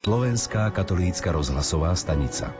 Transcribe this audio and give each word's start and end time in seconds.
Slovenská 0.00 0.72
katolícka 0.72 1.28
rozhlasová 1.28 1.92
stanica. 1.92 2.56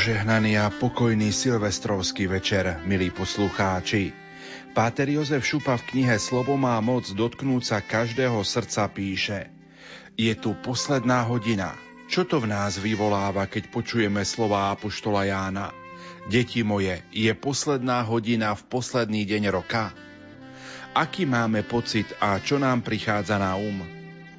Požehnaný 0.00 0.56
a 0.56 0.72
pokojný 0.72 1.28
silvestrovský 1.28 2.24
večer, 2.24 2.80
milí 2.88 3.12
poslucháči. 3.12 4.16
Páter 4.72 5.12
Jozef 5.12 5.44
Šupa 5.44 5.76
v 5.76 5.92
knihe 5.92 6.16
Slovo 6.16 6.56
má 6.56 6.80
moc 6.80 7.04
dotknúť 7.12 7.62
sa 7.68 7.78
každého 7.84 8.40
srdca 8.40 8.88
píše 8.88 9.52
Je 10.16 10.32
tu 10.40 10.56
posledná 10.56 11.28
hodina. 11.28 11.76
Čo 12.08 12.24
to 12.24 12.40
v 12.40 12.48
nás 12.48 12.80
vyvoláva, 12.80 13.44
keď 13.44 13.68
počujeme 13.68 14.24
slová 14.24 14.72
Apoštola 14.72 15.28
Jána? 15.28 15.68
Deti 16.32 16.64
moje, 16.64 17.04
je 17.12 17.36
posledná 17.36 18.00
hodina 18.00 18.56
v 18.56 18.62
posledný 18.72 19.28
deň 19.28 19.52
roka? 19.52 19.92
Aký 20.96 21.28
máme 21.28 21.60
pocit 21.60 22.08
a 22.24 22.40
čo 22.40 22.56
nám 22.56 22.80
prichádza 22.80 23.36
na 23.36 23.52
um? 23.60 23.84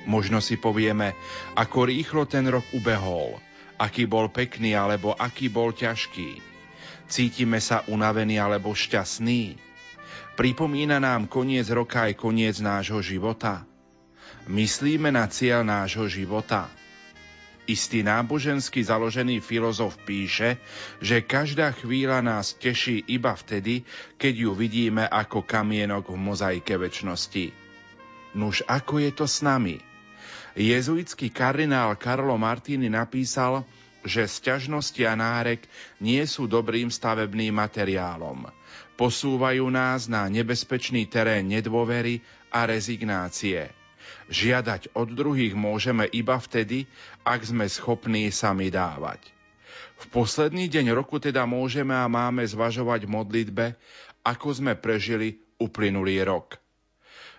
Možno 0.09 0.41
si 0.41 0.57
povieme, 0.57 1.13
ako 1.53 1.85
rýchlo 1.85 2.25
ten 2.25 2.49
rok 2.49 2.65
ubehol– 2.73 3.37
aký 3.81 4.05
bol 4.05 4.29
pekný 4.29 4.77
alebo 4.77 5.17
aký 5.17 5.49
bol 5.49 5.73
ťažký. 5.73 6.37
Cítime 7.09 7.57
sa 7.57 7.81
unavení 7.89 8.37
alebo 8.37 8.77
šťastní. 8.77 9.57
Pripomína 10.37 11.01
nám 11.01 11.25
koniec 11.25 11.65
roka 11.73 12.05
aj 12.05 12.13
koniec 12.13 12.61
nášho 12.61 13.01
života. 13.01 13.65
Myslíme 14.45 15.09
na 15.09 15.25
cieľ 15.25 15.65
nášho 15.65 16.05
života. 16.05 16.69
Istý 17.65 18.05
nábožensky 18.05 18.81
založený 18.81 19.37
filozof 19.41 19.97
píše, 20.01 20.57
že 20.97 21.21
každá 21.21 21.73
chvíľa 21.77 22.21
nás 22.25 22.57
teší 22.57 23.05
iba 23.05 23.37
vtedy, 23.37 23.85
keď 24.17 24.33
ju 24.49 24.51
vidíme 24.57 25.05
ako 25.05 25.45
kamienok 25.45 26.09
v 26.09 26.17
mozaike 26.17 26.73
väčšnosti. 26.73 27.53
Nuž 28.33 28.65
ako 28.65 29.03
je 29.03 29.11
to 29.13 29.25
s 29.25 29.41
nami– 29.43 29.77
Jezuitský 30.51 31.31
kardinál 31.31 31.95
Karlo 31.95 32.35
Martini 32.35 32.91
napísal, 32.91 33.63
že 34.01 34.25
sťažnosti 34.25 35.01
a 35.05 35.13
nárek 35.13 35.63
nie 36.01 36.21
sú 36.25 36.49
dobrým 36.49 36.89
stavebným 36.89 37.53
materiálom. 37.53 38.49
Posúvajú 38.97 39.65
nás 39.71 40.05
na 40.11 40.27
nebezpečný 40.27 41.07
terén 41.07 41.47
nedôvery 41.49 42.21
a 42.51 42.67
rezignácie. 42.67 43.71
Žiadať 44.31 44.93
od 44.93 45.09
druhých 45.11 45.57
môžeme 45.57 46.05
iba 46.11 46.37
vtedy, 46.37 46.85
ak 47.25 47.41
sme 47.41 47.65
schopní 47.65 48.29
sami 48.29 48.69
dávať. 48.69 49.21
V 50.01 50.05
posledný 50.09 50.65
deň 50.65 50.97
roku 50.97 51.21
teda 51.21 51.45
môžeme 51.45 51.93
a 51.93 52.09
máme 52.09 52.41
zvažovať 52.41 53.05
modlitbe, 53.05 53.77
ako 54.25 54.47
sme 54.53 54.73
prežili 54.77 55.41
uplynulý 55.61 56.25
rok. 56.25 56.60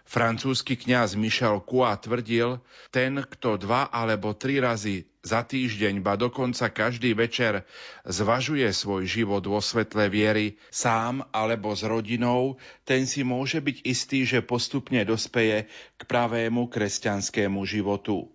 Francúzsky 0.02 0.74
kňaz 0.74 1.14
Michel 1.14 1.62
Kua 1.62 1.94
tvrdil, 1.96 2.58
ten, 2.90 3.22
kto 3.22 3.56
dva 3.56 3.88
alebo 3.88 4.34
tri 4.34 4.58
razy 4.58 5.06
za 5.22 5.46
týždeň, 5.46 6.02
ba 6.02 6.18
dokonca 6.18 6.68
každý 6.68 7.14
večer 7.14 7.62
zvažuje 8.02 8.66
svoj 8.74 9.06
život 9.06 9.46
vo 9.46 9.62
svetle 9.62 10.10
viery 10.10 10.58
sám 10.74 11.22
alebo 11.30 11.70
s 11.72 11.86
rodinou, 11.86 12.58
ten 12.82 13.06
si 13.06 13.22
môže 13.22 13.62
byť 13.62 13.76
istý, 13.86 14.26
že 14.26 14.42
postupne 14.42 15.00
dospeje 15.06 15.70
k 15.96 16.00
pravému 16.02 16.66
kresťanskému 16.66 17.62
životu. 17.62 18.26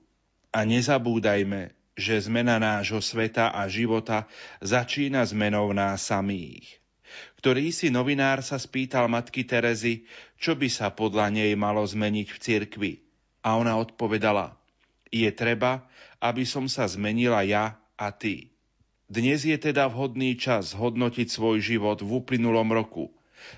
A 0.56 0.64
nezabúdajme, 0.64 1.76
že 2.00 2.24
zmena 2.24 2.58
nášho 2.58 3.04
sveta 3.04 3.52
a 3.52 3.68
života 3.68 4.26
začína 4.64 5.28
zmenou 5.28 5.76
nás 5.76 6.08
samých 6.08 6.80
ktorý 7.38 7.70
si 7.70 7.94
novinár 7.94 8.42
sa 8.42 8.58
spýtal 8.58 9.06
matky 9.06 9.46
Terezy, 9.46 10.10
čo 10.42 10.58
by 10.58 10.68
sa 10.68 10.90
podľa 10.90 11.30
nej 11.30 11.54
malo 11.54 11.86
zmeniť 11.86 12.28
v 12.34 12.42
cirkvi. 12.42 12.94
A 13.46 13.56
ona 13.62 13.78
odpovedala, 13.78 14.58
je 15.14 15.30
treba, 15.32 15.86
aby 16.18 16.44
som 16.44 16.66
sa 16.66 16.90
zmenila 16.90 17.46
ja 17.46 17.78
a 17.96 18.10
ty. 18.10 18.50
Dnes 19.08 19.48
je 19.48 19.56
teda 19.56 19.88
vhodný 19.88 20.36
čas 20.36 20.76
hodnotiť 20.76 21.32
svoj 21.32 21.64
život 21.64 22.04
v 22.04 22.20
uplynulom 22.20 22.76
roku, 22.76 23.14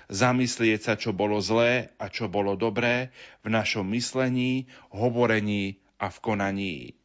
zamyslieť 0.06 0.78
sa, 0.78 0.94
čo 0.94 1.10
bolo 1.10 1.42
zlé 1.42 1.90
a 1.98 2.06
čo 2.06 2.30
bolo 2.30 2.54
dobré 2.54 3.10
v 3.42 3.50
našom 3.50 3.82
myslení, 3.90 4.70
hovorení 4.94 5.82
a 5.98 6.06
v 6.06 6.16
konaní. 6.22 6.99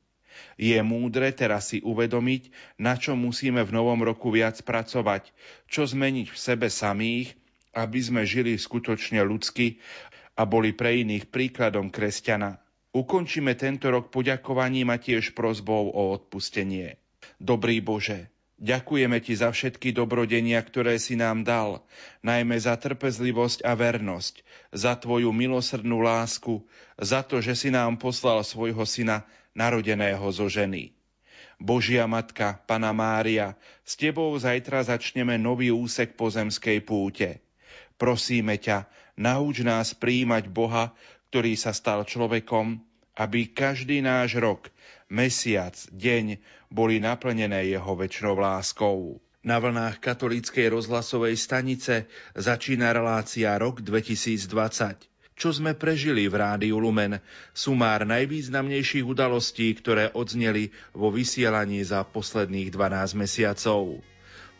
Je 0.56 0.76
múdre 0.84 1.32
teraz 1.32 1.72
si 1.72 1.84
uvedomiť, 1.84 2.52
na 2.80 3.00
čo 3.00 3.16
musíme 3.16 3.64
v 3.64 3.76
novom 3.76 4.04
roku 4.04 4.32
viac 4.32 4.60
pracovať, 4.62 5.32
čo 5.72 5.88
zmeniť 5.88 6.28
v 6.32 6.38
sebe 6.38 6.68
samých, 6.68 7.36
aby 7.76 8.00
sme 8.00 8.22
žili 8.24 8.56
skutočne 8.56 9.24
ľudsky 9.24 9.80
a 10.36 10.44
boli 10.44 10.72
pre 10.76 11.04
iných 11.04 11.32
príkladom 11.32 11.92
kresťana. 11.92 12.60
Ukončíme 12.96 13.56
tento 13.60 13.92
rok 13.92 14.08
poďakovaním 14.12 14.92
a 14.92 14.98
tiež 15.00 15.36
prozbou 15.36 15.92
o 15.92 16.16
odpustenie. 16.16 16.96
Dobrý 17.40 17.84
Bože, 17.84 18.35
ďakujeme 18.60 19.20
Ti 19.20 19.34
za 19.40 19.50
všetky 19.52 19.92
dobrodenia, 19.92 20.60
ktoré 20.64 20.96
si 21.00 21.16
nám 21.20 21.44
dal, 21.44 21.84
najmä 22.24 22.56
za 22.60 22.76
trpezlivosť 22.76 23.64
a 23.68 23.76
vernosť, 23.76 24.44
za 24.72 24.96
Tvoju 24.96 25.32
milosrdnú 25.36 26.04
lásku, 26.04 26.64
za 26.96 27.24
to, 27.24 27.44
že 27.44 27.56
si 27.56 27.70
nám 27.72 28.00
poslal 28.00 28.44
svojho 28.44 28.84
syna 28.88 29.28
narodeného 29.56 30.24
zo 30.32 30.48
ženy. 30.52 30.96
Božia 31.56 32.04
Matka, 32.04 32.60
Pana 32.68 32.92
Mária, 32.92 33.56
s 33.88 33.96
Tebou 33.96 34.36
zajtra 34.36 34.84
začneme 34.84 35.40
nový 35.40 35.72
úsek 35.72 36.20
pozemskej 36.20 36.84
púte. 36.84 37.40
Prosíme 37.96 38.60
ťa, 38.60 38.92
nauč 39.16 39.64
nás 39.64 39.96
príjmať 39.96 40.52
Boha, 40.52 40.92
ktorý 41.32 41.56
sa 41.56 41.72
stal 41.72 42.04
človekom, 42.04 42.84
aby 43.16 43.52
každý 43.52 44.04
náš 44.04 44.38
rok, 44.38 44.72
mesiac, 45.08 45.76
deň 45.92 46.40
boli 46.68 47.00
naplnené 47.00 47.72
jeho 47.72 47.96
väčšnou 47.96 48.36
láskou. 48.36 49.24
Na 49.46 49.62
vlnách 49.62 50.02
katolíckej 50.02 50.74
rozhlasovej 50.74 51.38
stanice 51.38 52.10
začína 52.34 52.92
relácia 52.92 53.54
rok 53.62 53.82
2020 53.86 55.16
čo 55.36 55.52
sme 55.52 55.76
prežili 55.76 56.32
v 56.32 56.40
Rádiu 56.40 56.80
Lumen, 56.80 57.20
sumár 57.52 58.08
najvýznamnejších 58.08 59.04
udalostí, 59.04 59.76
ktoré 59.76 60.08
odzneli 60.16 60.72
vo 60.96 61.12
vysielaní 61.12 61.84
za 61.84 62.08
posledných 62.08 62.72
12 62.72 63.20
mesiacov. 63.20 64.00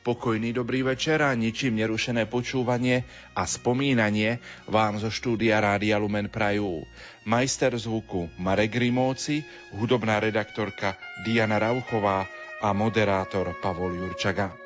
Pokojný 0.06 0.54
dobrý 0.54 0.86
večer 0.86 1.18
a 1.26 1.34
ničím 1.34 1.82
nerušené 1.82 2.30
počúvanie 2.30 3.10
a 3.34 3.50
spomínanie 3.50 4.38
vám 4.70 5.02
zo 5.02 5.10
štúdia 5.10 5.58
Rádia 5.58 5.98
Lumen 5.98 6.30
prajú. 6.30 6.86
Majster 7.26 7.74
zvuku 7.74 8.30
Marek 8.38 8.78
Rimóci, 8.78 9.42
hudobná 9.74 10.22
redaktorka 10.22 10.94
Diana 11.26 11.58
Rauchová 11.58 12.30
a 12.62 12.70
moderátor 12.70 13.58
Pavol 13.58 13.98
Jurčaga. 13.98 14.65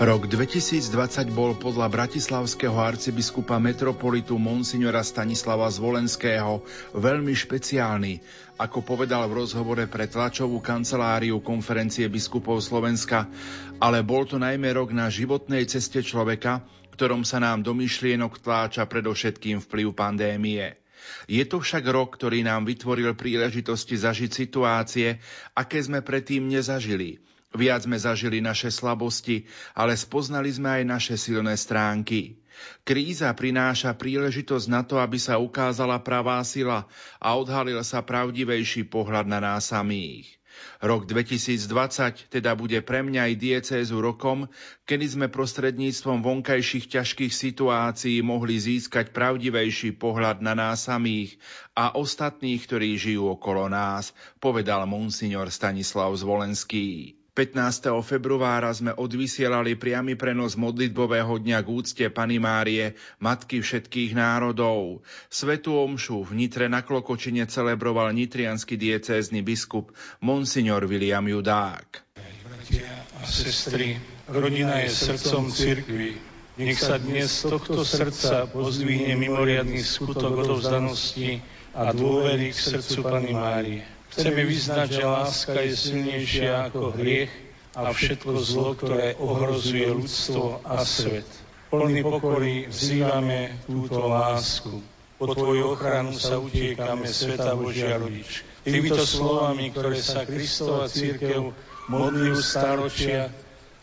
Rok 0.00 0.32
2020 0.32 1.28
bol 1.28 1.60
podľa 1.60 1.92
bratislavského 1.92 2.72
arcibiskupa 2.72 3.60
metropolitu 3.60 4.40
monsignora 4.40 5.04
Stanislava 5.04 5.68
Zvolenského 5.68 6.64
veľmi 6.96 7.36
špeciálny, 7.36 8.24
ako 8.56 8.80
povedal 8.80 9.28
v 9.28 9.44
rozhovore 9.44 9.84
pre 9.92 10.08
tlačovú 10.08 10.56
kanceláriu 10.64 11.44
konferencie 11.44 12.08
biskupov 12.08 12.64
Slovenska, 12.64 13.28
ale 13.76 14.00
bol 14.00 14.24
to 14.24 14.40
najmä 14.40 14.72
rok 14.72 14.96
na 14.96 15.12
životnej 15.12 15.68
ceste 15.68 16.00
človeka, 16.00 16.64
ktorom 16.96 17.20
sa 17.20 17.36
nám 17.36 17.60
do 17.60 17.76
myšlienok 17.76 18.40
tláča 18.40 18.88
predovšetkým 18.88 19.60
vplyv 19.68 19.92
pandémie. 19.92 20.80
Je 21.28 21.44
to 21.44 21.60
však 21.60 21.84
rok, 21.84 22.16
ktorý 22.16 22.40
nám 22.40 22.64
vytvoril 22.64 23.12
príležitosti 23.12 24.00
zažiť 24.00 24.32
situácie, 24.32 25.20
aké 25.52 25.76
sme 25.84 26.00
predtým 26.00 26.48
nezažili– 26.48 27.20
Viac 27.50 27.82
sme 27.82 27.98
zažili 27.98 28.38
naše 28.38 28.70
slabosti, 28.70 29.42
ale 29.74 29.98
spoznali 29.98 30.54
sme 30.54 30.80
aj 30.80 30.84
naše 30.86 31.14
silné 31.18 31.58
stránky. 31.58 32.38
Kríza 32.86 33.26
prináša 33.34 33.90
príležitosť 33.98 34.66
na 34.70 34.86
to, 34.86 35.02
aby 35.02 35.18
sa 35.18 35.42
ukázala 35.42 35.98
pravá 35.98 36.38
sila 36.46 36.86
a 37.18 37.34
odhalil 37.34 37.82
sa 37.82 38.06
pravdivejší 38.06 38.86
pohľad 38.86 39.26
na 39.26 39.42
nás 39.42 39.66
samých. 39.66 40.40
Rok 40.80 41.08
2020 41.08 42.30
teda 42.32 42.52
bude 42.56 42.80
pre 42.84 43.00
mňa 43.00 43.32
aj 43.32 43.34
diecézu 43.36 43.96
rokom, 44.00 44.48
kedy 44.84 45.06
sme 45.08 45.26
prostredníctvom 45.32 46.20
vonkajších 46.20 46.86
ťažkých 47.00 47.32
situácií 47.32 48.20
mohli 48.20 48.60
získať 48.60 49.12
pravdivejší 49.12 49.96
pohľad 49.96 50.44
na 50.44 50.56
nás 50.56 50.84
samých 50.84 51.36
a 51.76 51.96
ostatných, 51.96 52.60
ktorí 52.64 52.96
žijú 52.96 53.28
okolo 53.34 53.72
nás, 53.72 54.12
povedal 54.38 54.84
monsignor 54.84 55.48
Stanislav 55.48 56.12
Zvolenský. 56.16 57.19
15. 57.30 57.94
februára 58.02 58.74
sme 58.74 58.90
odvysielali 58.90 59.78
priamy 59.78 60.18
prenos 60.18 60.58
modlitbového 60.58 61.38
dňa 61.38 61.58
k 61.62 61.68
úcte 61.70 62.04
Pany 62.10 62.42
Márie, 62.42 62.98
Matky 63.22 63.62
všetkých 63.62 64.18
národov. 64.18 65.06
Svetú 65.30 65.78
omšu 65.78 66.26
v 66.26 66.42
Nitre 66.42 66.66
na 66.66 66.82
Klokočine 66.82 67.46
celebroval 67.46 68.10
nitrianský 68.10 68.74
diecézny 68.74 69.46
biskup 69.46 69.94
Monsignor 70.18 70.90
William 70.90 71.22
Judák. 71.22 72.02
Bratia 72.18 72.90
a 73.14 73.22
sestry, 73.22 73.94
rodina 74.26 74.82
je 74.82 74.90
srdcom 74.90 75.54
cirkvi. 75.54 76.18
Nech 76.58 76.82
sa 76.82 76.98
dnes 76.98 77.30
z 77.30 77.46
tohto 77.46 77.86
srdca 77.86 78.50
pozdvihne 78.50 79.14
mimoriadný 79.14 79.80
skutok 79.80 80.44
odovzdanosti 80.44 81.40
a 81.78 81.94
dôvery 81.94 82.50
k 82.50 82.58
srdcu 82.58 82.98
Pany 83.06 83.32
Márie. 83.32 83.99
Chceme 84.10 84.42
vyznať, 84.42 84.88
že 84.90 85.04
láska 85.06 85.58
je 85.62 85.72
silnejšia 85.78 86.66
ako 86.66 86.98
hriech 86.98 87.30
a 87.78 87.94
všetko 87.94 88.30
zlo, 88.42 88.74
ktoré 88.74 89.14
ohrozuje 89.22 89.86
ľudstvo 89.86 90.66
a 90.66 90.82
svet. 90.82 91.26
Plný 91.70 92.02
pokory 92.02 92.66
vzývame 92.66 93.54
túto 93.70 94.10
lásku. 94.10 94.82
Po 95.20 95.30
Tvoju 95.30 95.78
ochranu 95.78 96.16
sa 96.18 96.42
utiekame, 96.42 97.06
Sveta 97.06 97.54
Božia 97.54 97.94
Rodič. 98.00 98.42
Týmito 98.66 99.06
slovami, 99.06 99.70
ktoré 99.70 100.02
sa 100.02 100.26
Kristova 100.26 100.90
církev 100.90 101.54
modlí 101.86 102.34
staročia, 102.40 103.30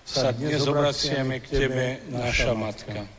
sa 0.04 0.36
dnes 0.36 0.68
obraciame 0.68 1.40
k 1.40 1.46
Tebe, 1.48 1.88
naša 2.12 2.52
Matka. 2.52 3.17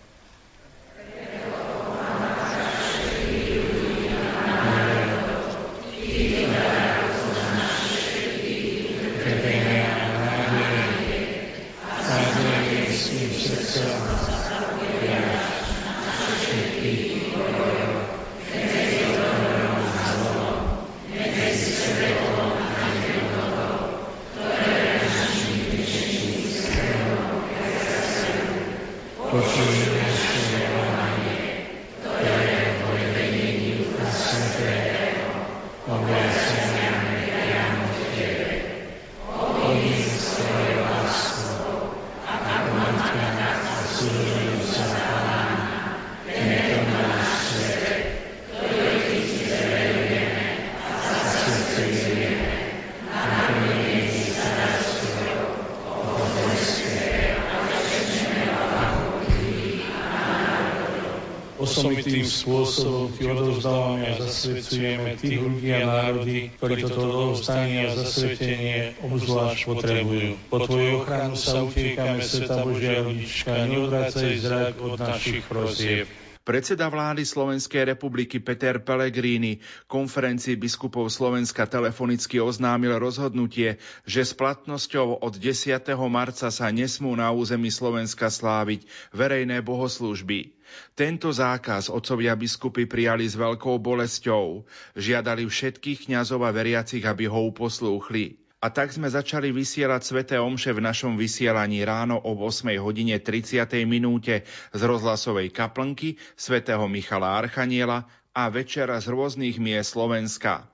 Zasvedcujeme 64.48 65.10
tých 65.20 65.38
ľudí 65.44 65.68
a 65.76 65.80
národy, 65.84 66.38
ktorí 66.56 66.74
toto 66.88 67.02
odovzdanie 67.04 67.78
a 67.84 67.90
zasvetenie 67.92 68.96
obzvlášť 69.04 69.62
potrebujú. 69.68 70.30
Po 70.48 70.58
Tvoju 70.64 70.90
ochranu 71.04 71.36
sa 71.36 71.60
utiekame, 71.60 72.24
Sveta 72.24 72.64
Božia 72.64 73.04
Rodička, 73.04 73.52
neodvracaj 73.68 74.30
zrak 74.40 74.74
od 74.80 74.96
našich 74.96 75.44
prosieb. 75.44 76.08
Predseda 76.48 76.88
vlády 76.88 77.28
Slovenskej 77.28 77.92
republiky 77.92 78.40
Peter 78.40 78.80
Pellegrini 78.80 79.60
konferencii 79.84 80.56
biskupov 80.56 81.12
Slovenska 81.12 81.68
telefonicky 81.68 82.40
oznámil 82.40 82.96
rozhodnutie, 82.96 83.76
že 84.08 84.24
s 84.24 84.32
platnosťou 84.32 85.20
od 85.20 85.36
10. 85.36 85.76
marca 86.08 86.48
sa 86.48 86.72
nesmú 86.72 87.12
na 87.12 87.28
území 87.36 87.68
Slovenska 87.68 88.32
sláviť 88.32 88.88
verejné 89.12 89.60
bohoslúžby. 89.60 90.56
Tento 90.96 91.28
zákaz 91.28 91.92
otcovia 91.92 92.32
biskupy 92.32 92.88
prijali 92.88 93.28
s 93.28 93.36
veľkou 93.36 93.76
bolesťou. 93.76 94.64
Žiadali 94.96 95.44
všetkých 95.44 96.08
kňazov 96.08 96.48
a 96.48 96.50
veriacich, 96.56 97.04
aby 97.04 97.28
ho 97.28 97.52
uposlúchli. 97.52 98.47
A 98.58 98.74
tak 98.74 98.90
sme 98.90 99.06
začali 99.06 99.54
vysielať 99.54 100.02
sveté 100.02 100.36
omše 100.42 100.74
v 100.74 100.82
našom 100.82 101.14
vysielaní 101.14 101.86
ráno 101.86 102.18
o 102.18 102.34
8 102.34 102.74
hodine 102.82 103.14
30. 103.22 103.62
minúte 103.86 104.42
z 104.74 104.80
rozhlasovej 104.82 105.54
kaplnky 105.54 106.18
svätého 106.34 106.82
Michala 106.90 107.38
Archaniela 107.38 108.10
a 108.34 108.50
večera 108.50 108.98
z 108.98 109.14
rôznych 109.14 109.62
miest 109.62 109.94
Slovenska. 109.94 110.66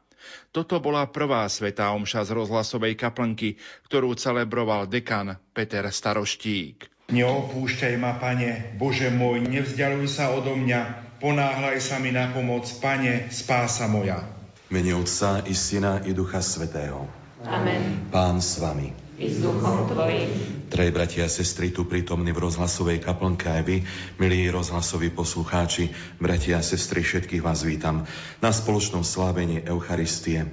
Toto 0.48 0.80
bola 0.80 1.04
prvá 1.12 1.44
svetá 1.52 1.92
omša 1.92 2.24
z 2.24 2.32
rozhlasovej 2.32 2.96
kaplnky, 2.96 3.60
ktorú 3.84 4.16
celebroval 4.16 4.88
dekan 4.88 5.36
Peter 5.52 5.84
Staroštík. 5.84 6.88
Neopúšťaj 7.12 7.94
ma, 8.00 8.16
Pane, 8.16 8.80
Bože 8.80 9.12
môj, 9.12 9.44
nevzdialuj 9.44 10.08
sa 10.08 10.32
odo 10.32 10.56
mňa, 10.56 11.20
ponáhľaj 11.20 11.78
sa 11.84 12.00
mi 12.00 12.16
na 12.16 12.32
pomoc, 12.32 12.64
Pane, 12.80 13.28
spása 13.28 13.92
moja. 13.92 14.24
Mene 14.72 14.96
Otca 14.96 15.44
i 15.44 15.52
Syna 15.52 16.00
i 16.08 16.16
Ducha 16.16 16.40
Svetého. 16.40 17.23
Amen. 17.44 18.08
Pán 18.08 18.40
s 18.40 18.56
vami. 18.56 18.92
I 19.20 19.30
s 19.30 19.44
duchom 19.44 19.86
tvojim. 19.86 20.32
Trej 20.72 20.90
bratia 20.90 21.28
a 21.28 21.30
sestry 21.30 21.70
tu 21.70 21.86
prítomní 21.86 22.34
v 22.34 22.50
rozhlasovej 22.50 22.98
kaplnke 23.04 23.46
aj 23.46 23.62
vy, 23.62 23.76
milí 24.18 24.48
rozhlasoví 24.50 25.12
poslucháči, 25.12 25.92
bratia 26.18 26.58
a 26.58 26.66
sestry, 26.66 27.04
všetkých 27.04 27.44
vás 27.44 27.62
vítam 27.62 28.08
na 28.42 28.50
spoločnom 28.50 29.06
slávení 29.06 29.62
Eucharistie. 29.62 30.50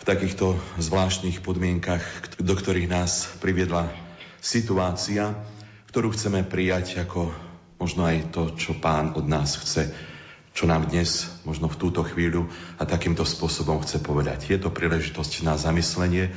V 0.00 0.04
takýchto 0.08 0.58
zvláštnych 0.80 1.44
podmienkach, 1.44 2.02
do 2.40 2.54
ktorých 2.56 2.88
nás 2.88 3.30
priviedla 3.38 3.92
situácia, 4.40 5.36
ktorú 5.92 6.16
chceme 6.16 6.42
prijať 6.42 7.04
ako 7.04 7.30
možno 7.78 8.08
aj 8.08 8.32
to, 8.32 8.42
čo 8.56 8.80
Pán 8.80 9.12
od 9.14 9.28
nás 9.28 9.60
chce 9.60 10.09
čo 10.60 10.68
nám 10.68 10.92
dnes, 10.92 11.24
možno 11.48 11.72
v 11.72 11.80
túto 11.80 12.04
chvíľu 12.04 12.44
a 12.76 12.84
takýmto 12.84 13.24
spôsobom 13.24 13.80
chce 13.80 13.96
povedať. 14.04 14.52
Je 14.52 14.60
to 14.60 14.68
príležitosť 14.68 15.40
na 15.40 15.56
zamyslenie 15.56 16.28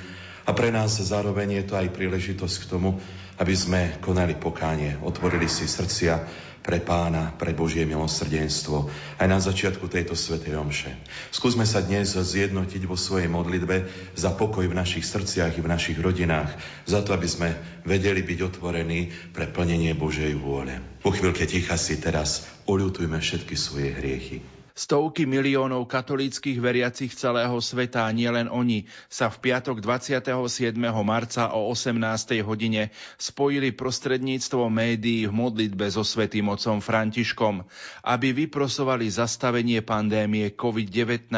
a 0.48 0.52
pre 0.56 0.72
nás 0.72 0.96
zároveň 0.96 1.60
je 1.60 1.64
to 1.68 1.76
aj 1.76 1.92
príležitosť 1.92 2.56
k 2.64 2.70
tomu, 2.72 3.04
aby 3.42 3.54
sme 3.58 3.98
konali 4.04 4.38
pokánie, 4.38 5.00
otvorili 5.02 5.50
si 5.50 5.66
srdcia 5.66 6.22
pre 6.64 6.80
pána, 6.80 7.36
pre 7.36 7.52
Božie 7.52 7.84
milosrdenstvo 7.84 8.88
aj 9.20 9.28
na 9.28 9.36
začiatku 9.44 9.92
tejto 9.92 10.16
svetej 10.16 10.56
omše. 10.56 10.96
Skúsme 11.36 11.68
sa 11.68 11.84
dnes 11.84 12.16
zjednotiť 12.16 12.88
vo 12.88 12.96
svojej 12.96 13.28
modlitbe 13.28 13.84
za 14.16 14.32
pokoj 14.32 14.64
v 14.64 14.80
našich 14.80 15.04
srdciach 15.04 15.60
i 15.60 15.62
v 15.62 15.72
našich 15.72 16.00
rodinách, 16.00 16.56
za 16.88 17.04
to, 17.04 17.12
aby 17.12 17.28
sme 17.28 17.50
vedeli 17.84 18.24
byť 18.24 18.40
otvorení 18.48 19.12
pre 19.36 19.52
plnenie 19.52 19.92
Božej 19.92 20.32
vôle. 20.40 20.80
Po 21.04 21.12
chvíľke 21.12 21.44
ticha 21.44 21.76
si 21.76 22.00
teraz 22.00 22.48
oľutujme 22.64 23.20
všetky 23.20 23.60
svoje 23.60 23.92
hriechy. 23.92 24.53
Stovky 24.74 25.30
miliónov 25.30 25.86
katolíckých 25.86 26.58
veriacich 26.58 27.14
celého 27.14 27.54
sveta, 27.62 28.10
nielen 28.10 28.50
oni, 28.50 28.90
sa 29.06 29.30
v 29.30 29.38
piatok 29.46 29.78
27. 29.78 30.74
marca 31.06 31.54
o 31.54 31.70
18. 31.70 32.42
hodine 32.42 32.90
spojili 33.22 33.70
prostredníctvom 33.70 34.74
médií 34.74 35.30
v 35.30 35.34
modlitbe 35.38 35.86
so 35.94 36.02
svetým 36.02 36.50
otcom 36.50 36.82
Františkom, 36.82 37.62
aby 38.02 38.34
vyprosovali 38.34 39.06
zastavenie 39.14 39.86
pandémie 39.86 40.58
COVID-19. 40.58 41.30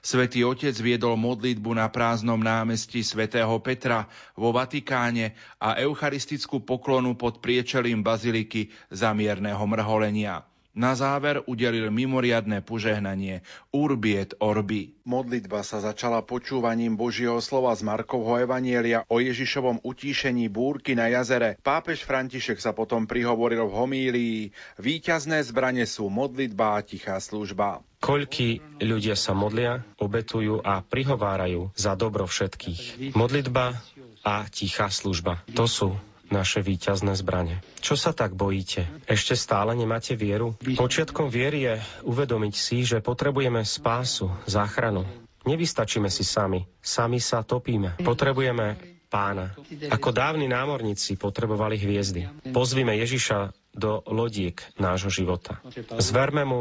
Svetý 0.00 0.40
otec 0.48 0.72
viedol 0.80 1.20
modlitbu 1.20 1.76
na 1.76 1.92
prázdnom 1.92 2.40
námestí 2.40 3.04
svätého 3.04 3.52
Petra 3.60 4.08
vo 4.32 4.56
Vatikáne 4.56 5.36
a 5.60 5.76
eucharistickú 5.84 6.64
poklonu 6.64 7.12
pod 7.12 7.44
priečelím 7.44 8.00
baziliky 8.00 8.72
zamierného 8.88 9.60
mrholenia. 9.68 10.47
Na 10.78 10.94
záver 10.94 11.42
udelil 11.50 11.90
mimoriadne 11.90 12.62
požehnanie 12.62 13.42
Urbiet 13.74 14.38
Orbi. 14.38 14.94
Modlitba 15.02 15.66
sa 15.66 15.82
začala 15.82 16.22
počúvaním 16.22 16.94
Božieho 16.94 17.42
slova 17.42 17.74
z 17.74 17.82
Markovho 17.82 18.38
Evanielia 18.38 19.02
o 19.10 19.18
Ježišovom 19.18 19.82
utíšení 19.82 20.46
búrky 20.46 20.94
na 20.94 21.10
jazere. 21.10 21.58
Pápež 21.66 22.06
František 22.06 22.62
sa 22.62 22.70
potom 22.70 23.10
prihovoril 23.10 23.66
v 23.66 23.74
homílii. 23.74 24.38
Výťazné 24.78 25.42
zbrane 25.42 25.82
sú 25.82 26.06
modlitba 26.06 26.78
a 26.78 26.84
tichá 26.86 27.18
služba. 27.18 27.82
Koľky 27.98 28.62
ľudia 28.78 29.18
sa 29.18 29.34
modlia, 29.34 29.82
obetujú 29.98 30.62
a 30.62 30.78
prihovárajú 30.86 31.74
za 31.74 31.98
dobro 31.98 32.30
všetkých. 32.30 33.10
Modlitba 33.18 33.74
a 34.22 34.46
tichá 34.46 34.86
služba. 34.94 35.42
To 35.58 35.66
sú 35.66 35.98
naše 36.28 36.60
víťazné 36.60 37.16
zbranie. 37.16 37.60
Čo 37.80 37.96
sa 37.96 38.12
tak 38.12 38.36
bojíte? 38.36 38.88
Ešte 39.08 39.34
stále 39.34 39.72
nemáte 39.76 40.14
vieru? 40.14 40.56
Počiatkom 40.60 41.32
viery 41.32 41.64
je 41.68 41.74
uvedomiť 42.04 42.54
si, 42.54 42.84
že 42.84 43.04
potrebujeme 43.04 43.64
spásu, 43.64 44.32
záchranu. 44.44 45.04
Nevystačíme 45.48 46.12
si 46.12 46.26
sami. 46.26 46.68
Sami 46.84 47.22
sa 47.22 47.40
topíme. 47.40 47.96
Potrebujeme 48.04 48.76
pána. 49.08 49.56
Ako 49.88 50.12
dávni 50.12 50.46
námorníci 50.46 51.16
potrebovali 51.16 51.80
hviezdy. 51.80 52.52
Pozvime 52.52 52.92
Ježiša 53.00 53.56
do 53.72 54.04
lodiek 54.04 54.60
nášho 54.76 55.08
života. 55.08 55.64
Zverme 55.96 56.44
mu 56.44 56.60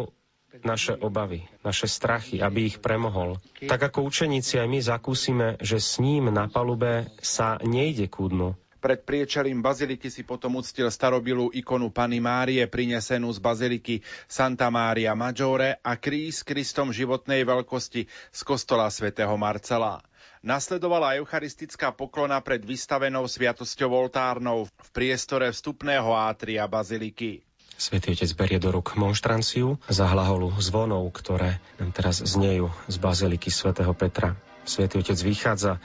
naše 0.64 0.96
obavy, 0.96 1.46
naše 1.62 1.86
strachy, 1.86 2.40
aby 2.42 2.72
ich 2.72 2.78
premohol. 2.80 3.38
Tak 3.62 3.92
ako 3.94 4.08
učeníci 4.08 4.58
aj 4.58 4.68
my 4.72 4.80
zakúsime, 4.80 5.48
že 5.62 5.78
s 5.78 6.00
ním 6.02 6.32
na 6.32 6.50
palube 6.50 7.12
sa 7.22 7.60
nejde 7.62 8.08
ku 8.10 8.32
dnu, 8.32 8.58
pred 8.88 9.04
priečelím 9.04 9.60
baziliky 9.60 10.08
si 10.08 10.24
potom 10.24 10.64
uctil 10.64 10.88
starobilú 10.88 11.52
ikonu 11.52 11.92
Pany 11.92 12.24
Márie 12.24 12.64
prinesenú 12.72 13.28
z 13.36 13.44
baziliky 13.44 14.00
Santa 14.32 14.72
Mária 14.72 15.12
Maggiore 15.12 15.84
a 15.84 16.00
kríž 16.00 16.40
s 16.40 16.48
Kristom 16.48 16.96
životnej 16.96 17.44
veľkosti 17.44 18.08
z 18.08 18.42
kostola 18.48 18.88
svätého 18.88 19.36
Marcela. 19.36 20.00
Nasledovala 20.40 21.20
eucharistická 21.20 21.92
poklona 21.92 22.40
pred 22.40 22.64
vystavenou 22.64 23.28
sviatosťou 23.28 23.92
oltárnou 23.92 24.72
v 24.72 24.90
priestore 24.96 25.52
vstupného 25.52 26.08
átria 26.16 26.64
baziliky. 26.64 27.44
Svetý 27.76 28.16
Otec 28.16 28.32
berie 28.40 28.56
do 28.64 28.72
ruk 28.72 28.96
monštranciu 28.96 29.84
za 29.92 30.08
hlaholu 30.08 30.56
zvonov, 30.64 31.12
ktoré 31.12 31.60
nám 31.76 31.92
teraz 31.92 32.24
znejú 32.24 32.72
z 32.88 32.96
baziliky 33.04 33.52
svätého 33.52 33.92
Petra. 33.92 34.40
Svetý 34.64 35.04
Otec 35.04 35.20
vychádza 35.20 35.84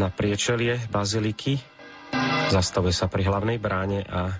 na 0.00 0.08
priečelie 0.08 0.80
baziliky 0.88 1.60
Zastavuje 2.52 2.92
sa 2.92 3.08
pri 3.08 3.24
hlavnej 3.24 3.56
bráne 3.56 4.04
a 4.04 4.36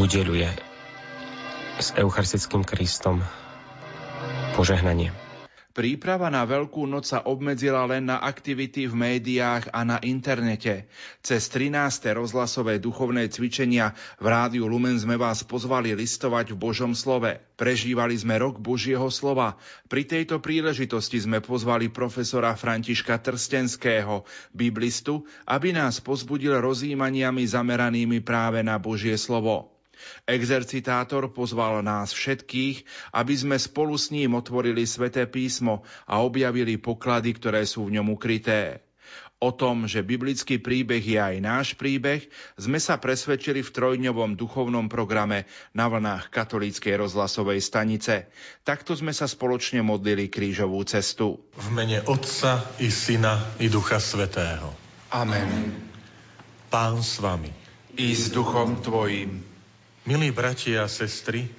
udeluje 0.00 0.48
s 1.78 1.92
Eucharistickým 1.94 2.64
Kristom 2.64 3.20
požehnanie. 4.56 5.27
Príprava 5.78 6.26
na 6.26 6.42
Veľkú 6.42 6.90
noc 6.90 7.06
sa 7.06 7.22
obmedzila 7.22 7.86
len 7.86 8.10
na 8.10 8.18
aktivity 8.18 8.90
v 8.90 8.98
médiách 8.98 9.70
a 9.70 9.86
na 9.86 10.02
internete. 10.02 10.90
Cez 11.22 11.46
13. 11.54 12.18
rozhlasové 12.18 12.82
duchovné 12.82 13.30
cvičenia 13.30 13.94
v 14.18 14.26
rádiu 14.26 14.66
Lumen 14.66 14.98
sme 14.98 15.14
vás 15.14 15.46
pozvali 15.46 15.94
listovať 15.94 16.50
v 16.50 16.58
Božom 16.58 16.98
slove. 16.98 17.30
Prežívali 17.54 18.18
sme 18.18 18.42
rok 18.42 18.58
Božieho 18.58 19.06
slova. 19.06 19.54
Pri 19.86 20.02
tejto 20.02 20.42
príležitosti 20.42 21.22
sme 21.22 21.38
pozvali 21.38 21.94
profesora 21.94 22.58
Františka 22.58 23.14
Trstenského, 23.22 24.26
biblistu, 24.50 25.30
aby 25.46 25.70
nás 25.70 26.02
pozbudil 26.02 26.58
rozímaniami 26.58 27.46
zameranými 27.46 28.18
práve 28.26 28.66
na 28.66 28.82
Božie 28.82 29.14
slovo. 29.14 29.77
Exercitátor 30.24 31.30
pozval 31.32 31.80
nás 31.80 32.14
všetkých, 32.14 32.84
aby 33.14 33.34
sme 33.34 33.56
spolu 33.56 33.94
s 33.94 34.10
ním 34.14 34.36
otvorili 34.36 34.84
sväté 34.84 35.24
písmo 35.28 35.86
a 36.04 36.20
objavili 36.20 36.76
poklady, 36.76 37.34
ktoré 37.36 37.64
sú 37.64 37.88
v 37.88 38.00
ňom 38.00 38.14
ukryté. 38.14 38.88
O 39.38 39.54
tom, 39.54 39.86
že 39.86 40.02
biblický 40.02 40.58
príbeh 40.58 40.98
je 40.98 41.14
aj 41.14 41.38
náš 41.38 41.68
príbeh, 41.78 42.26
sme 42.58 42.82
sa 42.82 42.98
presvedčili 42.98 43.62
v 43.62 43.70
trojdňovom 43.70 44.34
duchovnom 44.34 44.90
programe 44.90 45.46
na 45.70 45.86
vlnách 45.86 46.26
katolíckej 46.34 46.98
rozhlasovej 46.98 47.62
stanice. 47.62 48.26
Takto 48.66 48.98
sme 48.98 49.14
sa 49.14 49.30
spoločne 49.30 49.78
modlili 49.86 50.26
krížovú 50.26 50.82
cestu. 50.82 51.38
V 51.54 51.68
mene 51.70 52.02
Otca 52.10 52.66
i 52.82 52.90
Syna 52.90 53.38
i 53.62 53.70
Ducha 53.70 54.02
Svetého. 54.02 54.74
Amen. 55.14 55.70
Pán 56.66 56.98
s 56.98 57.22
vami. 57.22 57.54
I 57.94 58.18
s 58.18 58.34
duchom 58.34 58.82
tvojim. 58.82 59.38
Milí 60.08 60.32
bratia 60.32 60.88
a 60.88 60.88
sestry, 60.88 61.52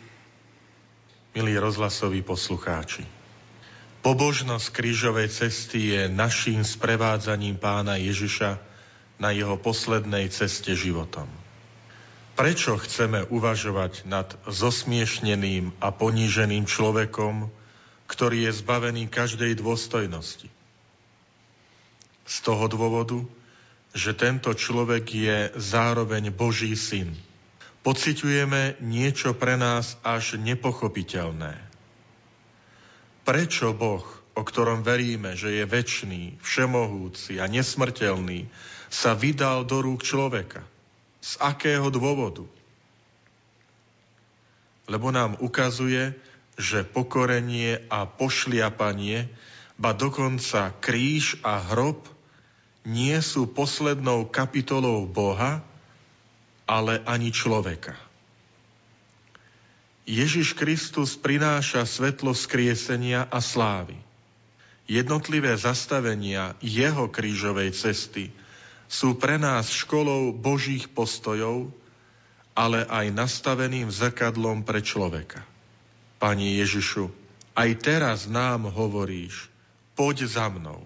milí 1.37 1.53
rozhlasoví 1.53 2.25
poslucháči, 2.25 3.05
pobožnosť 4.01 4.73
krížovej 4.73 5.29
cesty 5.29 5.93
je 5.93 6.09
naším 6.09 6.65
sprevádzaním 6.65 7.61
pána 7.61 8.01
Ježiša 8.01 8.57
na 9.21 9.29
jeho 9.29 9.53
poslednej 9.53 10.33
ceste 10.33 10.73
životom. 10.73 11.29
Prečo 12.33 12.81
chceme 12.81 13.29
uvažovať 13.29 14.09
nad 14.09 14.33
zosmiešneným 14.49 15.77
a 15.77 15.93
poníženým 15.93 16.65
človekom, 16.65 17.53
ktorý 18.09 18.49
je 18.49 18.65
zbavený 18.65 19.13
každej 19.13 19.61
dôstojnosti? 19.61 20.49
Z 22.25 22.35
toho 22.41 22.65
dôvodu, 22.65 23.21
že 23.93 24.17
tento 24.17 24.49
človek 24.57 25.05
je 25.05 25.37
zároveň 25.53 26.33
Boží 26.33 26.73
syn– 26.73 27.13
pociťujeme 27.83 28.83
niečo 28.83 29.35
pre 29.35 29.55
nás 29.55 29.95
až 30.03 30.35
nepochopiteľné. 30.35 31.55
Prečo 33.23 33.71
Boh, 33.77 34.03
o 34.33 34.41
ktorom 34.41 34.81
veríme, 34.81 35.37
že 35.37 35.61
je 35.61 35.63
väčší, 35.67 36.41
všemohúci 36.41 37.37
a 37.37 37.45
nesmrteľný, 37.45 38.49
sa 38.89 39.13
vydal 39.13 39.69
do 39.69 39.85
rúk 39.85 40.01
človeka? 40.01 40.65
Z 41.21 41.37
akého 41.43 41.91
dôvodu? 41.93 42.47
Lebo 44.89 45.13
nám 45.13 45.37
ukazuje, 45.37 46.17
že 46.57 46.81
pokorenie 46.81 47.85
a 47.87 48.09
pošliapanie, 48.09 49.29
ba 49.79 49.93
dokonca 49.93 50.75
kríž 50.81 51.39
a 51.45 51.61
hrob 51.61 52.03
nie 52.83 53.15
sú 53.21 53.45
poslednou 53.45 54.27
kapitolou 54.27 55.05
Boha, 55.05 55.63
ale 56.69 57.01
ani 57.09 57.33
človeka. 57.33 57.97
Ježiš 60.05 60.53
Kristus 60.53 61.17
prináša 61.17 61.89
svetlo 61.89 62.37
skriesenia 62.37 63.25
a 63.25 63.41
slávy. 63.41 63.97
Jednotlivé 64.85 65.57
zastavenia 65.57 66.53
jeho 66.61 67.09
krížovej 67.09 67.73
cesty 67.73 68.29
sú 68.89 69.17
pre 69.17 69.41
nás 69.41 69.69
školou 69.69 70.33
Božích 70.33 70.89
postojov, 70.89 71.69
ale 72.57 72.85
aj 72.85 73.13
nastaveným 73.13 73.89
zrkadlom 73.93 74.65
pre 74.65 74.81
človeka. 74.81 75.45
Pani 76.17 76.57
Ježišu, 76.57 77.09
aj 77.53 77.69
teraz 77.81 78.25
nám 78.25 78.69
hovoríš, 78.69 79.45
poď 79.93 80.25
za 80.25 80.49
mnou. 80.49 80.81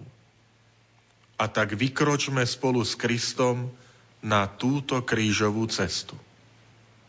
A 1.40 1.48
tak 1.48 1.72
vykročme 1.76 2.44
spolu 2.44 2.84
s 2.84 2.92
Kristom 2.92 3.72
na 4.24 4.48
túto 4.48 5.04
krížovú 5.04 5.68
cestu. 5.68 6.16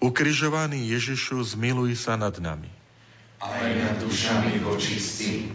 Ukrižovaný 0.03 0.91
Ježišu, 0.91 1.39
zmiluj 1.55 1.95
sa 1.95 2.19
nad 2.19 2.35
nami. 2.43 2.67
Aj 3.39 3.71
nad 3.71 3.95
dušami 4.03 4.59
vočistí. 4.59 5.47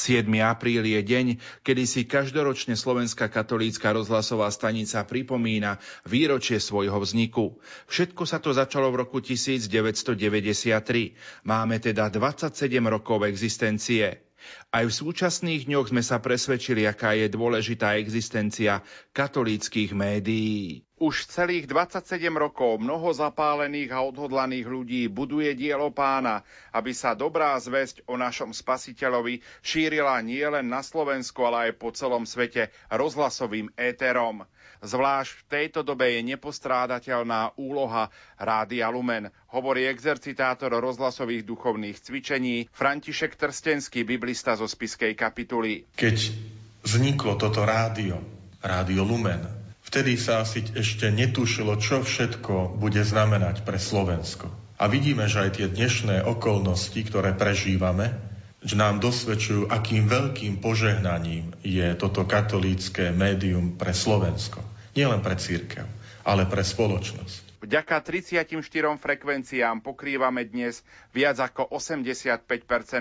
7. 0.00 0.24
apríl 0.40 0.80
je 0.80 1.04
deň, 1.04 1.26
kedy 1.60 1.82
si 1.84 2.08
každoročne 2.08 2.72
Slovenská 2.72 3.28
katolícka 3.28 3.92
rozhlasová 3.92 4.48
stanica 4.48 5.04
pripomína 5.04 5.76
výročie 6.08 6.56
svojho 6.56 6.96
vzniku. 6.96 7.60
Všetko 7.92 8.24
sa 8.24 8.40
to 8.40 8.56
začalo 8.56 8.88
v 8.88 9.04
roku 9.04 9.20
1993. 9.20 9.68
Máme 11.44 11.76
teda 11.76 12.08
27 12.08 12.56
rokov 12.88 13.28
existencie. 13.28 14.29
Aj 14.70 14.84
v 14.86 14.92
súčasných 14.92 15.66
dňoch 15.66 15.90
sme 15.90 16.02
sa 16.04 16.22
presvedčili, 16.22 16.86
aká 16.86 17.16
je 17.18 17.26
dôležitá 17.28 17.98
existencia 17.98 18.84
katolíckých 19.10 19.92
médií. 19.92 20.86
Už 21.00 21.32
celých 21.32 21.64
27 21.64 22.28
rokov 22.36 22.76
mnoho 22.76 23.08
zapálených 23.16 23.88
a 23.96 24.04
odhodlaných 24.04 24.68
ľudí 24.68 25.02
buduje 25.08 25.56
dielo 25.56 25.88
pána, 25.96 26.44
aby 26.76 26.92
sa 26.92 27.16
dobrá 27.16 27.56
zväzť 27.56 28.04
o 28.04 28.20
našom 28.20 28.52
spasiteľovi 28.52 29.40
šírila 29.64 30.20
nielen 30.20 30.68
na 30.68 30.84
Slovensku, 30.84 31.40
ale 31.48 31.72
aj 31.72 31.80
po 31.80 31.88
celom 31.96 32.28
svete 32.28 32.68
rozhlasovým 32.92 33.72
éterom. 33.80 34.44
Zvlášť 34.80 35.32
v 35.36 35.42
tejto 35.44 35.80
dobe 35.84 36.16
je 36.16 36.24
nepostrádateľná 36.24 37.52
úloha 37.60 38.08
Rádia 38.40 38.88
Lumen, 38.88 39.28
hovorí 39.52 39.84
exercitátor 39.84 40.72
rozhlasových 40.72 41.44
duchovných 41.44 42.00
cvičení 42.00 42.64
František 42.72 43.36
Trstenský, 43.36 44.08
biblista 44.08 44.56
zo 44.56 44.64
Spiskej 44.64 45.12
kapituly. 45.12 45.84
Keď 45.92 46.16
vzniklo 46.80 47.36
toto 47.36 47.68
rádio, 47.68 48.24
Rádio 48.64 49.04
Lumen, 49.04 49.44
vtedy 49.84 50.16
sa 50.16 50.44
asi 50.44 50.64
ešte 50.72 51.12
netušilo, 51.12 51.76
čo 51.76 52.00
všetko 52.00 52.80
bude 52.80 53.04
znamenať 53.04 53.64
pre 53.68 53.76
Slovensko. 53.76 54.48
A 54.80 54.88
vidíme, 54.88 55.28
že 55.28 55.44
aj 55.44 55.60
tie 55.60 55.68
dnešné 55.68 56.24
okolnosti, 56.24 56.96
ktoré 57.04 57.36
prežívame, 57.36 58.16
že 58.64 58.76
nám 58.76 59.00
dosvedčujú, 59.00 59.68
akým 59.68 60.08
veľkým 60.08 60.60
požehnaním 60.60 61.56
je 61.64 61.84
toto 61.96 62.28
katolícke 62.28 63.12
médium 63.12 63.76
pre 63.76 63.92
Slovensko. 63.96 64.69
Nielen 64.94 65.22
pre 65.22 65.38
církev, 65.38 65.86
ale 66.26 66.46
pre 66.50 66.66
spoločnosť. 66.66 67.50
Vďaka 67.60 68.00
34 68.00 68.56
frekvenciám 68.96 69.84
pokrývame 69.84 70.48
dnes 70.48 70.80
viac 71.12 71.36
ako 71.44 71.68
85% 71.76 72.48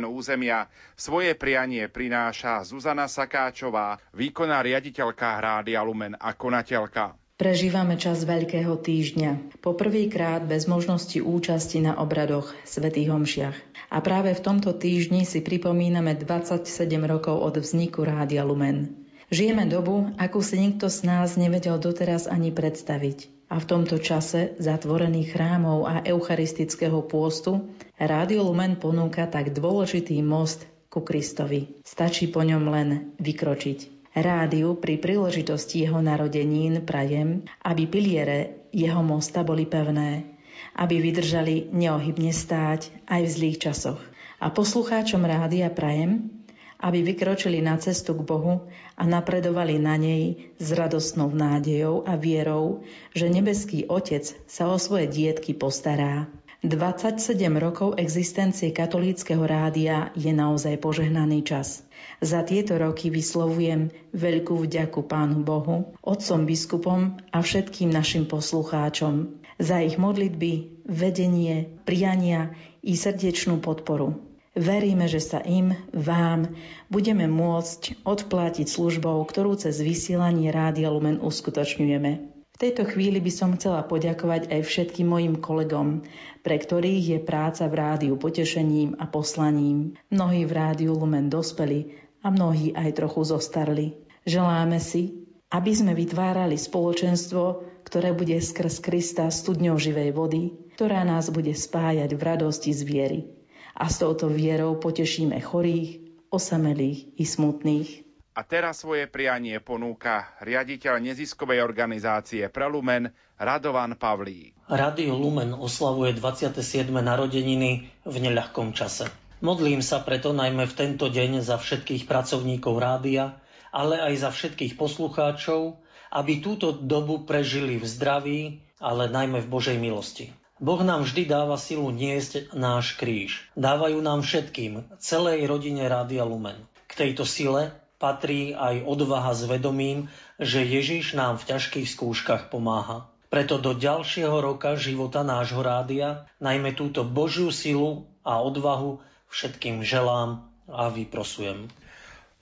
územia. 0.04 0.68
Svoje 1.00 1.32
prianie 1.32 1.88
prináša 1.88 2.68
Zuzana 2.68 3.08
Sakáčová, 3.08 4.04
výkonná 4.12 4.60
riaditeľka 4.60 5.40
Rádia 5.40 5.80
Lumen 5.80 6.20
a 6.20 6.36
konateľka. 6.36 7.16
Prežívame 7.40 7.96
čas 7.96 8.28
Veľkého 8.28 8.76
týždňa. 8.76 9.64
Poprvýkrát 9.64 10.44
bez 10.44 10.68
možnosti 10.68 11.24
účasti 11.24 11.80
na 11.80 11.96
obradoch 11.96 12.52
Svetých 12.68 13.16
homšiach. 13.16 13.56
A 13.96 14.04
práve 14.04 14.36
v 14.36 14.44
tomto 14.44 14.76
týždni 14.76 15.24
si 15.24 15.40
pripomíname 15.40 16.20
27 16.20 16.68
rokov 17.08 17.40
od 17.40 17.64
vzniku 17.64 18.04
Rádia 18.04 18.44
Lumen. 18.44 19.09
Žijeme 19.30 19.70
dobu, 19.70 20.10
akú 20.18 20.42
si 20.42 20.58
nikto 20.58 20.90
z 20.90 21.06
nás 21.06 21.38
nevedel 21.38 21.78
doteraz 21.78 22.26
ani 22.26 22.50
predstaviť. 22.50 23.30
A 23.54 23.62
v 23.62 23.66
tomto 23.70 24.02
čase 24.02 24.58
zatvorených 24.58 25.38
chrámov 25.38 25.86
a 25.86 26.02
eucharistického 26.02 27.06
pôstu 27.06 27.70
Rádio 28.02 28.42
Lumen 28.42 28.82
ponúka 28.82 29.30
tak 29.30 29.54
dôležitý 29.54 30.18
most 30.26 30.66
ku 30.90 31.06
Kristovi. 31.06 31.78
Stačí 31.86 32.26
po 32.34 32.42
ňom 32.42 32.74
len 32.74 32.90
vykročiť. 33.22 34.10
Rádiu 34.18 34.74
pri 34.82 34.98
príležitosti 34.98 35.86
jeho 35.86 36.02
narodenín 36.02 36.82
prajem, 36.82 37.46
aby 37.62 37.86
piliere 37.86 38.66
jeho 38.74 39.06
mosta 39.06 39.46
boli 39.46 39.70
pevné, 39.70 40.26
aby 40.74 40.98
vydržali 40.98 41.70
neohybne 41.70 42.34
stáť 42.34 43.06
aj 43.06 43.22
v 43.22 43.30
zlých 43.30 43.58
časoch. 43.62 44.02
A 44.42 44.50
poslucháčom 44.50 45.22
rádia 45.22 45.70
prajem, 45.70 46.39
aby 46.80 47.04
vykročili 47.04 47.60
na 47.60 47.76
cestu 47.76 48.16
k 48.16 48.24
Bohu 48.24 48.72
a 48.96 49.04
napredovali 49.04 49.76
na 49.76 50.00
nej 50.00 50.56
s 50.56 50.72
radostnou 50.72 51.28
nádejou 51.36 52.08
a 52.08 52.16
vierou, 52.16 52.88
že 53.12 53.28
nebeský 53.28 53.86
Otec 53.92 54.24
sa 54.48 54.72
o 54.72 54.80
svoje 54.80 55.12
dietky 55.12 55.52
postará. 55.52 56.32
27 56.60 57.24
rokov 57.56 57.96
existencie 57.96 58.76
katolíckého 58.76 59.40
rádia 59.48 60.12
je 60.12 60.28
naozaj 60.36 60.76
požehnaný 60.84 61.48
čas. 61.48 61.88
Za 62.20 62.44
tieto 62.44 62.76
roky 62.76 63.08
vyslovujem 63.08 63.96
veľkú 64.12 64.68
vďaku 64.68 65.08
Pánu 65.08 65.40
Bohu, 65.40 65.96
otcom 66.04 66.44
biskupom 66.44 67.16
a 67.32 67.40
všetkým 67.40 67.88
našim 67.88 68.28
poslucháčom 68.28 69.40
za 69.56 69.80
ich 69.80 69.96
modlitby, 69.96 70.84
vedenie, 70.84 71.80
priania 71.88 72.52
i 72.84 72.96
srdečnú 72.96 73.64
podporu. 73.64 74.29
Veríme, 74.60 75.08
že 75.08 75.24
sa 75.24 75.40
im, 75.40 75.72
vám, 75.96 76.52
budeme 76.92 77.32
môcť 77.32 78.04
odplátiť 78.04 78.68
službou, 78.68 79.24
ktorú 79.24 79.56
cez 79.56 79.80
vysielanie 79.80 80.52
Rádia 80.52 80.92
Lumen 80.92 81.24
uskutočňujeme. 81.24 82.12
V 82.28 82.58
tejto 82.60 82.84
chvíli 82.84 83.24
by 83.24 83.32
som 83.32 83.56
chcela 83.56 83.88
poďakovať 83.88 84.52
aj 84.52 84.62
všetkým 84.68 85.08
mojim 85.08 85.40
kolegom, 85.40 86.04
pre 86.44 86.60
ktorých 86.60 87.06
je 87.08 87.20
práca 87.24 87.72
v 87.72 87.80
rádiu 87.80 88.20
potešením 88.20 89.00
a 89.00 89.08
poslaním. 89.08 89.96
Mnohí 90.12 90.44
v 90.44 90.52
rádiu 90.52 90.92
Lumen 90.92 91.32
dospeli 91.32 91.96
a 92.20 92.28
mnohí 92.28 92.76
aj 92.76 93.00
trochu 93.00 93.32
zostarli. 93.32 93.96
Želáme 94.28 94.84
si, 94.84 95.24
aby 95.56 95.72
sme 95.72 95.96
vytvárali 95.96 96.60
spoločenstvo, 96.60 97.64
ktoré 97.88 98.12
bude 98.12 98.36
skrz 98.36 98.84
Krista 98.84 99.32
studňou 99.32 99.80
živej 99.80 100.12
vody, 100.12 100.52
ktorá 100.76 101.08
nás 101.08 101.32
bude 101.32 101.56
spájať 101.56 102.12
v 102.12 102.22
radosti 102.28 102.76
z 102.76 102.84
viery. 102.84 103.39
A 103.80 103.88
s 103.88 104.04
touto 104.04 104.28
vierou 104.28 104.76
potešíme 104.76 105.40
chorých, 105.40 106.04
osamelých 106.28 107.16
i 107.16 107.24
smutných. 107.24 107.90
A 108.36 108.44
teraz 108.44 108.84
svoje 108.84 109.08
prianie 109.08 109.58
ponúka 109.64 110.36
riaditeľ 110.44 111.00
neziskovej 111.00 111.64
organizácie 111.64 112.48
Prelumen 112.52 113.12
Radovan 113.40 113.96
Pavlí. 113.96 114.56
Radio 114.68 115.16
Lumen 115.16 115.56
oslavuje 115.56 116.12
27. 116.16 116.92
narodeniny 116.92 117.88
v 118.04 118.16
neľahkom 118.20 118.76
čase. 118.76 119.08
Modlím 119.40 119.80
sa 119.80 120.04
preto 120.04 120.36
najmä 120.36 120.68
v 120.68 120.76
tento 120.76 121.08
deň 121.08 121.40
za 121.40 121.56
všetkých 121.56 122.04
pracovníkov 122.04 122.76
rádia, 122.76 123.40
ale 123.72 123.96
aj 124.04 124.28
za 124.28 124.30
všetkých 124.36 124.76
poslucháčov, 124.76 125.80
aby 126.12 126.44
túto 126.44 126.76
dobu 126.76 127.24
prežili 127.24 127.80
v 127.80 127.86
zdraví, 127.88 128.40
ale 128.84 129.08
najmä 129.08 129.40
v 129.40 129.52
Božej 129.52 129.78
milosti. 129.80 130.36
Boh 130.60 130.84
nám 130.84 131.08
vždy 131.08 131.24
dáva 131.24 131.56
silu 131.56 131.88
niesť 131.88 132.52
náš 132.52 133.00
kríž. 133.00 133.48
Dávajú 133.56 134.04
nám 134.04 134.28
všetkým, 134.28 134.84
celej 135.00 135.48
rodine 135.48 135.88
Rádia 135.88 136.28
Lumen. 136.28 136.60
K 136.92 137.08
tejto 137.08 137.24
sile 137.24 137.72
patrí 137.96 138.52
aj 138.52 138.84
odvaha 138.84 139.32
s 139.32 139.48
vedomím, 139.48 140.12
že 140.36 140.68
Ježiš 140.68 141.16
nám 141.16 141.40
v 141.40 141.48
ťažkých 141.56 141.88
skúškach 141.88 142.52
pomáha. 142.52 143.08
Preto 143.32 143.56
do 143.56 143.72
ďalšieho 143.72 144.36
roka 144.42 144.76
života 144.76 145.24
nášho 145.24 145.64
rádia 145.64 146.28
najmä 146.44 146.76
túto 146.76 147.08
Božiu 147.08 147.56
silu 147.56 148.10
a 148.28 148.44
odvahu 148.44 149.00
všetkým 149.32 149.86
želám 149.86 150.44
a 150.68 150.92
vyprosujem. 150.92 151.72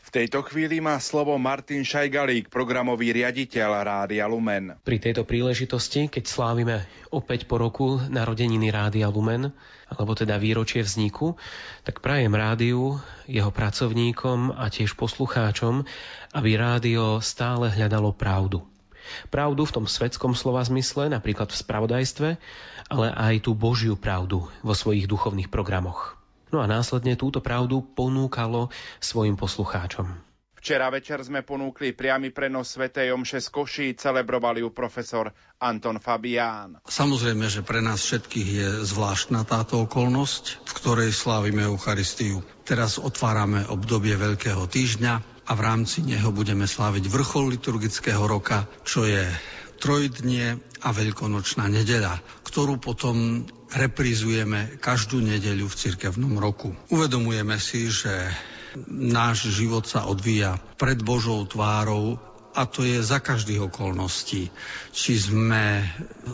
V 0.08 0.24
tejto 0.24 0.40
chvíli 0.40 0.80
má 0.80 0.96
slovo 1.04 1.36
Martin 1.36 1.84
Šajgalík, 1.84 2.48
programový 2.48 3.12
riaditeľ 3.12 3.70
Rádia 3.84 4.24
Lumen. 4.24 4.80
Pri 4.88 5.04
tejto 5.04 5.28
príležitosti, 5.28 6.08
keď 6.08 6.24
slávime 6.24 6.88
opäť 7.12 7.44
po 7.44 7.60
roku 7.60 8.00
narodeniny 8.08 8.72
Rádia 8.72 9.12
Lumen, 9.12 9.52
alebo 9.92 10.16
teda 10.16 10.40
výročie 10.40 10.80
vzniku, 10.80 11.36
tak 11.84 12.00
prajem 12.00 12.32
rádiu, 12.32 13.04
jeho 13.28 13.52
pracovníkom 13.52 14.56
a 14.56 14.72
tiež 14.72 14.96
poslucháčom, 14.96 15.84
aby 16.32 16.56
rádio 16.56 17.20
stále 17.20 17.68
hľadalo 17.68 18.16
pravdu. 18.16 18.64
Pravdu 19.28 19.68
v 19.68 19.76
tom 19.76 19.86
svetskom 19.92 20.40
slova 20.40 20.64
zmysle, 20.64 21.12
napríklad 21.12 21.52
v 21.52 21.60
spravodajstve, 21.60 22.30
ale 22.88 23.08
aj 23.12 23.44
tú 23.44 23.52
Božiu 23.52 24.00
pravdu 24.00 24.48
vo 24.64 24.72
svojich 24.72 25.04
duchovných 25.04 25.52
programoch. 25.52 26.16
No 26.52 26.64
a 26.64 26.66
následne 26.66 27.20
túto 27.20 27.44
pravdu 27.44 27.84
ponúkalo 27.84 28.72
svojim 29.04 29.36
poslucháčom. 29.36 30.28
Včera 30.58 30.90
večer 30.92 31.22
sme 31.24 31.48
ponúkli 31.48 31.94
priamy 31.96 32.34
prenos 32.34 32.76
Svetej 32.76 33.16
Omše 33.16 33.40
z 33.40 33.48
Koší, 33.54 33.88
celebrovali 33.96 34.66
ju 34.66 34.74
profesor 34.74 35.32
Anton 35.64 36.02
Fabián. 36.02 36.82
Samozrejme, 36.84 37.48
že 37.48 37.64
pre 37.64 37.80
nás 37.80 38.04
všetkých 38.04 38.50
je 38.52 38.70
zvláštna 38.84 39.48
táto 39.48 39.86
okolnosť, 39.88 40.66
v 40.68 40.72
ktorej 40.76 41.16
slávime 41.16 41.64
Eucharistiu. 41.70 42.44
Teraz 42.68 43.00
otvárame 43.00 43.64
obdobie 43.70 44.18
Veľkého 44.20 44.68
týždňa 44.68 45.14
a 45.48 45.52
v 45.56 45.62
rámci 45.62 46.04
neho 46.04 46.36
budeme 46.36 46.68
sláviť 46.68 47.08
vrchol 47.08 47.54
liturgického 47.56 48.28
roka, 48.28 48.68
čo 48.84 49.08
je 49.08 49.24
trojdnie 49.78 50.58
a 50.84 50.90
veľkonočná 50.90 51.70
nedeľa, 51.70 52.18
ktorú 52.48 52.80
potom 52.80 53.44
reprizujeme 53.76 54.80
každú 54.80 55.20
nedeľu 55.20 55.68
v 55.68 55.76
cirkevnom 55.76 56.40
roku. 56.40 56.72
Uvedomujeme 56.88 57.60
si, 57.60 57.92
že 57.92 58.32
náš 58.88 59.52
život 59.52 59.84
sa 59.84 60.08
odvíja 60.08 60.56
pred 60.80 61.04
Božou 61.04 61.44
tvárou 61.44 62.16
a 62.58 62.66
to 62.66 62.82
je 62.82 63.06
za 63.06 63.22
každých 63.22 63.70
okolností. 63.70 64.50
Či 64.90 65.14
sme 65.30 65.86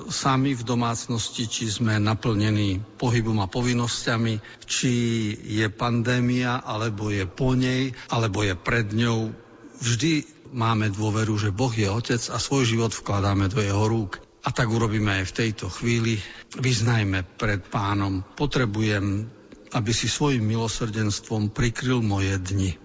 sami 0.07 0.55
v 0.55 0.63
domácnosti, 0.63 1.51
či 1.51 1.67
sme 1.67 1.99
naplnení 1.99 2.79
pohybom 2.95 3.43
a 3.43 3.51
povinnosťami, 3.51 4.63
či 4.63 4.93
je 5.35 5.67
pandémia, 5.67 6.63
alebo 6.63 7.11
je 7.11 7.27
po 7.27 7.59
nej, 7.59 7.91
alebo 8.07 8.39
je 8.39 8.55
pred 8.55 8.87
ňou. 8.87 9.35
Vždy 9.83 10.23
máme 10.55 10.95
dôveru, 10.95 11.35
že 11.35 11.51
Boh 11.51 11.73
je 11.75 11.91
Otec 11.91 12.23
a 12.31 12.39
svoj 12.39 12.71
život 12.71 12.95
vkladáme 12.95 13.51
do 13.51 13.59
jeho 13.59 13.83
rúk. 13.83 14.23
A 14.43 14.51
tak 14.51 14.67
urobíme 14.67 15.23
aj 15.23 15.31
v 15.31 15.35
tejto 15.39 15.71
chvíli. 15.71 16.19
Vyznajme 16.59 17.23
pred 17.39 17.63
pánom. 17.63 18.27
Potrebujem, 18.35 19.31
aby 19.71 19.91
si 19.95 20.11
svojim 20.11 20.43
milosrdenstvom 20.43 21.55
prikryl 21.55 22.03
moje 22.03 22.35
dni. 22.43 22.75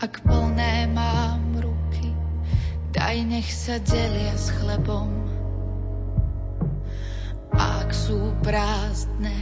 Ak 0.00 0.24
plné 0.24 0.88
mám 0.92 1.60
ruky, 1.60 2.08
daj 2.96 3.16
nech 3.20 3.48
sa 3.52 3.76
delia 3.80 4.32
s 4.32 4.48
chlebom 4.48 5.25
ak 7.56 7.88
sú 7.90 8.36
prázdne, 8.44 9.34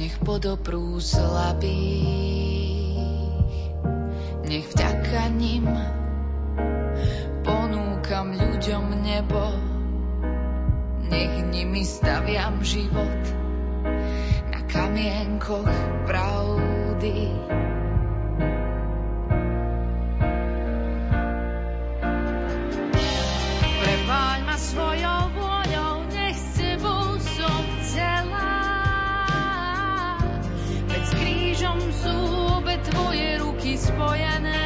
nech 0.00 0.16
podoprú 0.24 0.98
slabých. 0.98 2.32
Nech 4.42 4.68
vďaka 4.72 5.32
nim 5.32 5.64
ponúkam 7.42 8.36
ľuďom 8.36 8.84
nebo, 9.00 9.44
nech 11.08 11.34
nimi 11.48 11.84
staviam 11.88 12.60
život 12.60 13.22
na 14.52 14.60
kamienkoch 14.68 15.72
pravdy. 16.04 17.32
Prepáľ 23.82 24.38
ma 24.44 24.56
svojou 24.60 25.21
spojené. 33.82 34.61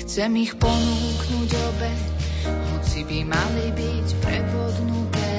Chcem 0.00 0.32
ich 0.40 0.56
ponúknuť 0.56 1.50
obe, 1.60 1.92
hoci 2.72 3.04
by 3.04 3.20
mali 3.20 3.68
byť 3.68 4.08
prevodnuté. 4.24 5.36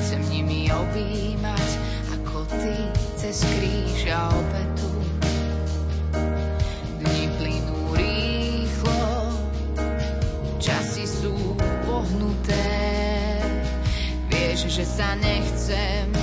Chcem 0.00 0.20
nimi 0.32 0.72
objímať, 0.72 1.68
ako 2.16 2.48
ty 2.48 2.76
cez 3.20 3.44
kríž 3.44 4.08
a 4.08 4.32
obetu. 4.32 4.90
Dni 7.04 7.24
plynú 7.36 7.92
rýchlo, 7.92 9.04
časy 10.56 11.04
sú 11.04 11.36
pohnuté. 11.84 12.64
Vieš, 14.32 14.72
že 14.72 14.88
sa 14.88 15.20
nechcem 15.20 16.19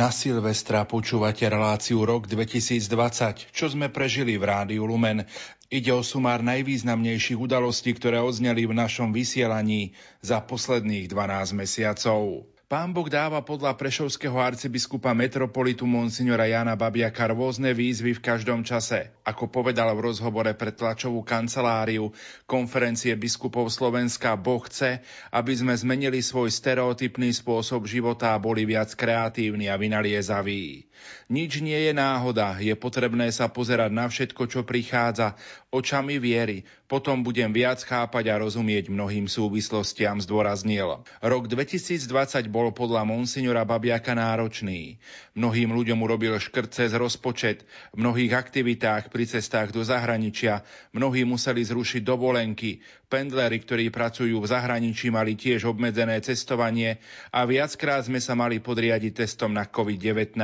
Na 0.00 0.08
Silvestra 0.08 0.88
počúvate 0.88 1.44
reláciu 1.44 2.08
rok 2.08 2.24
2020, 2.24 3.52
čo 3.52 3.68
sme 3.68 3.92
prežili 3.92 4.40
v 4.40 4.48
Rádiu 4.48 4.88
Lumen. 4.88 5.28
Ide 5.68 5.92
o 5.92 6.00
sumár 6.00 6.40
najvýznamnejších 6.40 7.36
udalostí, 7.36 7.92
ktoré 7.92 8.16
odzneli 8.16 8.64
v 8.64 8.80
našom 8.80 9.12
vysielaní 9.12 9.92
za 10.24 10.40
posledných 10.40 11.04
12 11.04 11.52
mesiacov. 11.52 12.48
Pán 12.70 12.94
Boh 12.94 13.10
dáva 13.10 13.42
podľa 13.42 13.74
prešovského 13.74 14.38
arcibiskupa 14.38 15.10
metropolitu 15.10 15.90
monsignora 15.90 16.46
Jana 16.46 16.78
Babiaka 16.78 17.26
rôzne 17.34 17.74
výzvy 17.74 18.14
v 18.14 18.22
každom 18.22 18.62
čase. 18.62 19.10
Ako 19.26 19.50
povedal 19.50 19.90
v 19.98 20.06
rozhovore 20.06 20.54
pre 20.54 20.70
tlačovú 20.70 21.26
kanceláriu 21.26 22.14
konferencie 22.46 23.18
biskupov 23.18 23.74
Slovenska, 23.74 24.38
Boh 24.38 24.62
chce, 24.62 25.02
aby 25.34 25.50
sme 25.50 25.74
zmenili 25.74 26.22
svoj 26.22 26.46
stereotypný 26.46 27.34
spôsob 27.34 27.90
života 27.90 28.38
a 28.38 28.42
boli 28.42 28.62
viac 28.62 28.94
kreatívni 28.94 29.66
a 29.66 29.74
vynaliezaví. 29.74 30.86
Nič 31.30 31.62
nie 31.62 31.78
je 31.78 31.94
náhoda, 31.94 32.58
je 32.58 32.74
potrebné 32.74 33.30
sa 33.30 33.46
pozerať 33.46 33.94
na 33.94 34.10
všetko, 34.10 34.50
čo 34.50 34.66
prichádza, 34.66 35.38
očami 35.70 36.18
viery, 36.18 36.66
potom 36.90 37.22
budem 37.22 37.54
viac 37.54 37.78
chápať 37.86 38.34
a 38.34 38.42
rozumieť 38.42 38.90
mnohým 38.90 39.30
súvislostiam, 39.30 40.18
zdôraznil. 40.18 41.06
Rok 41.22 41.46
2020 41.46 42.50
bol 42.50 42.74
podľa 42.74 43.06
monsignora 43.06 43.62
Babiaka 43.62 44.10
náročný. 44.10 44.98
Mnohým 45.38 45.70
ľuďom 45.70 46.02
urobil 46.02 46.34
škrt 46.34 46.74
cez 46.74 46.90
rozpočet, 46.98 47.62
v 47.94 48.02
mnohých 48.02 48.34
aktivitách 48.34 49.14
pri 49.14 49.30
cestách 49.30 49.70
do 49.70 49.86
zahraničia, 49.86 50.66
mnohí 50.90 51.22
museli 51.22 51.62
zrušiť 51.62 52.02
dovolenky, 52.02 52.82
pendleri, 53.06 53.62
ktorí 53.62 53.94
pracujú 53.94 54.42
v 54.42 54.50
zahraničí, 54.50 55.14
mali 55.14 55.38
tiež 55.38 55.70
obmedzené 55.70 56.18
cestovanie 56.26 56.98
a 57.30 57.46
viackrát 57.46 58.02
sme 58.02 58.18
sa 58.18 58.34
mali 58.34 58.58
podriadiť 58.58 59.26
testom 59.26 59.54
na 59.54 59.66
COVID-19. 59.70 60.34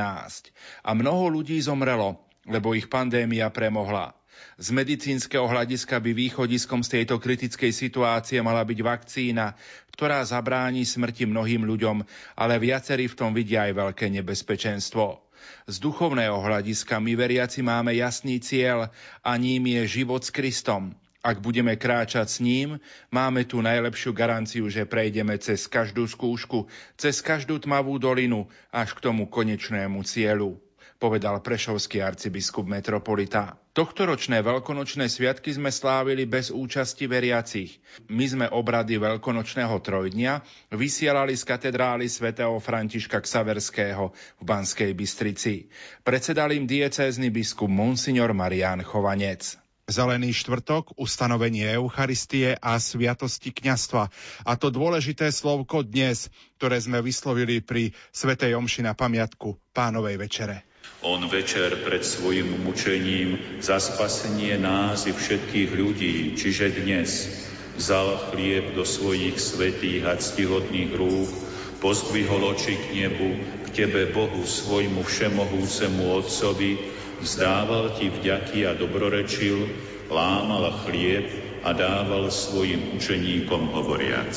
A 0.87 0.95
mnoho 0.95 1.27
ľudí 1.27 1.59
zomrelo, 1.59 2.15
lebo 2.47 2.71
ich 2.71 2.87
pandémia 2.87 3.51
premohla. 3.51 4.15
Z 4.55 4.71
medicínskeho 4.71 5.43
hľadiska 5.43 5.99
by 5.99 6.15
východiskom 6.15 6.79
z 6.79 7.01
tejto 7.01 7.19
kritickej 7.19 7.75
situácie 7.75 8.39
mala 8.39 8.63
byť 8.63 8.79
vakcína, 8.79 9.53
ktorá 9.91 10.23
zabráni 10.23 10.87
smrti 10.87 11.27
mnohým 11.27 11.67
ľuďom, 11.67 12.07
ale 12.39 12.55
viacerí 12.61 13.11
v 13.11 13.17
tom 13.17 13.35
vidia 13.35 13.67
aj 13.67 13.73
veľké 13.75 14.07
nebezpečenstvo. 14.15 15.19
Z 15.67 15.75
duchovného 15.83 16.39
hľadiska 16.39 17.03
my 17.03 17.13
veriaci 17.19 17.59
máme 17.65 17.91
jasný 17.97 18.39
cieľ 18.39 18.87
a 19.25 19.31
ním 19.35 19.67
je 19.67 20.01
život 20.01 20.23
s 20.23 20.31
Kristom. 20.31 20.95
Ak 21.19 21.43
budeme 21.43 21.75
kráčať 21.75 22.27
s 22.29 22.37
ním, 22.39 22.79
máme 23.11 23.43
tu 23.43 23.59
najlepšiu 23.59 24.15
garanciu, 24.15 24.71
že 24.71 24.87
prejdeme 24.87 25.35
cez 25.41 25.67
každú 25.67 26.07
skúšku, 26.07 26.71
cez 26.95 27.19
každú 27.19 27.59
tmavú 27.59 27.99
dolinu 27.99 28.47
až 28.71 28.95
k 28.95 29.03
tomu 29.03 29.27
konečnému 29.27 30.07
cieľu. 30.07 30.61
Povedal 30.97 31.39
prešovský 31.45 32.01
arcibiskup 32.01 32.65
metropolita. 32.65 33.57
Tohtoročné 33.77 34.41
veľkonočné 34.41 35.05
sviatky 35.05 35.53
sme 35.53 35.69
slávili 35.69 36.25
bez 36.25 36.49
účasti 36.49 37.05
veriacich. 37.05 37.77
My 38.09 38.25
sme 38.25 38.45
obrady 38.49 38.97
veľkonočného 38.97 39.77
trojdnia 39.85 40.41
vysielali 40.73 41.37
z 41.37 41.45
katedrály 41.45 42.09
svätého 42.09 42.57
Františka 42.57 43.21
Ksaverského 43.21 44.11
v 44.11 44.43
Banskej 44.43 44.91
Bystrici. 44.97 45.69
Predsedal 46.01 46.57
im 46.57 46.65
diecézny 46.65 47.29
biskup 47.29 47.69
Monsignor 47.69 48.33
Marian 48.33 48.81
Chovanec. 48.81 49.61
Zelený 49.87 50.35
štvrtok, 50.35 50.99
ustanovenie 50.99 51.79
Eucharistie 51.79 52.59
a 52.59 52.75
sviatosti 52.75 53.55
kňastva. 53.55 54.11
A 54.43 54.51
to 54.59 54.67
dôležité 54.67 55.31
slovko 55.31 55.79
dnes, 55.79 56.27
ktoré 56.59 56.75
sme 56.75 56.99
vyslovili 56.99 57.63
pri 57.63 57.95
Svetej 58.11 58.59
Omši 58.59 58.83
na 58.83 58.91
pamiatku 58.91 59.55
Pánovej 59.71 60.19
večere. 60.19 60.66
On 61.05 61.21
večer 61.29 61.77
pred 61.85 62.01
svojim 62.01 62.57
mučením 62.65 63.61
za 63.61 63.77
spasenie 63.77 64.57
nás 64.57 65.05
i 65.05 65.13
všetkých 65.13 65.69
ľudí, 65.77 66.15
čiže 66.33 66.73
dnes, 66.73 67.29
vzal 67.77 68.33
chlieb 68.33 68.73
do 68.73 68.81
svojich 68.81 69.37
svetých 69.37 70.09
a 70.09 70.17
ctihodných 70.17 70.91
rúk, 70.97 71.29
pozdvihol 71.77 72.41
oči 72.57 72.73
k 72.73 72.85
nebu, 73.05 73.29
k 73.69 73.85
Tebe, 73.85 74.09
Bohu, 74.09 74.41
svojmu 74.41 75.05
všemohúcemu 75.05 76.03
Otcovi, 76.17 76.81
vzdával 77.21 77.93
ti 78.01 78.09
vďaky 78.09 78.65
a 78.65 78.73
dobrorečil, 78.73 79.69
lámal 80.09 80.73
chlieb 80.89 81.29
a 81.61 81.77
dával 81.77 82.33
svojim 82.33 82.97
učeníkom 82.97 83.69
hovoriac. 83.69 84.33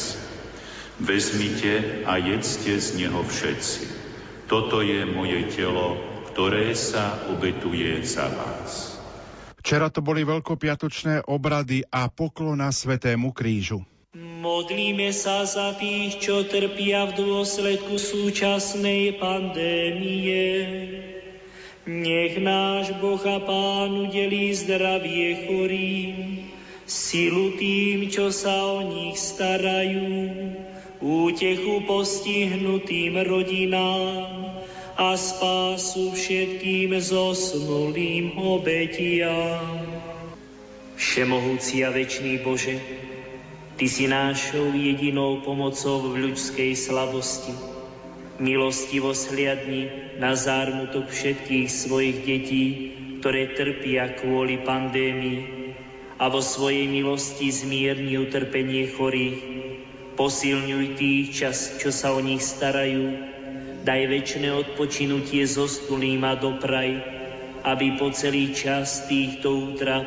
Vezmite 1.00 2.04
a 2.04 2.20
jedzte 2.20 2.76
z 2.76 3.00
neho 3.00 3.24
všetci. 3.24 3.82
Toto 4.44 4.84
je 4.84 5.08
moje 5.08 5.48
telo, 5.56 6.09
ktoré 6.30 6.72
sa 6.78 7.18
obetuje 7.28 8.00
za 8.06 8.30
vás. 8.30 8.96
Včera 9.60 9.92
to 9.92 10.00
boli 10.00 10.24
veľkopiatočné 10.24 11.28
obrady 11.28 11.84
a 11.92 12.08
poklona 12.08 12.72
Svetému 12.72 13.36
krížu. 13.36 13.84
Modlíme 14.16 15.12
sa 15.12 15.44
za 15.44 15.76
tých, 15.76 16.18
čo 16.18 16.48
trpia 16.48 17.12
v 17.12 17.12
dôsledku 17.20 18.00
súčasnej 18.00 19.20
pandémie 19.20 20.40
nech 21.90 22.36
náš 22.38 22.92
Boh 23.02 23.20
a 23.24 23.40
Pán 23.40 24.06
udelí 24.06 24.52
zdravie 24.54 25.48
chorým, 25.48 26.46
silu 26.84 27.56
tým, 27.56 28.12
čo 28.12 28.28
sa 28.28 28.78
o 28.78 28.86
nich 28.86 29.16
starajú, 29.16 30.30
útechu 31.00 31.82
postihnutým 31.88 33.16
rodinám 33.24 34.60
a 35.00 35.16
spásu 35.16 36.12
všetkým 36.12 36.92
zosnulým 37.00 38.36
obetiam. 38.36 39.64
Všemohúci 41.00 41.80
a 41.80 41.88
večný 41.88 42.44
Bože, 42.44 42.76
Ty 43.80 43.88
si 43.88 44.04
našou 44.04 44.76
jedinou 44.76 45.40
pomocou 45.40 46.04
v 46.04 46.28
ľudskej 46.28 46.76
slabosti 46.76 47.80
Milostivo 48.40 49.16
sliadni 49.16 49.88
na 50.20 50.36
zármutok 50.36 51.08
všetkých 51.08 51.68
svojich 51.68 52.18
detí, 52.24 52.64
ktoré 53.20 53.56
trpia 53.56 54.16
kvôli 54.20 54.60
pandémii 54.60 55.40
a 56.20 56.28
vo 56.28 56.44
svojej 56.44 56.88
milosti 56.88 57.48
zmierni 57.48 58.20
utrpenie 58.20 58.92
chorých. 58.92 59.40
Posilňuj 60.16 60.84
tých 61.00 61.26
čas, 61.32 61.80
čo 61.80 61.88
sa 61.88 62.12
o 62.12 62.20
nich 62.20 62.44
starajú. 62.44 63.39
Daj 63.80 64.12
väčšie 64.12 64.52
odpočinutie 64.52 65.48
zostulým 65.48 66.20
a 66.28 66.36
dopraj, 66.36 67.00
aby 67.64 67.96
po 67.96 68.12
celý 68.12 68.52
čas 68.52 69.08
týchto 69.08 69.72
útrap 69.72 70.04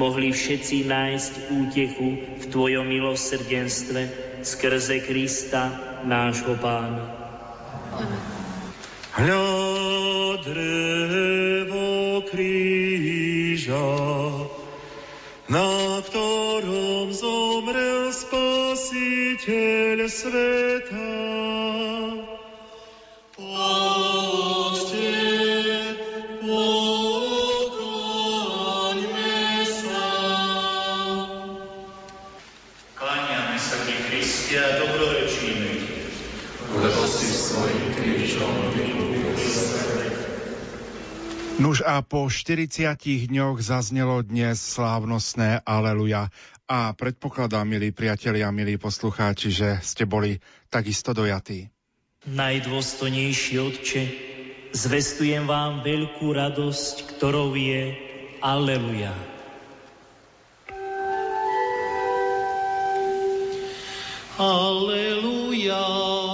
mohli 0.00 0.32
všetci 0.32 0.88
nájsť 0.88 1.32
útechu 1.52 2.08
v 2.40 2.44
Tvojom 2.48 2.88
milosrdenstve 2.88 4.00
skrze 4.40 5.04
Krista, 5.04 5.68
nášho 6.08 6.56
Pána. 6.56 7.04
Hľa 9.12 9.44
drevo 10.40 12.24
kríža, 12.32 13.92
na 15.52 16.00
ktorom 16.00 17.12
zomrel 17.12 18.08
Spasiteľ 18.08 20.08
sveta. 20.08 21.61
A 41.82 41.98
po 42.06 42.30
40 42.30 42.94
dňoch 43.26 43.58
zaznelo 43.58 44.22
dnes 44.22 44.62
slávnostné 44.62 45.66
Aleluja. 45.66 46.30
A 46.70 46.94
predpokladám, 46.94 47.66
milí 47.66 47.90
priatelia, 47.90 48.54
milí 48.54 48.78
poslucháči, 48.78 49.50
že 49.50 49.68
ste 49.82 50.06
boli 50.06 50.38
takisto 50.70 51.10
dojatí. 51.10 51.68
Najdôstojnejší 52.30 53.54
Otče, 53.58 54.02
zvestujem 54.70 55.44
vám 55.50 55.82
veľkú 55.82 56.30
radosť, 56.30 57.18
ktorou 57.18 57.58
je 57.58 57.98
Aleluja. 58.38 59.14
Aleluja. 64.38 66.31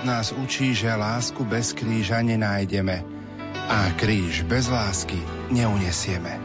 Život 0.00 0.16
nás 0.16 0.32
učí, 0.32 0.72
že 0.72 0.88
lásku 0.88 1.44
bez 1.44 1.76
kríža 1.76 2.24
nenájdeme 2.24 3.04
a 3.68 3.92
kríž 4.00 4.48
bez 4.48 4.72
lásky 4.72 5.20
neunesieme. 5.52 6.40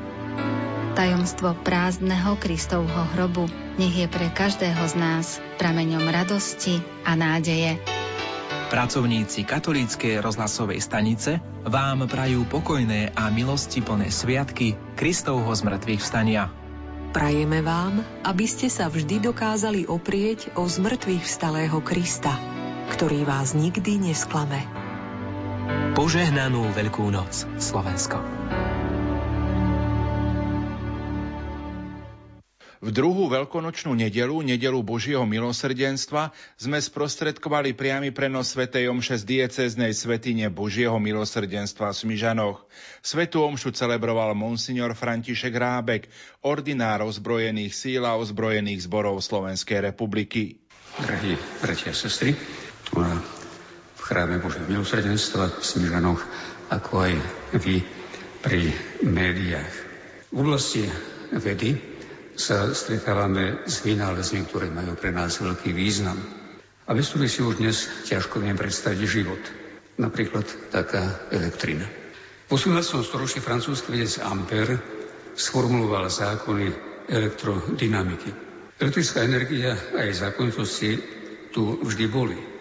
Tajomstvo 0.92 1.56
prázdneho 1.64 2.36
Kristovho 2.36 3.08
hrobu 3.16 3.48
nech 3.80 3.96
je 3.96 4.08
pre 4.12 4.28
každého 4.28 4.84
z 4.92 4.96
nás 5.00 5.40
prameňom 5.56 6.04
radosti 6.04 6.84
a 7.08 7.16
nádeje. 7.16 7.80
Pracovníci 8.68 9.48
katolíckej 9.48 10.20
rozhlasovej 10.20 10.84
stanice 10.84 11.40
vám 11.64 12.12
prajú 12.12 12.44
pokojné 12.52 13.16
a 13.16 13.32
milosti 13.32 13.80
plné 13.80 14.12
sviatky 14.12 14.76
Kristovho 15.00 15.52
zmrtvých 15.56 16.04
vstania. 16.04 16.52
Prajeme 17.16 17.64
vám, 17.64 18.04
aby 18.28 18.52
ste 18.52 18.68
sa 18.68 18.92
vždy 18.92 19.24
dokázali 19.24 19.88
oprieť 19.88 20.52
o 20.60 20.68
zmrtvých 20.68 21.24
vstalého 21.24 21.80
Krista 21.80 22.55
ktorý 22.94 23.26
vás 23.26 23.58
nikdy 23.58 24.12
nesklame. 24.12 24.62
Požehnanú 25.96 26.70
Veľkú 26.76 27.08
noc, 27.10 27.48
Slovensko. 27.58 28.20
V 32.86 32.94
druhú 32.94 33.26
veľkonočnú 33.34 33.98
nedelu, 33.98 34.46
nedelu 34.46 34.78
Božieho 34.86 35.26
milosrdenstva, 35.26 36.30
sme 36.54 36.78
sprostredkovali 36.78 37.74
priamy 37.74 38.14
prenos 38.14 38.54
Svetej 38.54 38.94
Omše 38.94 39.18
z 39.18 39.24
dieceznej 39.26 39.90
svetine 39.90 40.54
Božieho 40.54 40.94
milosrdenstva 41.02 41.90
v 41.90 41.98
Smižanoch. 41.98 42.62
Svetú 43.02 43.42
Omšu 43.42 43.74
celebroval 43.74 44.38
monsignor 44.38 44.94
František 44.94 45.58
Rábek, 45.58 46.14
ordinár 46.46 47.02
ozbrojených 47.10 47.74
síl 47.74 48.06
a 48.06 48.22
ozbrojených 48.22 48.86
zborov 48.86 49.18
Slovenskej 49.18 49.90
republiky. 49.90 50.62
Drahí 51.02 51.42
bratia 51.66 51.90
a 51.90 51.98
sestry, 51.98 52.38
na 52.94 53.18
v 53.96 54.02
chráme 54.02 54.38
Božieho 54.38 54.70
milosrdenstva 54.70 55.50
v 55.50 55.66
Smižanoch, 55.66 56.22
ako 56.70 57.10
aj 57.10 57.14
vy 57.58 57.82
pri 58.46 58.70
médiách. 59.02 59.74
V 60.30 60.46
oblasti 60.46 60.86
vedy 61.34 61.74
sa 62.36 62.70
stretávame 62.76 63.66
s 63.66 63.82
vynálezmi, 63.82 64.46
ktoré 64.46 64.70
majú 64.70 64.94
pre 64.94 65.10
nás 65.10 65.40
veľký 65.42 65.72
význam. 65.72 66.20
A 66.86 66.94
bez 66.94 67.10
ktorých 67.10 67.32
si 67.32 67.42
už 67.42 67.58
dnes 67.58 67.78
ťažko 68.06 68.44
viem 68.44 68.54
predstaviť 68.54 69.00
život. 69.10 69.42
Napríklad 69.98 70.46
taká 70.70 71.26
elektrina. 71.34 71.88
Po 72.46 72.62
18. 72.62 73.02
storočí 73.02 73.42
francúzsky 73.42 73.90
vedec 73.96 74.22
Ampère 74.22 74.78
sformuloval 75.34 76.12
zákony 76.12 76.68
elektrodynamiky. 77.10 78.30
Elektrická 78.78 79.24
energia 79.26 79.74
a 79.98 80.06
jej 80.06 80.14
zákonitosti 80.14 80.90
tu 81.50 81.80
vždy 81.82 82.06
boli. 82.12 82.55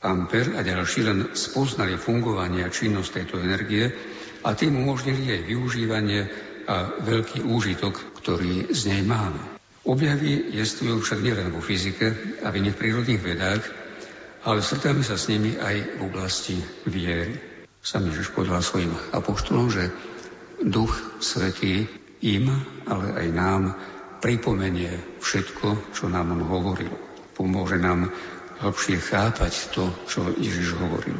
Ampère 0.00 0.56
a 0.56 0.64
ďalší 0.64 1.04
len 1.04 1.36
spoznali 1.36 2.00
fungovanie 2.00 2.64
a 2.64 2.72
činnosť 2.72 3.10
tejto 3.20 3.36
energie 3.36 3.84
a 4.40 4.56
tým 4.56 4.80
umožnili 4.80 5.28
jej 5.28 5.42
využívanie 5.44 6.20
a 6.64 7.04
veľký 7.04 7.44
úžitok, 7.44 8.16
ktorý 8.16 8.72
z 8.72 8.96
nej 8.96 9.02
máme. 9.04 9.60
Objavy 9.84 10.56
jestujú 10.56 11.04
však 11.04 11.20
nielen 11.20 11.52
vo 11.52 11.60
fyzike 11.60 12.40
a 12.40 12.48
v 12.48 12.58
iných 12.64 12.78
prírodných 12.80 13.20
vedách, 13.20 13.62
ale 14.48 14.64
stretáme 14.64 15.04
sa 15.04 15.20
s 15.20 15.28
nimi 15.28 15.56
aj 15.60 16.00
v 16.00 16.00
oblasti 16.08 16.56
viery. 16.88 17.36
Sam 17.84 18.08
Ježiš 18.08 18.32
povedal 18.32 18.64
svojim 18.64 18.92
apoštolom, 19.12 19.68
že 19.68 19.92
Duch 20.64 20.96
Svetý 21.20 21.88
im, 22.24 22.48
ale 22.88 23.20
aj 23.20 23.26
nám 23.32 23.62
pripomenie 24.20 25.20
všetko, 25.20 25.96
čo 25.96 26.08
nám 26.08 26.36
on 26.36 26.44
hovoril. 26.44 26.92
Pomôže 27.36 27.80
nám 27.80 28.12
lepšie 28.60 29.00
chápať 29.00 29.72
to, 29.72 29.88
čo 30.06 30.20
Ježiš 30.36 30.76
hovoril. 30.76 31.16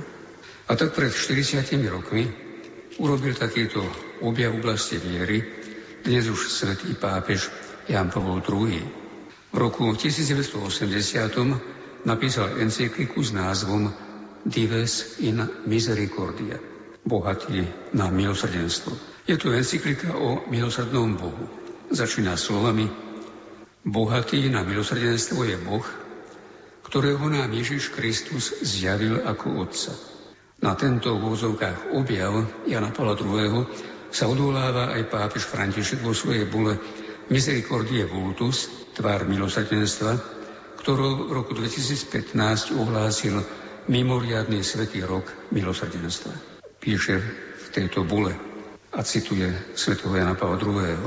A 0.71 0.79
tak 0.79 0.95
pred 0.95 1.11
40 1.11 1.67
rokmi 1.91 2.29
urobil 3.01 3.35
takýto 3.35 3.83
objav 4.23 4.55
oblasti 4.55 5.01
viery 5.01 5.43
dnes 6.05 6.29
už 6.29 6.49
svätý 6.49 6.95
pápež 6.97 7.51
Jan 7.89 8.13
Pavol 8.13 8.45
II. 8.45 8.81
V 9.51 9.57
roku 9.57 9.93
1980 9.93 12.07
napísal 12.07 12.61
encykliku 12.63 13.21
s 13.21 13.35
názvom 13.35 13.91
Dives 14.47 15.21
in 15.21 15.43
Misericordia, 15.67 16.57
bohatý 17.05 17.67
na 17.93 18.09
milosrdenstvo. 18.09 18.95
Je 19.29 19.37
to 19.37 19.53
encyklika 19.53 20.17
o 20.17 20.49
milosrdnom 20.49 21.19
Bohu. 21.19 21.45
Začína 21.91 22.39
slovami 22.39 23.11
Bohatý 23.81 24.45
na 24.53 24.61
milosrdenstvo 24.61 25.41
je 25.41 25.57
Boh, 25.57 25.89
ktorého 26.91 27.23
nám 27.31 27.55
Ježiš 27.55 27.95
Kristus 27.95 28.51
zjavil 28.67 29.23
ako 29.23 29.63
Otca. 29.63 29.95
Na 30.59 30.75
tento 30.75 31.15
v 31.15 31.23
úzovkách 31.23 31.95
objav 31.95 32.67
Jana 32.67 32.91
Pavla 32.91 33.15
II 33.15 33.63
sa 34.11 34.27
odvoláva 34.27 34.99
aj 34.99 35.07
pápež 35.07 35.47
František 35.47 36.03
vo 36.03 36.11
svojej 36.11 36.51
bule 36.51 36.83
Misericordie 37.31 38.11
Vultus, 38.11 38.67
tvár 38.99 39.23
milosrdenstva, 39.31 40.19
ktorú 40.83 41.31
v 41.31 41.39
roku 41.39 41.55
2015 41.55 42.75
ohlásil 42.75 43.39
mimoriadný 43.87 44.67
svetý 44.67 45.07
rok 45.07 45.31
milosrdenstva. 45.55 46.35
Píše 46.83 47.23
v 47.55 47.67
tejto 47.71 48.03
bule 48.03 48.35
a 48.91 49.07
cituje 49.07 49.47
svätého 49.79 50.11
Jana 50.11 50.35
Pavla 50.35 50.59
II. 50.59 51.07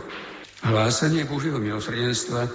Hlásanie 0.63 1.27
Božieho 1.27 1.59
milosrdenstva 1.59 2.47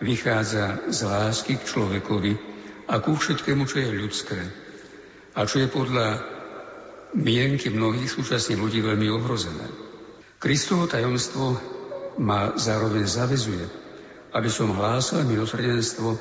vychádza 0.00 0.88
z 0.88 0.98
lásky 1.04 1.60
k 1.60 1.68
človekovi 1.68 2.49
a 2.90 2.98
ku 2.98 3.14
všetkému, 3.14 3.70
čo 3.70 3.78
je 3.78 3.90
ľudské 3.94 4.38
a 5.38 5.46
čo 5.46 5.62
je 5.62 5.70
podľa 5.70 6.18
mienky 7.14 7.70
mnohých 7.70 8.10
súčasných 8.10 8.58
ľudí 8.58 8.82
veľmi 8.82 9.06
ohrozené. 9.14 9.66
Kristovo 10.42 10.90
tajomstvo 10.90 11.54
ma 12.18 12.58
zároveň 12.58 13.06
zavezuje, 13.06 13.62
aby 14.34 14.50
som 14.50 14.74
hlásal 14.74 15.22
milosrdenstvo 15.22 16.18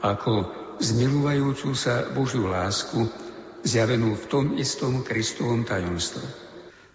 ako 0.00 0.32
zmilujúcu 0.80 1.72
sa 1.76 2.08
Božiu 2.12 2.48
lásku, 2.48 3.08
zjavenú 3.64 4.16
v 4.16 4.24
tom 4.28 4.44
istom 4.56 5.04
Kristovom 5.04 5.64
tajomstve. 5.68 6.24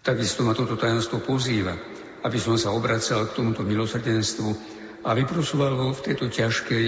Takisto 0.02 0.42
ma 0.42 0.54
toto 0.54 0.74
tajomstvo 0.74 1.22
pozýva, 1.22 1.78
aby 2.26 2.38
som 2.38 2.58
sa 2.58 2.74
obracal 2.74 3.30
k 3.30 3.34
tomuto 3.38 3.62
milosrdenstvu 3.62 4.50
a 5.02 5.14
vyprosoval 5.14 5.78
ho 5.78 5.88
v 5.94 6.04
tejto 6.10 6.30
ťažkej 6.30 6.86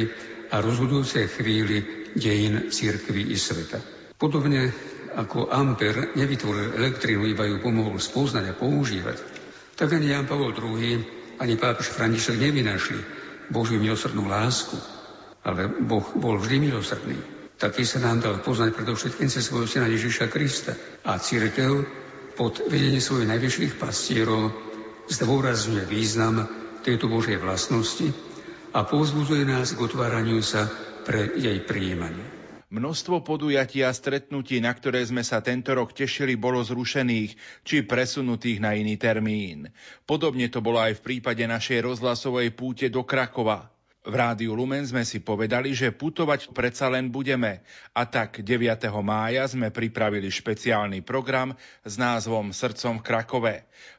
a 0.50 0.62
rozhodujúcej 0.62 1.26
chvíli 1.30 2.03
dejín 2.14 2.70
církvy 2.70 3.30
i 3.30 3.36
sveta. 3.38 3.78
Podobne 4.18 4.70
ako 5.14 5.50
Amper 5.50 6.14
nevytvoril 6.18 6.74
elektrínu, 6.74 7.26
iba 7.26 7.46
ju 7.46 7.62
pomohol 7.62 7.98
spoznať 8.02 8.50
a 8.50 8.58
používať, 8.58 9.18
tak 9.74 9.94
ani 9.94 10.10
Jan 10.10 10.26
Pavol 10.26 10.54
II, 10.54 11.02
ani 11.38 11.54
pápež 11.58 11.90
František 11.90 12.38
nevynašli 12.38 12.98
Božiu 13.50 13.78
milosrdnú 13.78 14.26
lásku, 14.26 14.78
ale 15.44 15.68
Boh 15.68 16.06
bol 16.18 16.38
vždy 16.38 16.70
milosrdný. 16.70 17.18
Taký 17.54 17.86
sa 17.86 18.02
nám 18.02 18.18
dal 18.18 18.42
poznať 18.42 18.74
predovšetkým 18.74 19.30
cez 19.30 19.46
svojho 19.46 19.70
syna 19.70 19.86
Ježiša 19.86 20.26
Krista. 20.26 20.74
A 21.06 21.22
církev 21.22 21.86
pod 22.34 22.58
vedením 22.66 22.98
svojich 22.98 23.30
najvyšších 23.30 23.78
pastierov 23.78 24.50
zdôrazňuje 25.06 25.86
význam 25.86 26.50
tejto 26.82 27.06
Božej 27.06 27.38
vlastnosti 27.38 28.10
a 28.74 28.82
povzbudzuje 28.82 29.46
nás 29.46 29.70
k 29.70 29.78
otváraniu 29.78 30.42
sa 30.42 30.66
pre 31.04 31.36
jej 31.36 31.60
prijímanie. 31.62 32.24
Množstvo 32.74 33.22
podujatí 33.22 33.86
a 33.86 33.94
stretnutí, 33.94 34.58
na 34.58 34.74
ktoré 34.74 35.04
sme 35.06 35.22
sa 35.22 35.38
tento 35.38 35.70
rok 35.76 35.94
tešili, 35.94 36.34
bolo 36.34 36.58
zrušených 36.58 37.62
či 37.62 37.86
presunutých 37.86 38.58
na 38.58 38.74
iný 38.74 38.98
termín. 38.98 39.70
Podobne 40.02 40.50
to 40.50 40.58
bolo 40.58 40.82
aj 40.82 40.98
v 40.98 41.04
prípade 41.06 41.46
našej 41.46 41.86
rozhlasovej 41.86 42.50
púte 42.56 42.90
do 42.90 43.06
Krakova. 43.06 43.70
V 44.04 44.10
rádiu 44.10 44.52
Lumen 44.52 44.84
sme 44.84 45.00
si 45.06 45.22
povedali, 45.22 45.72
že 45.72 45.94
putovať 45.94 46.52
predsa 46.52 46.90
len 46.90 47.08
budeme. 47.14 47.64
A 47.96 48.04
tak 48.04 48.42
9. 48.42 48.60
mája 49.00 49.46
sme 49.48 49.70
pripravili 49.70 50.28
špeciálny 50.28 51.00
program 51.00 51.56
s 51.86 51.94
názvom 51.96 52.50
Srdcom 52.52 53.00
v 53.00 53.06
Krakove. 53.06 53.54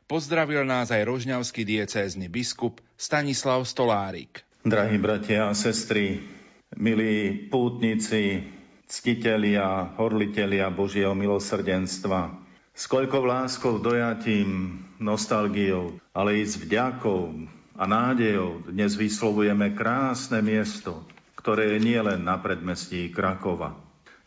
Pozdravil 0.05 0.61
nás 0.67 0.91
aj 0.91 1.09
rožňavský 1.09 1.65
diecézny 1.65 2.29
biskup 2.29 2.83
Stanislav 2.99 3.65
Stolárik. 3.65 4.45
Drahí 4.61 5.01
bratia 5.01 5.49
a 5.49 5.57
sestry, 5.57 6.34
milí 6.75 7.47
pútnici, 7.47 8.43
ctitelia, 8.85 9.95
horlitelia 9.95 10.67
Božieho 10.69 11.15
milosrdenstva. 11.15 12.35
S 12.75 12.91
koľkou 12.91 13.23
láskou, 13.23 13.79
dojatím, 13.79 14.83
nostalgiou, 14.99 15.95
ale 16.11 16.39
i 16.39 16.43
s 16.43 16.59
vďakou 16.59 17.47
a 17.75 17.83
nádejou 17.87 18.67
dnes 18.67 18.95
vyslovujeme 18.95 19.71
krásne 19.75 20.43
miesto, 20.43 21.03
ktoré 21.39 21.75
je 21.75 21.79
nielen 21.83 22.23
na 22.23 22.35
predmestí 22.39 23.11
Krakova, 23.11 23.75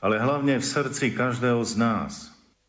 ale 0.01 0.21
hlavne 0.21 0.61
v 0.61 0.65
srdci 0.65 1.13
každého 1.13 1.61
z 1.65 1.75
nás, 1.77 2.13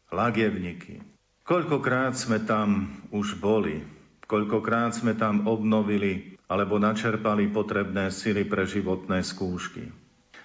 Lagevniky. 0.09 0.99
Koľkokrát 1.45 2.17
sme 2.17 2.41
tam 2.43 2.99
už 3.13 3.37
boli, 3.37 3.85
koľkokrát 4.25 4.93
sme 4.93 5.13
tam 5.13 5.45
obnovili 5.45 6.28
alebo 6.49 6.81
načerpali 6.81 7.53
potrebné 7.53 8.09
sily 8.09 8.43
pre 8.49 8.65
životné 8.65 9.21
skúšky. 9.21 9.93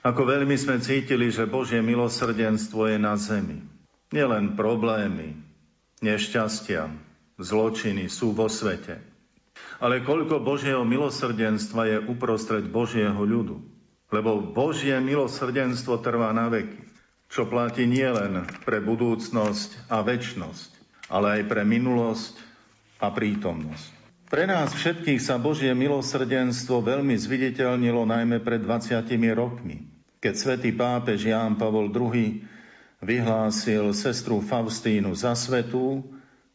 Ako 0.04 0.28
veľmi 0.28 0.52
sme 0.60 0.84
cítili, 0.84 1.32
že 1.32 1.48
Božie 1.48 1.80
milosrdenstvo 1.80 2.92
je 2.92 2.98
na 3.00 3.16
zemi. 3.16 3.64
Nielen 4.12 4.52
problémy, 4.52 5.32
nešťastia, 6.04 6.92
zločiny 7.40 8.12
sú 8.12 8.36
vo 8.36 8.52
svete. 8.52 9.00
Ale 9.80 10.04
koľko 10.04 10.44
Božieho 10.44 10.84
milosrdenstva 10.84 11.88
je 11.88 11.98
uprostred 12.04 12.68
Božieho 12.68 13.16
ľudu. 13.16 13.64
Lebo 14.12 14.44
Božie 14.44 15.00
milosrdenstvo 15.00 16.04
trvá 16.04 16.36
na 16.36 16.52
veky, 16.52 16.84
čo 17.32 17.48
platí 17.48 17.88
nielen 17.88 18.44
pre 18.62 18.84
budúcnosť 18.84 19.88
a 19.88 20.04
väčnosť, 20.04 20.70
ale 21.08 21.40
aj 21.40 21.42
pre 21.48 21.62
minulosť 21.64 22.34
a 23.00 23.08
prítomnosť. 23.10 23.93
Pre 24.34 24.50
nás 24.50 24.74
všetkých 24.74 25.22
sa 25.22 25.38
Božie 25.38 25.70
milosrdenstvo 25.78 26.82
veľmi 26.82 27.14
zviditeľnilo 27.14 28.02
najmä 28.02 28.42
pred 28.42 28.66
20 28.66 29.06
rokmi, 29.30 29.86
keď 30.18 30.34
svätý 30.34 30.74
pápež 30.74 31.30
Ján 31.30 31.54
Pavol 31.54 31.94
II 31.94 32.42
vyhlásil 32.98 33.94
sestru 33.94 34.42
Faustínu 34.42 35.14
za 35.14 35.38
svetú 35.38 36.02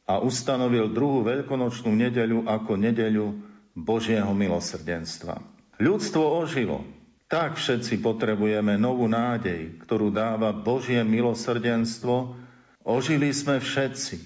a 0.03 0.19
ustanovil 0.19 0.91
druhú 0.91 1.23
veľkonočnú 1.23 1.95
nedeľu 1.95 2.51
ako 2.51 2.75
nedeľu 2.75 3.47
Božieho 3.71 4.35
milosrdenstva. 4.35 5.39
Ľudstvo 5.79 6.35
ožilo. 6.35 6.83
Tak 7.31 7.55
všetci 7.55 8.03
potrebujeme 8.03 8.75
novú 8.75 9.07
nádej, 9.07 9.79
ktorú 9.87 10.11
dáva 10.11 10.51
Božie 10.51 10.99
milosrdenstvo. 11.07 12.35
Ožili 12.83 13.31
sme 13.31 13.63
všetci, 13.63 14.19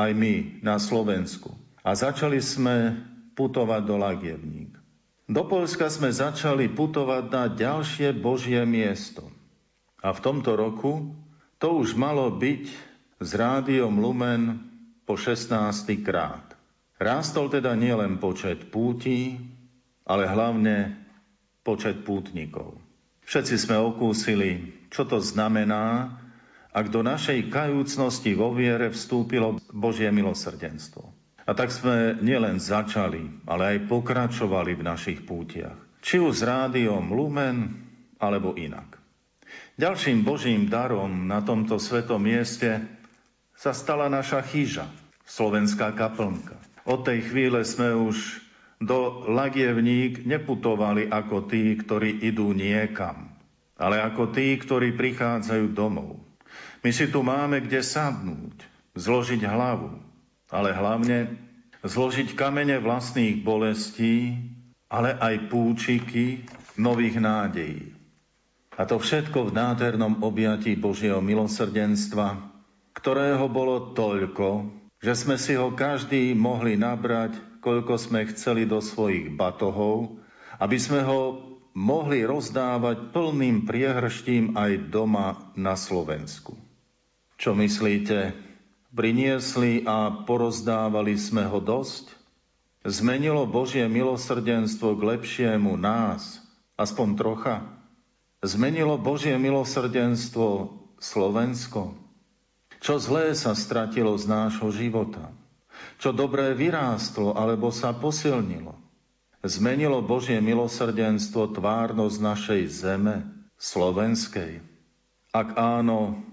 aj 0.00 0.10
my 0.16 0.64
na 0.64 0.80
Slovensku. 0.80 1.65
A 1.86 1.94
začali 1.94 2.42
sme 2.42 2.98
putovať 3.38 3.82
do 3.86 3.94
Lagievník. 3.94 4.74
Do 5.30 5.46
Polska 5.46 5.86
sme 5.86 6.10
začali 6.10 6.66
putovať 6.66 7.24
na 7.30 7.44
ďalšie 7.46 8.10
Božie 8.18 8.58
miesto. 8.66 9.30
A 10.02 10.10
v 10.10 10.22
tomto 10.22 10.58
roku 10.58 11.14
to 11.62 11.78
už 11.78 11.94
malo 11.94 12.26
byť 12.34 12.64
s 13.22 13.30
rádiom 13.38 14.02
Lumen 14.02 14.66
po 15.06 15.14
16. 15.14 15.54
krát. 16.02 16.58
Rástol 16.98 17.54
teda 17.54 17.78
nielen 17.78 18.18
počet 18.18 18.66
pútí, 18.74 19.38
ale 20.02 20.26
hlavne 20.26 20.98
počet 21.62 22.02
pútnikov. 22.02 22.82
Všetci 23.26 23.54
sme 23.58 23.78
okúsili, 23.78 24.74
čo 24.90 25.06
to 25.06 25.18
znamená, 25.18 26.14
ak 26.70 26.92
do 26.92 27.00
našej 27.00 27.48
kajúcnosti 27.48 28.36
vo 28.36 28.52
viere 28.52 28.92
vstúpilo 28.92 29.56
Božie 29.72 30.12
milosrdenstvo. 30.12 31.15
A 31.46 31.54
tak 31.54 31.70
sme 31.70 32.18
nielen 32.18 32.58
začali, 32.58 33.46
ale 33.46 33.78
aj 33.78 33.86
pokračovali 33.86 34.74
v 34.74 34.82
našich 34.82 35.22
pútiach. 35.22 35.78
Či 36.02 36.18
už 36.18 36.42
s 36.42 36.46
rádiom 36.46 37.14
Lumen, 37.14 37.86
alebo 38.18 38.58
inak. 38.58 38.98
Ďalším 39.78 40.26
Božím 40.26 40.66
darom 40.66 41.30
na 41.30 41.44
tomto 41.44 41.78
svetom 41.78 42.18
mieste 42.18 42.82
sa 43.54 43.70
stala 43.70 44.10
naša 44.10 44.42
chyža, 44.42 44.90
slovenská 45.28 45.94
kaplnka. 45.94 46.58
Od 46.82 47.06
tej 47.06 47.30
chvíle 47.30 47.62
sme 47.62 47.94
už 47.94 48.42
do 48.82 49.24
Lagievník 49.30 50.26
neputovali 50.28 51.08
ako 51.08 51.48
tí, 51.48 51.76
ktorí 51.76 52.26
idú 52.26 52.52
niekam, 52.52 53.32
ale 53.80 54.02
ako 54.02 54.32
tí, 54.32 54.56
ktorí 54.56 54.92
prichádzajú 54.94 55.72
domov. 55.72 56.20
My 56.84 56.90
si 56.92 57.08
tu 57.08 57.24
máme 57.24 57.64
kde 57.64 57.80
sadnúť, 57.80 58.56
zložiť 58.96 59.42
hlavu, 59.44 60.05
ale 60.56 60.72
hlavne 60.72 61.36
zložiť 61.84 62.32
kamene 62.32 62.80
vlastných 62.80 63.44
bolestí, 63.44 64.40
ale 64.88 65.12
aj 65.12 65.52
púčiky 65.52 66.48
nových 66.80 67.20
nádejí. 67.20 67.92
A 68.76 68.88
to 68.88 68.96
všetko 68.96 69.52
v 69.52 69.56
nádhernom 69.56 70.24
objatí 70.24 70.76
Božieho 70.76 71.20
milosrdenstva, 71.20 72.40
ktorého 72.96 73.48
bolo 73.52 73.92
toľko, 73.92 74.72
že 75.00 75.12
sme 75.12 75.36
si 75.36 75.52
ho 75.56 75.76
každý 75.76 76.32
mohli 76.32 76.80
nabrať, 76.80 77.36
koľko 77.60 78.00
sme 78.00 78.24
chceli 78.32 78.64
do 78.64 78.80
svojich 78.80 79.36
batohov, 79.36 80.16
aby 80.56 80.76
sme 80.80 81.04
ho 81.04 81.40
mohli 81.76 82.24
rozdávať 82.24 83.12
plným 83.12 83.68
priehrštím 83.68 84.56
aj 84.56 84.88
doma 84.88 85.52
na 85.52 85.76
Slovensku. 85.76 86.56
Čo 87.36 87.52
myslíte? 87.52 88.45
Priniesli 88.96 89.84
a 89.84 90.24
porozdávali 90.24 91.20
sme 91.20 91.44
ho 91.44 91.60
dosť? 91.60 92.16
Zmenilo 92.80 93.44
Božie 93.44 93.84
milosrdenstvo 93.92 94.96
k 94.96 95.02
lepšiemu 95.12 95.76
nás, 95.76 96.40
aspoň 96.80 97.08
trocha? 97.20 97.56
Zmenilo 98.40 98.96
Božie 98.96 99.36
milosrdenstvo 99.36 100.80
Slovensko? 100.96 101.92
Čo 102.80 102.96
zlé 102.96 103.36
sa 103.36 103.52
stratilo 103.52 104.16
z 104.16 104.32
nášho 104.32 104.72
života? 104.72 105.28
Čo 106.00 106.16
dobré 106.16 106.56
vyrástlo 106.56 107.36
alebo 107.36 107.68
sa 107.68 107.92
posilnilo? 107.92 108.80
Zmenilo 109.44 110.00
Božie 110.00 110.40
milosrdenstvo 110.40 111.52
tvárnosť 111.52 112.16
našej 112.16 112.62
zeme, 112.72 113.28
slovenskej? 113.60 114.64
Ak 115.36 115.52
áno, 115.60 116.24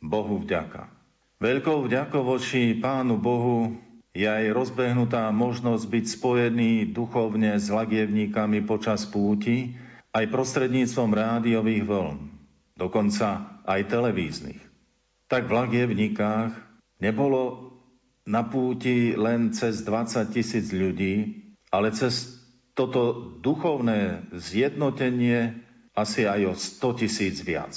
Bohu 0.00 0.40
vďaka. 0.40 0.97
Veľkou 1.38 1.86
vďakou 1.86 2.22
voči 2.26 2.74
Pánu 2.74 3.18
Bohu 3.18 3.78
je 4.14 4.26
aj 4.26 4.50
rozbehnutá 4.50 5.30
možnosť 5.30 5.84
byť 5.86 6.04
spojený 6.18 6.72
duchovne 6.90 7.54
s 7.54 7.70
lagievníkami 7.70 8.66
počas 8.66 9.06
púti, 9.06 9.78
aj 10.10 10.26
prostredníctvom 10.34 11.10
rádiových 11.14 11.84
vln, 11.86 12.18
dokonca 12.74 13.62
aj 13.62 13.80
televíznych 13.86 14.68
tak 15.28 15.44
v 15.46 15.56
Lagievnikách 15.60 16.56
nebolo 17.04 17.76
na 18.24 18.48
púti 18.48 19.12
len 19.12 19.52
cez 19.52 19.84
20 19.84 20.32
tisíc 20.32 20.72
ľudí, 20.72 21.44
ale 21.68 21.92
cez 21.92 22.40
toto 22.72 23.36
duchovné 23.44 24.32
zjednotenie 24.32 25.60
asi 25.92 26.24
aj 26.24 26.40
o 26.48 26.54
100 26.56 27.00
tisíc 27.04 27.44
viac. 27.44 27.76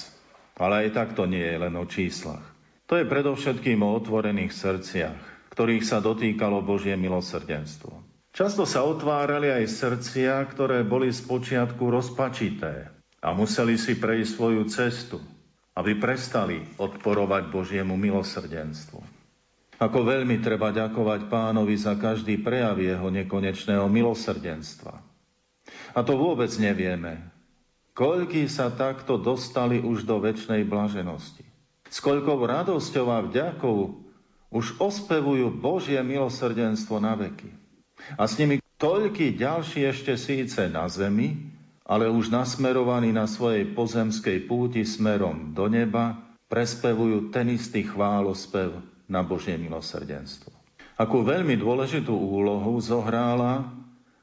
Ale 0.55 0.87
aj 0.87 0.89
tak 0.95 1.09
to 1.15 1.27
nie 1.27 1.43
je 1.43 1.57
len 1.59 1.75
o 1.75 1.85
číslach. 1.87 2.43
To 2.91 2.99
je 2.99 3.07
predovšetkým 3.07 3.79
o 3.79 3.95
otvorených 3.95 4.51
srdciach, 4.51 5.19
ktorých 5.55 5.87
sa 5.87 6.03
dotýkalo 6.03 6.59
Božie 6.59 6.99
milosrdenstvo. 6.99 7.95
Často 8.35 8.67
sa 8.67 8.83
otvárali 8.83 9.47
aj 9.47 9.65
srdcia, 9.71 10.43
ktoré 10.51 10.83
boli 10.83 11.07
z 11.07 11.23
počiatku 11.23 11.87
rozpačité 11.87 12.91
a 13.23 13.31
museli 13.31 13.79
si 13.79 13.95
prejsť 13.95 14.31
svoju 14.35 14.63
cestu 14.67 15.19
aby 15.75 15.95
prestali 15.95 16.59
odporovať 16.75 17.47
Božiemu 17.47 17.95
milosrdenstvu. 17.95 18.99
Ako 19.81 19.99
veľmi 20.05 20.37
treba 20.43 20.69
ďakovať 20.69 21.31
pánovi 21.31 21.73
za 21.73 21.97
každý 21.97 22.37
prejav 22.37 22.77
jeho 22.77 23.07
nekonečného 23.09 23.87
milosrdenstva. 23.89 24.93
A 25.95 25.99
to 26.05 26.13
vôbec 26.19 26.51
nevieme. 26.59 27.17
Koľký 27.97 28.45
sa 28.45 28.69
takto 28.69 29.17
dostali 29.17 29.81
už 29.81 30.05
do 30.05 30.21
väčšnej 30.21 30.63
blaženosti. 30.67 31.43
S 31.91 31.99
koľkou 31.99 32.39
radosťou 32.39 33.05
a 33.11 33.19
vďakou 33.19 33.99
už 34.51 34.79
ospevujú 34.79 35.51
Božie 35.51 35.99
milosrdenstvo 35.99 37.03
na 37.03 37.19
veky. 37.19 37.51
A 38.15 38.25
s 38.27 38.39
nimi 38.39 38.63
toľký 38.79 39.35
ďalší 39.35 39.91
ešte 39.91 40.15
síce 40.15 40.71
na 40.71 40.87
zemi, 40.87 41.51
ale 41.83 42.07
už 42.07 42.31
nasmerovaní 42.31 43.11
na 43.11 43.27
svojej 43.27 43.67
pozemskej 43.75 44.47
púti 44.47 44.87
smerom 44.87 45.51
do 45.51 45.67
neba, 45.67 46.15
prespevujú 46.47 47.31
ten 47.31 47.51
istý 47.51 47.83
chválospev 47.83 48.79
na 49.11 49.23
Božie 49.23 49.59
milosrdenstvo. 49.59 50.51
Akú 50.95 51.27
veľmi 51.27 51.59
dôležitú 51.59 52.11
úlohu 52.15 52.79
zohrála 52.79 53.67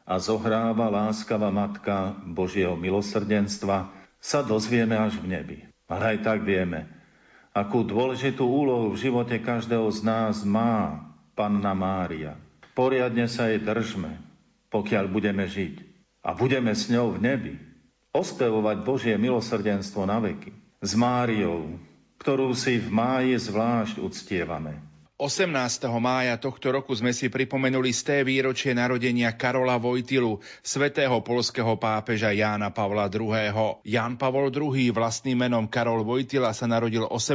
a 0.08 0.14
zohráva 0.16 0.88
láskavá 0.88 1.52
matka 1.52 2.16
Božieho 2.24 2.76
milosrdenstva, 2.80 3.92
sa 4.16 4.40
dozvieme 4.40 4.96
až 4.96 5.20
v 5.20 5.36
nebi. 5.36 5.58
Ale 5.88 6.16
aj 6.16 6.18
tak 6.24 6.38
vieme, 6.44 6.97
akú 7.58 7.82
dôležitú 7.82 8.46
úlohu 8.46 8.94
v 8.94 9.10
živote 9.10 9.42
každého 9.42 9.90
z 9.90 10.06
nás 10.06 10.46
má 10.46 11.02
Panna 11.34 11.74
Mária. 11.74 12.38
Poriadne 12.78 13.26
sa 13.26 13.50
jej 13.50 13.58
držme, 13.58 14.14
pokiaľ 14.70 15.10
budeme 15.10 15.42
žiť 15.42 15.82
a 16.22 16.38
budeme 16.38 16.70
s 16.70 16.86
ňou 16.86 17.18
v 17.18 17.22
nebi 17.22 17.54
ospevovať 18.14 18.76
Božie 18.86 19.14
milosrdenstvo 19.18 20.06
na 20.06 20.22
veky. 20.22 20.54
S 20.78 20.94
Máriou, 20.94 21.74
ktorú 22.22 22.54
si 22.54 22.78
v 22.78 22.88
máji 22.94 23.34
zvlášť 23.34 23.98
uctievame. 23.98 24.87
18. 25.18 25.50
mája 25.98 26.38
tohto 26.38 26.70
roku 26.70 26.94
sme 26.94 27.10
si 27.10 27.26
pripomenuli 27.26 27.90
sté 27.90 28.22
výročie 28.22 28.70
narodenia 28.70 29.34
Karola 29.34 29.74
Vojtilu, 29.74 30.38
svetého 30.62 31.18
polského 31.26 31.74
pápeža 31.74 32.30
Jána 32.30 32.70
Pavla 32.70 33.10
II. 33.10 33.82
Ján 33.82 34.14
Pavol 34.14 34.54
II 34.54 34.94
vlastným 34.94 35.42
menom 35.42 35.66
Karol 35.66 36.06
Vojtila 36.06 36.54
sa 36.54 36.70
narodil 36.70 37.02
18. 37.02 37.34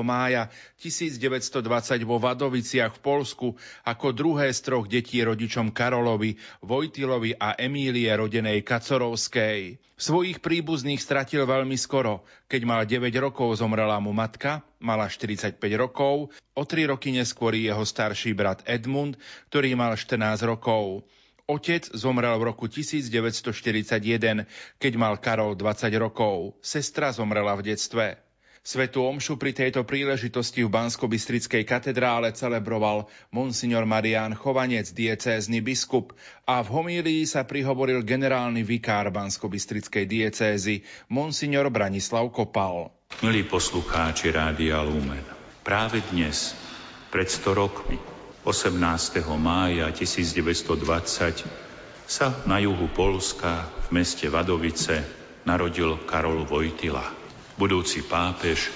mája 0.00 0.48
1920 0.80 1.60
vo 2.08 2.16
Vadoviciach 2.16 2.96
v 2.96 3.00
Polsku 3.04 3.60
ako 3.84 4.16
druhé 4.16 4.48
z 4.48 4.64
troch 4.64 4.88
detí 4.88 5.20
rodičom 5.20 5.68
Karolovi, 5.68 6.32
Vojtilovi 6.64 7.36
a 7.36 7.60
Emílie 7.60 8.08
rodenej 8.08 8.64
Kacorovskej. 8.64 9.76
Svojich 10.00 10.40
príbuzných 10.40 11.02
stratil 11.02 11.44
veľmi 11.44 11.74
skoro. 11.74 12.24
Keď 12.48 12.62
mal 12.64 12.86
9 12.86 13.10
rokov, 13.18 13.58
zomrela 13.58 13.98
mu 13.98 14.14
matka, 14.14 14.64
mala 14.78 15.10
45 15.10 15.58
rokov, 15.78 16.30
o 16.54 16.62
3 16.62 16.90
roky 16.90 17.14
neskôr 17.14 17.54
jeho 17.54 17.82
starší 17.82 18.34
brat 18.34 18.62
Edmund, 18.66 19.18
ktorý 19.50 19.74
mal 19.74 19.94
14 19.94 20.42
rokov. 20.46 21.06
Otec 21.48 21.88
zomrel 21.96 22.36
v 22.36 22.52
roku 22.52 22.68
1941, 22.68 24.44
keď 24.76 24.92
mal 25.00 25.16
Karol 25.16 25.56
20 25.56 25.88
rokov. 25.96 26.60
Sestra 26.60 27.08
zomrela 27.08 27.56
v 27.56 27.72
detstve. 27.72 28.27
Svetú 28.62 29.06
omšu 29.06 29.40
pri 29.40 29.56
tejto 29.56 29.86
príležitosti 29.86 30.66
v 30.66 30.70
Bansko-Bystrickej 30.70 31.64
katedrále 31.64 32.34
celebroval 32.36 33.08
monsignor 33.32 33.88
Marián 33.88 34.36
Chovanec, 34.36 34.92
diecézny 34.92 35.64
biskup 35.64 36.12
a 36.44 36.60
v 36.60 36.68
homílii 36.68 37.24
sa 37.24 37.48
prihovoril 37.48 38.04
generálny 38.04 38.66
vikár 38.66 39.08
Bansko-Bystrickej 39.08 40.04
diecézy, 40.04 40.84
monsignor 41.08 41.72
Branislav 41.72 42.28
Kopal. 42.34 42.92
Milí 43.24 43.42
poslucháči 43.48 44.30
Rádia 44.30 44.84
Lumen, 44.84 45.24
práve 45.64 46.04
dnes, 46.12 46.52
pred 47.08 47.26
100 47.26 47.56
rokmi, 47.56 47.98
18. 48.44 48.78
mája 49.40 49.88
1920, 49.90 51.44
sa 52.08 52.32
na 52.48 52.56
juhu 52.60 52.88
Polska 52.92 53.68
v 53.88 54.00
meste 54.00 54.28
Vadovice 54.32 55.04
narodil 55.44 55.96
Karol 56.04 56.44
Vojtila, 56.44 57.17
budúci 57.58 58.06
pápež 58.06 58.70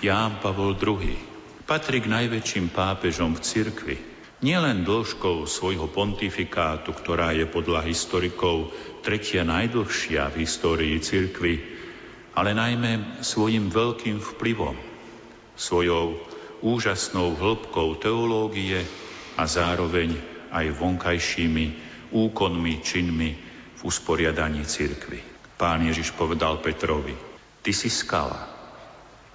Ján 0.00 0.40
Pavol 0.40 0.72
II. 0.80 1.12
Patrí 1.68 2.00
k 2.00 2.08
najväčším 2.08 2.72
pápežom 2.72 3.36
v 3.36 3.44
cirkvi, 3.44 3.96
nielen 4.40 4.88
dĺžkou 4.88 5.44
svojho 5.44 5.86
pontifikátu, 5.92 6.96
ktorá 6.96 7.36
je 7.36 7.44
podľa 7.44 7.84
historikov 7.86 8.72
tretia 9.04 9.44
najdlhšia 9.44 10.32
v 10.32 10.48
histórii 10.48 10.96
cirkvy, 10.98 11.60
ale 12.32 12.56
najmä 12.56 13.20
svojim 13.20 13.68
veľkým 13.68 14.18
vplyvom, 14.18 14.80
svojou 15.54 16.16
úžasnou 16.64 17.36
hĺbkou 17.36 18.00
teológie 18.00 18.80
a 19.36 19.44
zároveň 19.44 20.16
aj 20.48 20.72
vonkajšími 20.80 21.64
úkonmi, 22.16 22.80
činmi 22.80 23.30
v 23.76 23.80
usporiadaní 23.84 24.64
cirkvy. 24.64 25.20
Pán 25.60 25.84
Ježiš 25.84 26.16
povedal 26.16 26.58
Petrovi, 26.58 27.31
ty 27.62 27.70
si 27.70 27.88
skala 27.88 28.52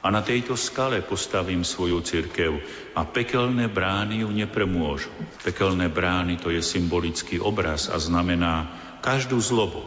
a 0.08 0.14
na 0.14 0.24
tejto 0.24 0.56
skale 0.56 1.04
postavím 1.04 1.68
svoju 1.68 2.00
cirkev 2.00 2.64
a 2.96 3.04
pekelné 3.04 3.68
brány 3.68 4.24
ju 4.24 4.30
nepremôžu. 4.32 5.12
Pekelné 5.44 5.92
brány 5.92 6.40
to 6.40 6.48
je 6.48 6.64
symbolický 6.64 7.44
obraz 7.44 7.92
a 7.92 8.00
znamená 8.00 8.72
každú 9.04 9.42
zlobu. 9.44 9.84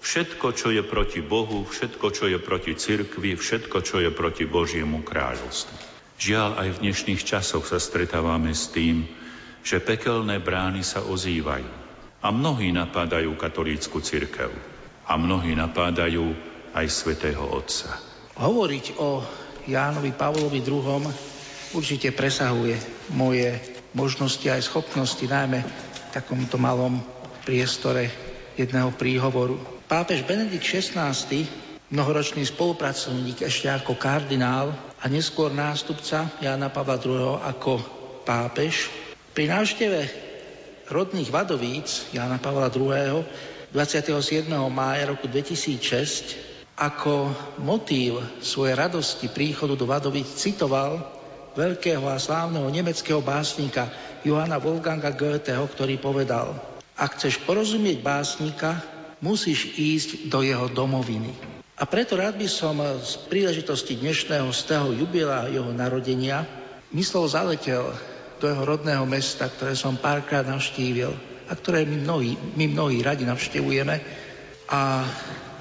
Všetko, 0.00 0.54
čo 0.54 0.70
je 0.70 0.86
proti 0.86 1.20
Bohu, 1.20 1.66
všetko, 1.66 2.06
čo 2.14 2.24
je 2.30 2.38
proti 2.38 2.78
cirkvi, 2.78 3.34
všetko, 3.34 3.82
čo 3.82 3.98
je 4.00 4.14
proti 4.14 4.46
Božiemu 4.46 5.02
kráľovstvu. 5.02 5.76
Žiaľ, 6.20 6.50
aj 6.60 6.68
v 6.76 6.82
dnešných 6.86 7.22
časoch 7.24 7.66
sa 7.66 7.82
stretávame 7.82 8.54
s 8.54 8.70
tým, 8.70 9.08
že 9.66 9.82
pekelné 9.82 10.40
brány 10.40 10.86
sa 10.86 11.02
ozývajú. 11.04 11.68
A 12.22 12.28
mnohí 12.28 12.70
napádajú 12.70 13.34
katolícku 13.34 13.98
cirkev. 13.98 14.52
A 15.10 15.18
mnohí 15.18 15.58
napádajú 15.58 16.49
aj 16.74 16.86
svätého 16.88 17.42
Otca. 17.42 17.96
Hovoriť 18.38 18.84
o 19.02 19.20
Jánovi 19.68 20.14
Pavlovi 20.16 20.62
II. 20.64 21.04
určite 21.76 22.10
presahuje 22.14 22.78
moje 23.14 23.54
možnosti 23.92 24.46
aj 24.46 24.64
schopnosti, 24.64 25.22
najmä 25.22 25.60
v 25.62 25.68
takomto 26.14 26.56
malom 26.56 27.02
priestore 27.44 28.10
jedného 28.54 28.94
príhovoru. 28.94 29.58
Pápež 29.90 30.22
Benedikt 30.22 30.62
XVI, 30.62 31.14
mnohoročný 31.90 32.46
spolupracovník 32.46 33.42
ešte 33.42 33.66
ako 33.66 33.98
kardinál, 33.98 34.70
a 35.00 35.08
neskôr 35.08 35.48
nástupca 35.48 36.28
Jána 36.44 36.68
Pavla 36.68 37.00
II. 37.00 37.40
ako 37.40 37.80
pápež. 38.28 38.92
Pri 39.32 39.48
návšteve 39.48 40.00
rodných 40.92 41.32
Vadovíc 41.32 42.12
Jána 42.12 42.36
Pavla 42.36 42.68
II. 42.68 43.24
27. 43.72 44.50
mája 44.68 45.08
roku 45.08 45.24
2006 45.30 46.49
ako 46.80 47.28
motív 47.60 48.24
svojej 48.40 48.72
radosti 48.72 49.28
príchodu 49.28 49.76
do 49.76 49.84
Vadovíc 49.84 50.32
citoval 50.32 51.04
veľkého 51.52 52.08
a 52.08 52.16
slávneho 52.16 52.72
nemeckého 52.72 53.20
básnika 53.20 53.92
Johanna 54.24 54.56
Wolfganga 54.56 55.12
Goetheho, 55.12 55.68
ktorý 55.68 56.00
povedal 56.00 56.56
Ak 56.96 57.20
chceš 57.20 57.44
porozumieť 57.44 58.00
básnika, 58.00 58.80
musíš 59.20 59.76
ísť 59.76 60.32
do 60.32 60.40
jeho 60.40 60.72
domoviny. 60.72 61.60
A 61.76 61.84
preto 61.84 62.16
rád 62.16 62.40
by 62.40 62.48
som 62.48 62.80
z 63.00 63.28
príležitosti 63.28 64.00
dnešného 64.00 64.48
steho 64.52 64.92
jubilea 64.96 65.52
jeho 65.52 65.72
narodenia 65.76 66.44
myslel 66.96 67.28
zaletel 67.28 67.92
do 68.40 68.48
jeho 68.48 68.64
rodného 68.64 69.04
mesta, 69.04 69.52
ktoré 69.52 69.76
som 69.76 70.00
párkrát 70.00 70.44
navštívil 70.48 71.12
a 71.48 71.52
ktoré 71.52 71.84
my 71.84 72.04
mnohí, 72.04 72.32
my 72.56 72.64
mnohí 72.72 73.04
radi 73.04 73.28
navštevujeme 73.28 73.96
a 74.72 75.04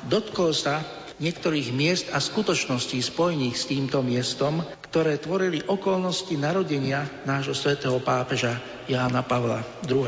dotkol 0.08 0.56
sa 0.56 0.99
niektorých 1.20 1.76
miest 1.76 2.08
a 2.16 2.24
skutočností 2.24 3.04
spojených 3.04 3.56
s 3.56 3.68
týmto 3.68 4.00
miestom, 4.00 4.64
ktoré 4.90 5.20
tvorili 5.20 5.62
okolnosti 5.68 6.32
narodenia 6.40 7.06
nášho 7.28 7.54
svätého 7.54 8.00
pápeža 8.00 8.58
Jána 8.88 9.22
Pavla 9.22 9.62
II. 9.86 10.08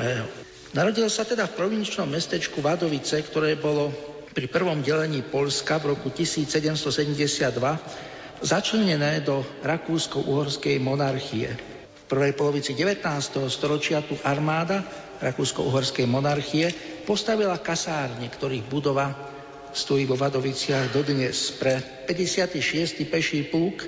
Narodil 0.72 1.12
sa 1.12 1.28
teda 1.28 1.51
v 1.51 1.55
provinčnom 1.59 2.07
mestečku 2.07 2.64
Vadovice, 2.64 3.20
ktoré 3.28 3.59
bolo 3.59 3.91
pri 4.32 4.47
prvom 4.47 4.80
delení 4.80 5.20
Polska 5.20 5.76
v 5.84 5.93
roku 5.93 6.07
1772 6.07 7.51
začlenené 8.39 9.20
do 9.20 9.43
Rakúsko-Uhorskej 9.62 10.80
monarchie. 10.80 11.51
V 11.51 12.03
prvej 12.07 12.34
polovici 12.39 12.72
19. 12.72 13.03
storočia 13.51 13.99
tu 13.99 14.16
armáda 14.24 14.82
Rakúsko-Uhorskej 15.20 16.07
monarchie 16.07 16.72
postavila 17.03 17.59
kasárne, 17.59 18.32
ktorých 18.32 18.66
budova 18.72 19.12
stojí 19.74 20.05
vo 20.05 20.19
Vadoviciach 20.19 20.91
dodnes 20.91 21.51
pre 21.55 21.80
56. 22.07 23.07
peší 23.07 23.47
pluk 23.47 23.88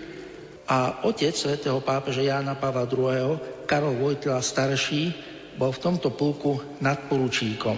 a 0.68 1.04
otec 1.04 1.36
svätého 1.36 1.84
pápeža 1.84 2.24
Jána 2.24 2.56
Pavla 2.56 2.88
II. 2.88 3.40
Karol 3.68 4.00
Vojtila 4.00 4.40
starší 4.40 5.12
bol 5.60 5.72
v 5.76 5.80
tomto 5.84 6.10
pluku 6.10 6.60
nadporučíkom. 6.82 7.78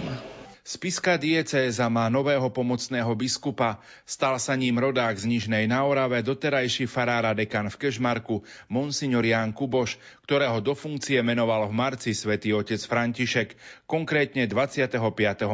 Spiska 0.66 1.14
diecéza 1.14 1.86
má 1.86 2.10
nového 2.10 2.50
pomocného 2.50 3.14
biskupa. 3.14 3.78
Stal 4.02 4.34
sa 4.42 4.58
ním 4.58 4.82
rodák 4.82 5.14
z 5.14 5.30
Nižnej 5.30 5.70
na 5.70 5.86
Orave, 5.86 6.26
doterajší 6.26 6.90
farára 6.90 7.38
dekan 7.38 7.70
v 7.70 7.86
Kežmarku, 7.86 8.42
monsignor 8.66 9.22
Ján 9.22 9.54
Kuboš, 9.54 9.94
ktorého 10.26 10.58
do 10.58 10.74
funkcie 10.74 11.22
menoval 11.22 11.70
v 11.70 11.76
marci 11.78 12.10
svätý 12.18 12.50
otec 12.50 12.82
František, 12.82 13.54
konkrétne 13.86 14.50
25. 14.50 14.98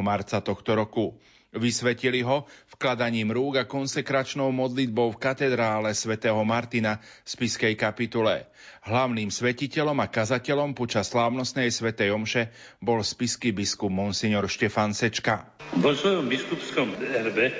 marca 0.00 0.40
tohto 0.40 0.72
roku. 0.72 1.12
Vysvetili 1.52 2.24
ho 2.24 2.48
vkladaním 2.72 3.28
rúk 3.28 3.60
a 3.60 3.68
konsekračnou 3.68 4.48
modlitbou 4.56 5.12
v 5.12 5.20
katedrále 5.20 5.92
svätého 5.92 6.40
Martina 6.48 6.96
v 6.96 7.28
Spiskej 7.28 7.76
kapitule. 7.76 8.48
Hlavným 8.88 9.28
svetiteľom 9.28 10.00
a 10.00 10.08
kazateľom 10.08 10.72
počas 10.72 11.12
slávnostnej 11.12 11.68
svätej 11.68 12.08
omše 12.16 12.48
bol 12.80 13.04
spisky 13.04 13.52
biskup 13.52 13.92
Monsignor 13.92 14.48
Štefan 14.48 14.96
Sečka. 14.96 15.44
Vo 15.76 15.92
svojom 15.92 16.24
biskupskom 16.24 16.96
erbe 17.20 17.52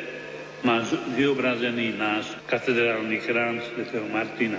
máš 0.64 0.96
vyobrazený 1.12 1.92
náš 1.92 2.32
katedrálny 2.48 3.20
chrám 3.20 3.60
svätého 3.60 4.08
Martina. 4.08 4.56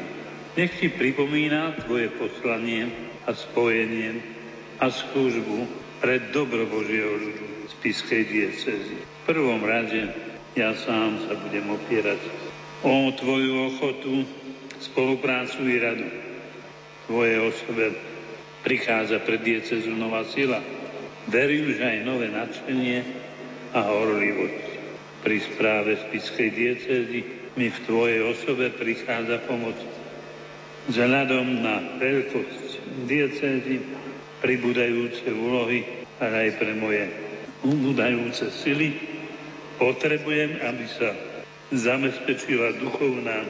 Nech 0.53 0.77
ti 0.77 0.93
pripomína 0.93 1.81
tvoje 1.81 2.13
poslanie 2.21 2.85
a 3.25 3.33
spojenie 3.33 4.13
a 4.77 4.93
službu 4.93 5.65
pre 6.05 6.21
dobro 6.29 6.69
Božieho 6.69 7.17
ľudu 7.17 7.65
spiskej 7.81 8.29
diecezy 8.29 9.12
prvom 9.23 9.63
rade 9.63 10.11
ja 10.53 10.75
sám 10.75 11.23
sa 11.25 11.33
budem 11.39 11.65
opierať 11.71 12.19
o 12.83 13.09
Tvoju 13.15 13.73
ochotu, 13.73 14.27
spoluprácu 14.83 15.63
i 15.63 15.79
radu. 15.79 16.09
Tvoje 17.07 17.35
osobe 17.39 17.95
prichádza 18.67 19.23
pred 19.23 19.39
diecezu 19.43 19.95
nová 19.95 20.27
sila. 20.27 20.59
Verím, 21.31 21.71
že 21.71 21.83
aj 21.83 21.99
nové 22.03 22.27
nadšenie 22.27 22.99
a 23.71 23.79
horlivosť. 23.87 24.65
Pri 25.23 25.37
správe 25.39 25.95
spiskej 26.11 26.49
diecezy 26.51 27.19
mi 27.55 27.71
v 27.71 27.79
Tvojej 27.87 28.21
osobe 28.27 28.75
prichádza 28.75 29.39
pomoc. 29.47 29.79
Vzhľadom 30.91 31.63
na 31.63 31.79
veľkosť 31.95 33.07
diecezy, 33.07 33.79
pribúdajúce 34.43 35.23
úlohy, 35.31 35.87
ale 36.19 36.51
aj 36.51 36.59
pre 36.59 36.75
moje 36.75 37.07
ubúdajúce 37.63 38.51
sily, 38.51 39.12
Potrebujem, 39.83 40.63
aby 40.63 40.87
sa 40.87 41.11
zabezpečila 41.75 42.79
duchovná 42.79 43.43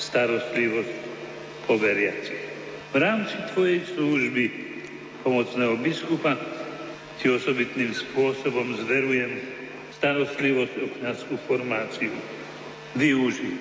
starostlivosť 0.00 0.96
poveriacich. 1.68 2.44
V 2.90 2.96
rámci 2.96 3.36
Tvojej 3.52 3.84
služby 3.92 4.44
pomocného 5.20 5.76
biskupa 5.84 6.40
Ti 7.20 7.36
osobitným 7.36 7.92
spôsobom 7.92 8.72
zverujem 8.80 9.36
starostlivosť 10.00 10.74
o 10.80 10.86
kniazskú 10.96 11.36
formáciu. 11.44 12.16
Využi 12.96 13.60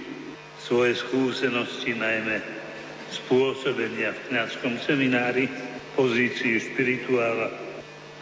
svoje 0.63 0.95
skúsenosti, 1.03 1.99
najmä 1.99 2.39
spôsobenia 3.11 4.15
v 4.15 4.23
kniazskom 4.31 4.79
seminári, 4.87 5.51
pozícii 5.99 6.63
špirituála, 6.63 7.51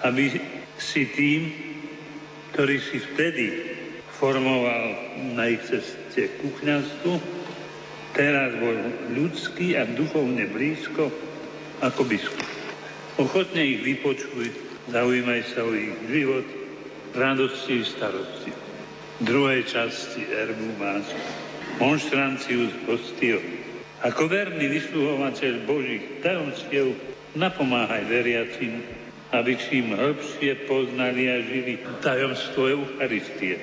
aby 0.02 0.34
si 0.82 1.06
tým, 1.14 1.42
ktorý 2.58 2.82
si 2.82 2.98
vtedy 2.98 3.46
formoval 4.18 4.98
na 5.38 5.46
ich 5.46 5.62
ceste 5.70 6.26
ku 6.42 6.50
teraz 8.18 8.50
bol 8.58 8.74
ľudský 9.14 9.78
a 9.78 9.86
duchovne 9.86 10.50
blízko 10.50 11.14
ako 11.86 12.02
biskup. 12.10 12.50
Ochotne 13.22 13.62
ich 13.62 13.86
vypočuj, 13.86 14.50
zaujímaj 14.90 15.46
sa 15.54 15.70
o 15.70 15.72
ich 15.78 15.94
život, 16.10 16.50
radosti 17.14 17.78
i 17.78 17.86
starosti. 17.86 18.50
V 18.50 19.22
druhej 19.22 19.62
časti 19.70 20.26
erbu 20.26 20.82
máš 20.82 21.14
monštranciu 21.78 22.74
s 22.74 22.76
postiom. 22.90 23.46
Ako 24.02 24.26
verný 24.26 24.66
vysluhovateľ 24.66 25.54
Božích 25.70 26.26
tajomstiev 26.26 26.98
napomáhaj 27.38 28.02
veriacim 28.10 28.82
aby 29.36 29.60
čím 29.60 29.92
hĺbšie 29.92 30.68
poznali 30.72 31.28
a 31.28 31.44
žili 31.44 31.84
tajomstvo 32.00 32.72
Eucharistie, 32.72 33.60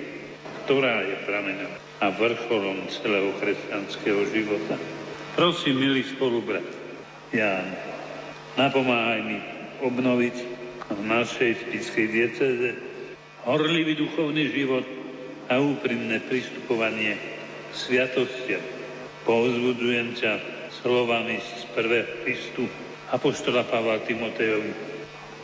ktorá 0.64 1.08
je 1.08 1.16
prameňom 1.24 1.72
a 2.04 2.06
vrcholom 2.12 2.84
celého 2.92 3.32
kresťanského 3.40 4.28
života. 4.28 4.76
Prosím, 5.34 5.80
milý 5.80 6.04
spolubrat, 6.04 6.66
Ján, 7.32 7.74
napomáhaj 8.60 9.20
mi 9.24 9.38
obnoviť 9.82 10.36
v 10.92 11.00
našej 11.02 11.66
spiskej 11.66 12.06
dieceze 12.12 12.70
horlivý 13.48 13.96
duchovný 13.96 14.52
život 14.52 14.84
a 15.48 15.58
úprimné 15.60 16.20
pristupovanie 16.28 17.16
k 17.16 17.72
sviatostiam. 17.72 18.64
Povzbudzujem 19.24 20.12
ťa 20.16 20.32
slovami 20.84 21.40
z 21.40 21.62
prvého 21.72 22.08
listu 22.28 22.68
Apoštola 23.08 23.64
Pavla 23.64 24.00
Timotejovi 24.04 24.93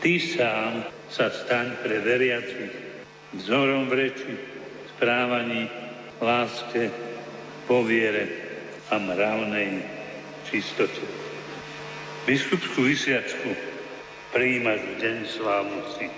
Ty 0.01 0.16
sám 0.16 0.80
sa 1.12 1.28
staň 1.28 1.76
pre 1.84 2.01
veriacich 2.01 2.72
vzorom 3.36 3.92
v 3.92 4.09
reči, 4.09 4.32
správaní, 4.96 5.68
láske, 6.24 6.88
poviere 7.68 8.24
a 8.88 8.96
mravnej 8.96 9.84
čistote. 10.48 11.05
Biskupskú 12.24 12.88
vysiačku 12.88 13.53
prijímaš 14.32 14.80
v 14.88 14.94
deň 15.05 15.16
slávnosti 15.36 16.09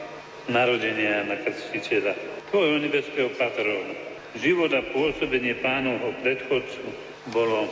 narodenia 0.46 1.26
na 1.26 1.42
Krstiteľa, 1.42 2.14
tvojho 2.54 2.86
nebeského 2.86 3.34
patróna. 3.34 3.98
Život 4.38 4.70
a 4.78 4.82
pôsobenie 4.94 5.58
pánovho 5.58 6.14
predchodcu 6.22 6.86
bolo 7.34 7.66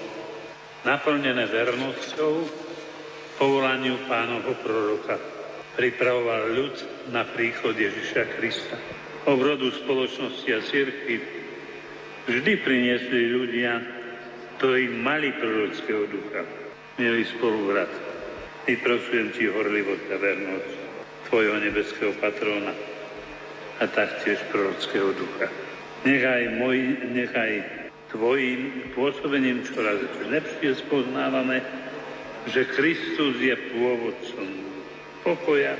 naplnené 0.82 1.46
vernosťou 1.46 2.50
povolaniu 3.38 3.94
pánovho 4.10 4.58
proroka 4.58 5.39
pripravoval 5.80 6.52
ľud 6.60 6.76
na 7.08 7.24
príchod 7.24 7.72
Ježiša 7.72 8.36
Krista. 8.36 8.76
Obrodu 9.24 9.72
spoločnosti 9.72 10.44
a 10.52 10.60
cirkvi 10.60 11.16
vždy 12.28 12.52
priniesli 12.60 13.32
ľudia, 13.32 13.80
ktorí 14.60 14.92
mali 15.00 15.32
prorockého 15.40 16.04
ducha. 16.12 16.44
Milý 17.00 17.24
spoluvrat, 17.32 17.88
vyprosujem 18.68 19.32
ti 19.32 19.48
horlivosť 19.48 20.06
a 20.12 20.16
vernosť 20.20 20.72
tvojho 21.32 21.56
nebeského 21.64 22.12
patróna 22.20 22.76
a 23.80 23.84
taktiež 23.88 24.36
prorockého 24.52 25.16
ducha. 25.16 25.48
Nechaj, 26.04 26.60
môj, 26.60 27.08
nechaj 27.08 27.64
tvojim 28.12 28.92
pôsobením 28.92 29.64
čoraz 29.64 29.96
lepšie 30.28 30.76
spoznávame, 30.76 31.64
že 32.52 32.68
Kristus 32.68 33.40
je 33.40 33.56
pôvodcom 33.72 34.69
pokoja, 35.22 35.74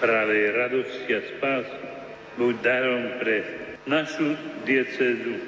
pravej 0.00 0.44
radosti 0.52 1.10
a 1.14 1.20
spásy. 1.20 1.78
Buď 2.34 2.54
darom 2.66 3.02
pre 3.22 3.36
našu 3.86 4.34
diecezu 4.66 5.38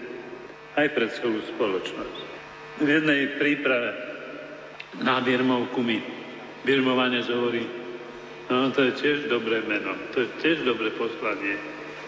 aj 0.79 0.87
pre 0.93 1.07
celú 1.11 1.41
spoločnosť. 1.57 2.19
V 2.79 2.89
jednej 2.89 3.41
príprave 3.41 3.91
na 5.01 5.19
birmovku 5.25 5.81
mi 5.83 5.99
birmovanec 6.63 7.27
hovorí, 7.27 7.65
no 8.53 8.71
to 8.71 8.87
je 8.87 8.93
tiež 9.01 9.19
dobré 9.33 9.65
meno, 9.65 9.97
to 10.13 10.23
je 10.25 10.29
tiež 10.45 10.63
dobré 10.63 10.93
poslanie. 10.95 11.59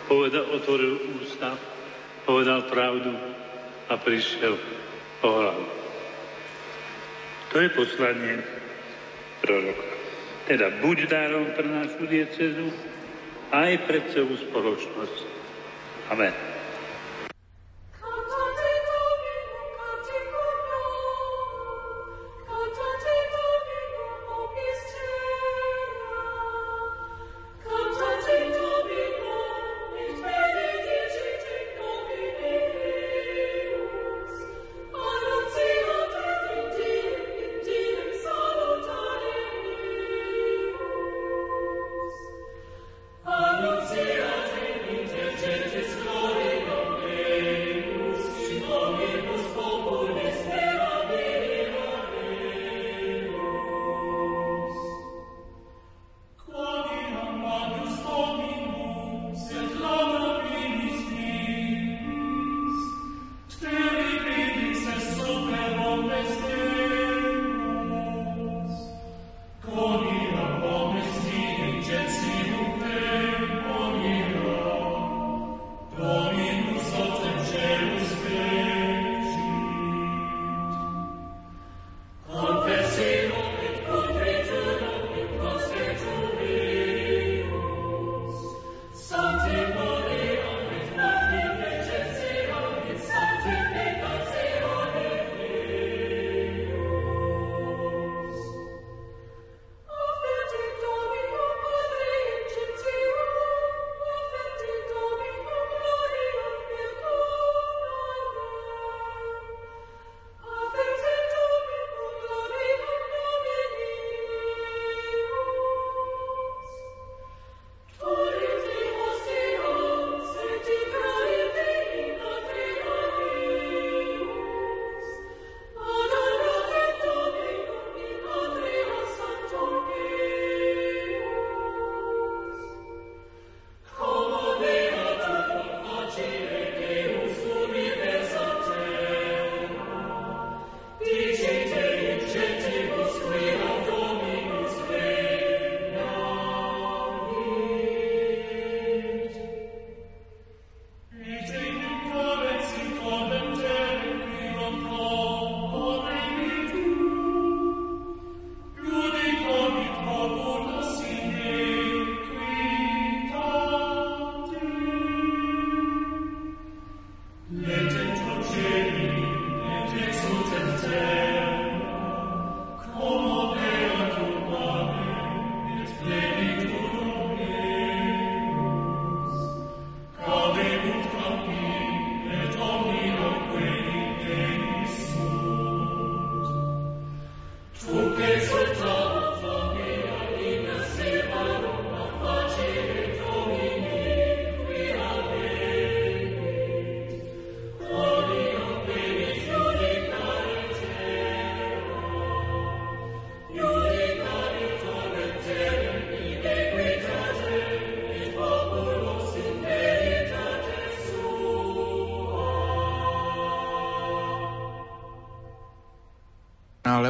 Povedal, 0.06 0.46
otvoril 0.52 1.20
ústa, 1.20 1.56
povedal 2.22 2.68
pravdu 2.68 3.12
a 3.88 3.94
prišiel 3.96 4.54
o 5.24 5.28
hlavu. 5.28 5.66
To 7.48 7.56
je 7.56 7.68
poslanie 7.72 8.36
proroka. 9.40 9.97
Teda 10.48 10.72
buď 10.80 11.12
dárom 11.12 11.52
pre 11.52 11.68
našu 11.68 12.08
diecezu, 12.08 12.72
aj 13.52 13.84
pre 13.84 14.00
celú 14.08 14.32
spoločnosť. 14.32 15.18
Amen. 16.08 16.57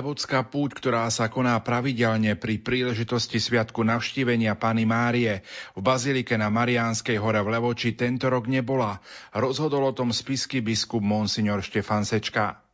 Levodská 0.08 0.40
púť, 0.40 0.72
ktorá 0.80 1.04
sa 1.12 1.28
koná 1.28 1.60
pravidelne 1.60 2.32
pri 2.32 2.56
príležitosti 2.56 3.36
Sviatku 3.36 3.84
navštívenia 3.84 4.56
Pany 4.56 4.88
Márie 4.88 5.44
v 5.76 5.80
Bazilike 5.84 6.32
na 6.40 6.48
Mariánskej 6.48 7.20
hore 7.20 7.44
v 7.44 7.52
Levoči 7.52 7.92
tento 7.92 8.32
rok 8.32 8.48
nebola. 8.48 9.04
Rozhodol 9.36 9.84
o 9.84 9.92
tom 9.92 10.08
spisky 10.08 10.64
biskup 10.64 11.04
Monsignor 11.04 11.60
Štefan 11.60 12.08
Sečka. 12.08 12.67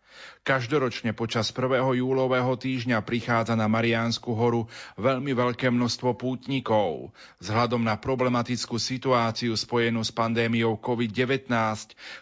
Každoročne 0.44 1.16
počas 1.16 1.48
1. 1.56 1.96
júlového 1.96 2.52
týždňa 2.52 3.00
prichádza 3.00 3.56
na 3.56 3.64
Mariánsku 3.64 4.36
horu 4.36 4.68
veľmi 5.00 5.32
veľké 5.32 5.72
množstvo 5.72 6.20
pútnikov. 6.20 7.16
Vzhľadom 7.40 7.80
na 7.80 7.96
problematickú 7.96 8.76
situáciu 8.76 9.56
spojenú 9.56 10.04
s 10.04 10.12
pandémiou 10.12 10.76
COVID-19 10.76 11.48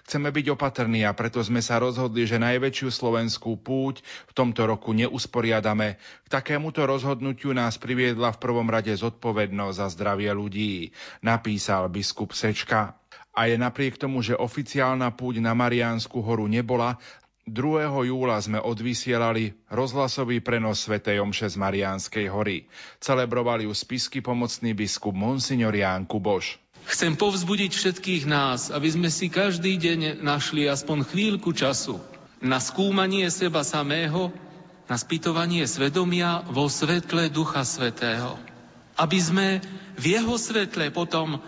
chceme 0.06 0.28
byť 0.30 0.46
opatrní 0.54 1.02
a 1.02 1.10
preto 1.18 1.42
sme 1.42 1.58
sa 1.58 1.82
rozhodli, 1.82 2.22
že 2.22 2.38
najväčšiu 2.38 2.94
slovenskú 2.94 3.58
púť 3.58 4.06
v 4.30 4.32
tomto 4.38 4.70
roku 4.70 4.94
neusporiadame. 4.94 5.98
K 5.98 6.28
takémuto 6.30 6.86
rozhodnutiu 6.86 7.50
nás 7.50 7.74
priviedla 7.74 8.30
v 8.30 8.38
prvom 8.38 8.70
rade 8.70 8.94
zodpovednosť 8.94 9.76
za 9.82 9.86
zdravie 9.98 10.30
ľudí, 10.30 10.94
napísal 11.26 11.90
biskup 11.90 12.30
Sečka. 12.38 13.02
A 13.32 13.48
je 13.48 13.56
napriek 13.56 13.96
tomu, 13.96 14.20
že 14.20 14.36
oficiálna 14.36 15.08
púť 15.16 15.40
na 15.40 15.56
Mariánsku 15.56 16.20
horu 16.20 16.44
nebola, 16.44 17.00
2. 17.42 18.06
júla 18.06 18.38
sme 18.38 18.62
odvysielali 18.62 19.58
rozhlasový 19.66 20.38
prenos 20.38 20.86
Svetej 20.86 21.18
Omše 21.18 21.50
z 21.50 21.58
Mariánskej 21.58 22.30
hory. 22.30 22.70
Celebrovali 23.02 23.66
ju 23.66 23.74
spisky 23.74 24.22
pomocný 24.22 24.78
biskup 24.78 25.10
Monsignor 25.10 25.74
Ján 25.74 26.06
Kuboš. 26.06 26.62
Chcem 26.86 27.18
povzbudiť 27.18 27.74
všetkých 27.74 28.30
nás, 28.30 28.70
aby 28.70 28.86
sme 28.94 29.10
si 29.10 29.26
každý 29.26 29.74
deň 29.74 30.22
našli 30.22 30.70
aspoň 30.70 31.02
chvíľku 31.02 31.50
času 31.50 31.98
na 32.38 32.62
skúmanie 32.62 33.26
seba 33.26 33.66
samého, 33.66 34.30
na 34.86 34.94
spýtovanie 34.94 35.66
svedomia 35.66 36.46
vo 36.46 36.70
svetle 36.70 37.26
Ducha 37.26 37.66
Svetého. 37.66 38.38
Aby 38.94 39.18
sme 39.18 39.46
v 39.98 40.04
jeho 40.14 40.38
svetle 40.38 40.94
potom 40.94 41.42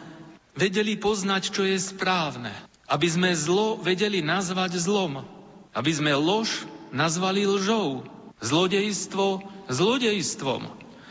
vedeli 0.58 0.98
poznať, 0.98 1.54
čo 1.54 1.62
je 1.62 1.78
správne. 1.78 2.50
Aby 2.90 3.06
sme 3.06 3.30
zlo 3.38 3.78
vedeli 3.78 4.26
nazvať 4.26 4.82
zlom 4.82 5.33
aby 5.74 5.90
sme 5.90 6.14
lož 6.14 6.64
nazvali 6.94 7.44
lžou, 7.44 8.06
zlodejstvo 8.38 9.54
zlodejstvom, 9.68 10.68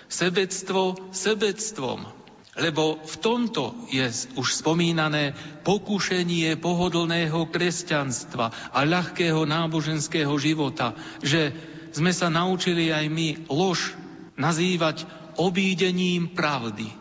sebectvo 0.10 0.98
sebectvom. 1.12 2.06
Lebo 2.54 3.02
v 3.02 3.16
tomto 3.18 3.74
je 3.90 4.06
už 4.38 4.62
spomínané 4.62 5.34
pokušenie 5.66 6.54
pohodlného 6.62 7.50
kresťanstva 7.50 8.70
a 8.70 8.80
ľahkého 8.86 9.42
náboženského 9.50 10.30
života, 10.38 10.94
že 11.26 11.50
sme 11.98 12.14
sa 12.14 12.30
naučili 12.30 12.94
aj 12.94 13.10
my 13.10 13.50
lož 13.50 13.98
nazývať 14.38 15.10
obídením 15.42 16.30
pravdy. 16.38 16.94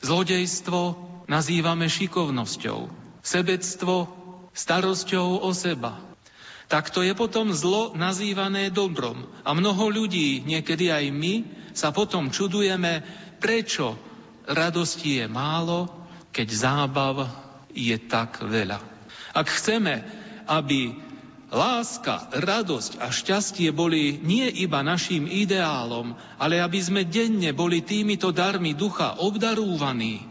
Zlodejstvo 0.00 0.96
nazývame 1.28 1.84
šikovnosťou, 1.84 2.88
sebectvo 3.20 4.08
starosťou 4.56 5.44
o 5.44 5.52
seba, 5.52 6.00
tak 6.74 6.90
to 6.90 7.06
je 7.06 7.14
potom 7.14 7.54
zlo 7.54 7.94
nazývané 7.94 8.74
dobrom. 8.74 9.30
A 9.46 9.54
mnoho 9.54 9.94
ľudí, 9.94 10.42
niekedy 10.42 10.90
aj 10.90 11.06
my, 11.14 11.34
sa 11.70 11.94
potom 11.94 12.34
čudujeme, 12.34 12.98
prečo 13.38 13.94
radosti 14.50 15.22
je 15.22 15.30
málo, 15.30 15.86
keď 16.34 16.48
zábav 16.50 17.30
je 17.70 17.94
tak 18.10 18.42
veľa. 18.42 18.82
Ak 19.38 19.54
chceme, 19.54 20.02
aby 20.50 20.98
láska, 21.54 22.26
radosť 22.42 22.98
a 22.98 23.14
šťastie 23.14 23.70
boli 23.70 24.18
nie 24.18 24.50
iba 24.50 24.82
našim 24.82 25.30
ideálom, 25.30 26.18
ale 26.42 26.58
aby 26.58 26.82
sme 26.82 27.06
denne 27.06 27.54
boli 27.54 27.86
týmito 27.86 28.34
darmi 28.34 28.74
ducha 28.74 29.22
obdarúvaní, 29.22 30.26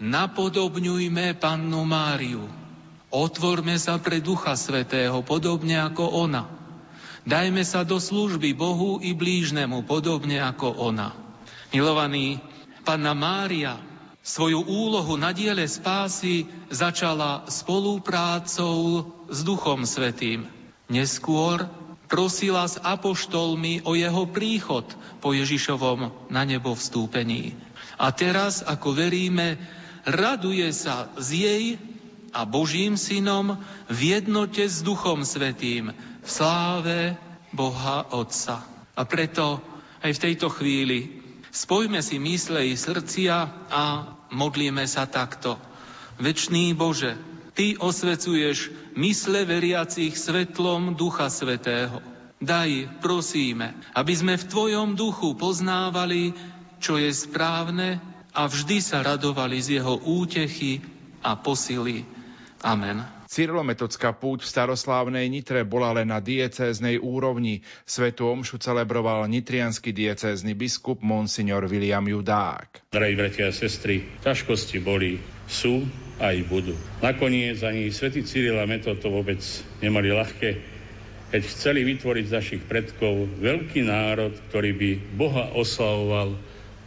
napodobňujme 0.00 1.36
Pannu 1.36 1.84
Máriu, 1.84 2.57
Otvorme 3.08 3.80
sa 3.80 3.96
pre 3.96 4.20
Ducha 4.20 4.52
Svetého, 4.52 5.24
podobne 5.24 5.80
ako 5.80 6.28
ona. 6.28 6.44
Dajme 7.24 7.64
sa 7.64 7.80
do 7.80 7.96
služby 7.96 8.52
Bohu 8.52 9.00
i 9.00 9.16
blížnemu, 9.16 9.84
podobne 9.88 10.40
ako 10.44 10.76
ona. 10.76 11.16
Milovaný, 11.72 12.40
Panna 12.84 13.12
Mária 13.16 13.80
svoju 14.20 14.60
úlohu 14.60 15.16
na 15.16 15.32
diele 15.32 15.64
spásy 15.64 16.44
začala 16.68 17.48
spoluprácou 17.48 19.08
s 19.32 19.40
Duchom 19.40 19.88
Svetým. 19.88 20.44
Neskôr 20.92 21.64
prosila 22.12 22.68
s 22.68 22.76
apoštolmi 22.76 23.88
o 23.88 23.96
jeho 23.96 24.28
príchod 24.28 24.84
po 25.24 25.32
Ježišovom 25.32 26.28
na 26.28 26.44
nebo 26.44 26.76
vstúpení. 26.76 27.56
A 27.96 28.12
teraz, 28.12 28.60
ako 28.64 28.92
veríme, 28.92 29.56
raduje 30.04 30.68
sa 30.76 31.08
z 31.16 31.28
jej 31.32 31.64
a 32.32 32.44
Božím 32.44 32.96
synom 32.96 33.56
v 33.88 34.18
jednote 34.18 34.64
s 34.64 34.84
Duchom 34.84 35.24
Svetým 35.24 35.92
v 36.22 36.28
sláve 36.28 37.16
Boha 37.52 38.08
Otca. 38.12 38.64
A 38.92 39.02
preto 39.08 39.62
aj 40.02 40.12
v 40.14 40.22
tejto 40.30 40.48
chvíli 40.52 41.22
spojme 41.48 42.02
si 42.04 42.20
mysle 42.20 42.68
i 42.68 42.74
srdcia 42.76 43.36
a 43.70 43.82
modlíme 44.34 44.84
sa 44.84 45.08
takto. 45.08 45.56
Večný 46.18 46.74
Bože, 46.74 47.16
Ty 47.58 47.74
osvecuješ 47.82 48.70
mysle 48.94 49.42
veriacich 49.42 50.14
svetlom 50.14 50.94
Ducha 50.94 51.26
Svetého. 51.26 51.98
Daj, 52.38 53.02
prosíme, 53.02 53.74
aby 53.98 54.14
sme 54.14 54.38
v 54.38 54.46
Tvojom 54.46 54.94
duchu 54.94 55.34
poznávali, 55.34 56.38
čo 56.78 56.94
je 56.94 57.10
správne 57.10 57.98
a 58.30 58.46
vždy 58.46 58.78
sa 58.78 59.02
radovali 59.02 59.58
z 59.58 59.82
jeho 59.82 59.98
útechy 59.98 60.78
a 61.18 61.34
posily. 61.34 62.06
Amen. 62.62 63.06
Cyrilometodská 63.28 64.16
púť 64.16 64.42
v 64.42 64.50
staroslávnej 64.50 65.28
Nitre 65.28 65.62
bola 65.62 65.92
len 65.94 66.08
na 66.10 66.18
diecéznej 66.18 66.96
úrovni. 66.96 67.60
Svetu 67.84 68.24
omšu 68.26 68.58
celebroval 68.58 69.28
nitrianský 69.28 69.92
diecézny 69.92 70.56
biskup 70.56 71.04
Monsignor 71.04 71.68
William 71.68 72.02
Judák. 72.02 72.88
Drahí 72.88 73.14
bratia 73.14 73.52
a 73.52 73.54
sestry, 73.54 74.02
ťažkosti 74.24 74.80
boli, 74.80 75.20
sú 75.44 75.84
aj 76.18 76.34
budú. 76.48 76.74
Nakoniec 76.98 77.62
ani 77.62 77.92
svätý 77.94 78.24
Cyril 78.24 78.58
a 78.58 78.66
Metod 78.66 78.98
to 78.98 79.12
vôbec 79.12 79.38
nemali 79.84 80.10
ľahké, 80.10 80.50
keď 81.28 81.42
chceli 81.52 81.84
vytvoriť 81.84 82.24
z 82.26 82.36
našich 82.40 82.62
predkov 82.64 83.28
veľký 83.38 83.86
národ, 83.86 84.32
ktorý 84.48 84.72
by 84.72 84.90
Boha 85.14 85.52
oslavoval 85.52 86.34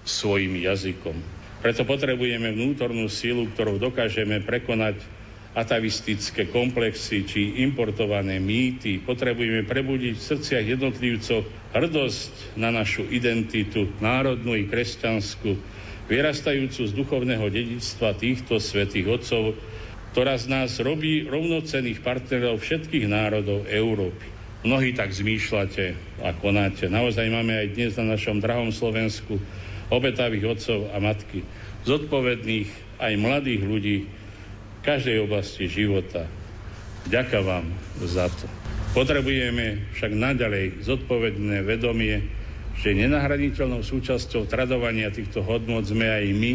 svojim 0.03 0.57
jazykom. 0.57 1.15
Preto 1.61 1.85
potrebujeme 1.85 2.49
vnútornú 2.49 3.05
sílu, 3.05 3.45
ktorou 3.53 3.77
dokážeme 3.77 4.41
prekonať 4.41 5.20
atavistické 5.51 6.47
komplexy 6.47 7.27
či 7.27 7.41
importované 7.67 8.39
mýty. 8.39 9.03
Potrebujeme 9.03 9.67
prebudiť 9.67 10.15
v 10.15 10.27
srdciach 10.31 10.65
jednotlivcov 10.65 11.43
hrdosť 11.75 12.55
na 12.55 12.71
našu 12.71 13.03
identitu, 13.11 13.91
národnú 13.99 14.55
i 14.55 14.63
kresťanskú, 14.63 15.51
vyrastajúcu 16.07 16.81
z 16.87 16.91
duchovného 16.95 17.47
dedictva 17.51 18.15
týchto 18.15 18.63
svätých 18.63 19.07
otcov, 19.11 19.59
ktorá 20.15 20.35
z 20.39 20.51
nás 20.51 20.79
robí 20.79 21.27
rovnocenných 21.27 22.03
partnerov 22.03 22.59
všetkých 22.59 23.07
národov 23.07 23.67
Európy. 23.67 24.27
Mnohí 24.61 24.93
tak 24.93 25.09
zmýšľate 25.11 25.97
a 26.21 26.31
konáte. 26.37 26.85
Naozaj 26.91 27.27
máme 27.27 27.57
aj 27.59 27.67
dnes 27.75 27.91
na 27.97 28.15
našom 28.15 28.39
drahom 28.39 28.69
Slovensku 28.69 29.41
obetavých 29.91 30.59
otcov 30.59 30.79
a 30.95 31.01
matky, 31.03 31.43
zodpovedných 31.83 32.69
aj 33.01 33.13
mladých 33.19 33.61
ľudí, 33.65 33.97
každej 34.81 35.25
oblasti 35.25 35.69
života. 35.69 36.25
Ďakujem 37.09 37.45
vám 37.45 37.65
za 38.01 38.29
to. 38.29 38.45
Potrebujeme 38.91 39.87
však 39.95 40.11
naďalej 40.11 40.83
zodpovedné 40.83 41.63
vedomie, 41.63 42.27
že 42.81 42.97
nenahraditeľnou 42.97 43.85
súčasťou 43.85 44.49
tradovania 44.49 45.13
týchto 45.13 45.45
hodnot 45.45 45.87
sme 45.87 46.09
aj 46.11 46.25
my 46.33 46.53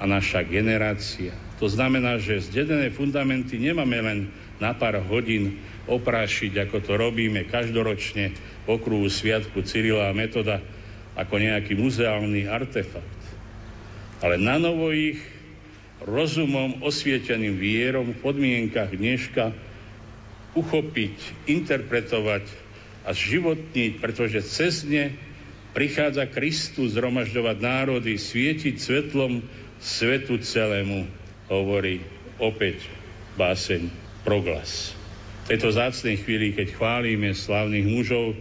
a 0.00 0.08
naša 0.08 0.42
generácia. 0.48 1.36
To 1.60 1.68
znamená, 1.68 2.16
že 2.16 2.40
zdedené 2.40 2.88
fundamenty 2.88 3.60
nemáme 3.60 3.98
len 4.00 4.18
na 4.58 4.72
pár 4.72 4.98
hodín 5.04 5.60
oprášiť, 5.86 6.66
ako 6.66 6.76
to 6.80 6.92
robíme 6.96 7.44
každoročne 7.46 8.32
v 8.64 8.68
okruhu 8.68 9.06
Sviatku 9.06 9.60
Cyrila 9.62 10.08
a 10.08 10.16
Metoda, 10.16 10.64
ako 11.14 11.36
nejaký 11.36 11.76
muzeálny 11.76 12.48
artefakt. 12.48 13.20
Ale 14.24 14.40
na 14.40 14.56
novo 14.56 14.90
ich 14.90 15.20
rozumom 16.04 16.80
osvieteným 16.84 17.56
vierom 17.56 18.12
v 18.12 18.20
podmienkach 18.20 18.92
dneška 18.92 19.52
uchopiť, 20.56 21.46
interpretovať 21.46 22.44
a 23.06 23.10
životniť, 23.14 23.92
pretože 24.02 24.42
cez 24.44 24.82
ne 24.84 25.14
prichádza 25.76 26.26
Kristus 26.26 26.98
zhromažďovať 26.98 27.56
národy, 27.62 28.18
svietiť 28.18 28.74
svetlom 28.76 29.44
svetu 29.78 30.42
celému, 30.42 31.06
hovorí 31.46 32.02
opäť 32.42 32.82
báseň 33.38 33.88
Proglas. 34.26 34.92
V 35.46 35.56
tejto 35.56 35.70
zácnej 35.72 36.20
chvíli, 36.20 36.52
keď 36.52 36.76
chválime 36.76 37.32
slavných 37.32 37.86
mužov 37.86 38.36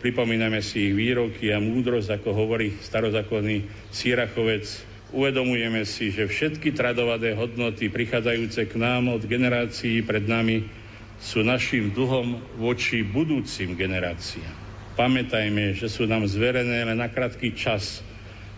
pripomíname 0.00 0.64
si 0.64 0.90
ich 0.90 0.96
výroky 0.96 1.52
a 1.52 1.60
múdrosť, 1.60 2.08
ako 2.18 2.32
hovorí 2.32 2.80
starozákonný 2.80 3.68
Sírachovec. 3.92 4.64
Uvedomujeme 5.10 5.82
si, 5.82 6.14
že 6.14 6.30
všetky 6.30 6.70
tradované 6.70 7.34
hodnoty 7.34 7.90
prichádzajúce 7.90 8.70
k 8.70 8.74
nám 8.78 9.10
od 9.10 9.26
generácií 9.26 10.06
pred 10.06 10.22
nami 10.22 10.70
sú 11.18 11.42
našim 11.42 11.90
dlhom 11.90 12.38
voči 12.56 13.02
budúcim 13.02 13.74
generáciám. 13.74 14.54
Pamätajme, 14.94 15.74
že 15.74 15.90
sú 15.90 16.06
nám 16.06 16.30
zverené 16.30 16.86
len 16.86 16.96
na 16.96 17.10
krátky 17.10 17.58
čas, 17.58 18.06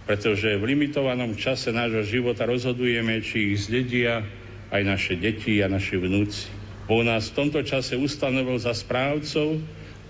pretože 0.05 0.61
v 0.61 0.77
limitovanom 0.77 1.35
čase 1.41 1.73
nášho 1.73 2.05
života 2.05 2.45
rozhodujeme, 2.45 3.25
či 3.25 3.57
ich 3.57 3.67
zdedia 3.67 4.23
aj 4.69 4.83
naše 4.85 5.15
deti 5.17 5.59
a 5.65 5.73
naši 5.73 5.97
vnúci. 5.99 6.53
Boh 6.87 7.01
nás 7.01 7.31
v 7.31 7.37
tomto 7.47 7.65
čase 7.65 7.97
ustanovil 7.97 8.61
za 8.61 8.77
správcov 8.77 9.63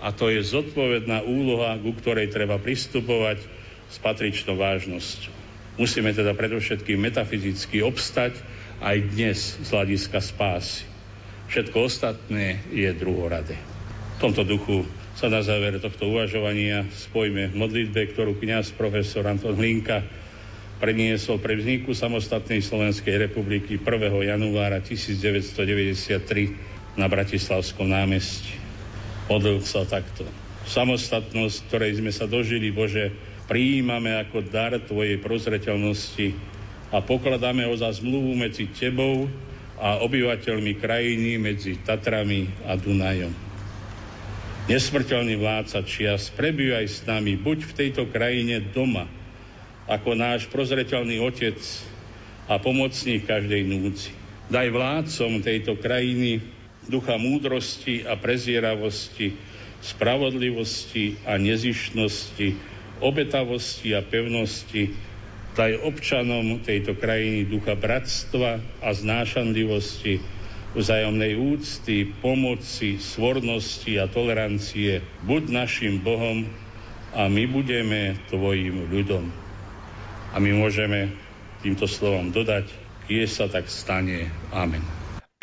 a 0.03 0.11
to 0.11 0.27
je 0.27 0.43
zodpovedná 0.43 1.23
úloha, 1.23 1.79
ku 1.79 1.95
ktorej 1.95 2.33
treba 2.33 2.59
pristupovať 2.59 3.39
s 3.87 3.95
patričnou 4.01 4.57
vážnosťou. 4.57 5.32
Musíme 5.73 6.13
teda 6.13 6.37
predovšetkým 6.37 7.01
metafyzicky 7.01 7.81
obstať 7.81 8.37
aj 8.77 8.97
dnes 9.09 9.57
z 9.57 9.67
hľadiska 9.73 10.21
spásy. 10.21 10.85
Všetko 11.49 11.89
ostatné 11.89 12.61
je 12.69 12.93
druhoradé. 12.93 13.57
V 14.17 14.21
tomto 14.21 14.45
duchu 14.45 14.85
sa 15.17 15.33
na 15.33 15.41
záver 15.41 15.81
tohto 15.81 16.13
uvažovania 16.13 16.85
spojme 16.93 17.49
v 17.49 17.57
modlitbe, 17.57 18.13
ktorú 18.13 18.37
kňaz 18.37 18.69
profesor 18.77 19.25
Anton 19.25 19.57
Hlinka 19.57 20.05
predniesol 20.77 21.41
pre 21.41 21.57
vzniku 21.57 21.97
samostatnej 21.97 22.61
Slovenskej 22.61 23.17
republiky 23.29 23.81
1. 23.81 24.29
januára 24.29 24.77
1993 24.77 26.99
na 26.99 27.09
Bratislavskom 27.09 27.89
námestí. 27.89 28.61
Modlil 29.25 29.65
sa 29.65 29.89
takto. 29.89 30.27
Samostatnosť, 30.69 31.57
ktorej 31.71 31.97
sme 31.97 32.13
sa 32.13 32.29
dožili, 32.29 32.69
Bože, 32.69 33.32
prijímame 33.45 34.13
ako 34.19 34.45
dar 34.47 34.75
Tvojej 34.79 35.19
prozreteľnosti 35.19 36.35
a 36.93 37.01
pokladáme 37.01 37.65
ho 37.65 37.75
za 37.75 37.89
zmluvu 37.89 38.37
medzi 38.37 38.69
Tebou 38.69 39.27
a 39.81 39.99
obyvateľmi 40.05 40.77
krajiny 40.77 41.41
medzi 41.41 41.81
Tatrami 41.81 42.47
a 42.63 42.77
Dunajom. 42.77 43.33
Nesmrteľný 44.63 45.35
vládca 45.35 45.83
čias, 45.83 46.31
prebývaj 46.31 46.87
s 46.87 47.03
nami, 47.03 47.35
buď 47.35 47.67
v 47.67 47.73
tejto 47.75 48.07
krajine 48.07 48.63
doma, 48.63 49.11
ako 49.91 50.15
náš 50.15 50.47
prozreteľný 50.47 51.19
otec 51.19 51.59
a 52.47 52.55
pomocník 52.63 53.27
každej 53.27 53.59
núci. 53.67 54.15
Daj 54.47 54.71
vládcom 54.71 55.43
tejto 55.43 55.75
krajiny 55.75 56.39
ducha 56.87 57.19
múdrosti 57.19 58.07
a 58.07 58.15
prezieravosti, 58.15 59.35
spravodlivosti 59.83 61.19
a 61.27 61.35
nezišnosti, 61.35 62.72
obetavosti 63.01 63.95
a 63.97 64.05
pevnosti, 64.05 64.93
daj 65.53 65.85
občanom 65.85 66.61
tejto 66.65 66.97
krajiny 66.97 67.45
ducha 67.45 67.77
bratstva 67.77 68.61
a 68.81 68.89
znášanlivosti, 68.89 70.21
vzájomnej 70.73 71.37
úcty, 71.37 72.09
pomoci, 72.09 72.97
svornosti 72.97 74.01
a 74.01 74.09
tolerancie. 74.09 75.05
Buď 75.21 75.53
našim 75.53 76.01
Bohom 76.01 76.49
a 77.13 77.29
my 77.29 77.45
budeme 77.45 78.17
tvojim 78.33 78.89
ľudom. 78.89 79.29
A 80.33 80.41
my 80.41 80.49
môžeme 80.57 81.13
týmto 81.61 81.85
slovom 81.85 82.33
dodať, 82.33 82.73
keď 83.05 83.29
sa 83.29 83.45
tak 83.45 83.69
stane. 83.69 84.33
Amen. 84.49 84.81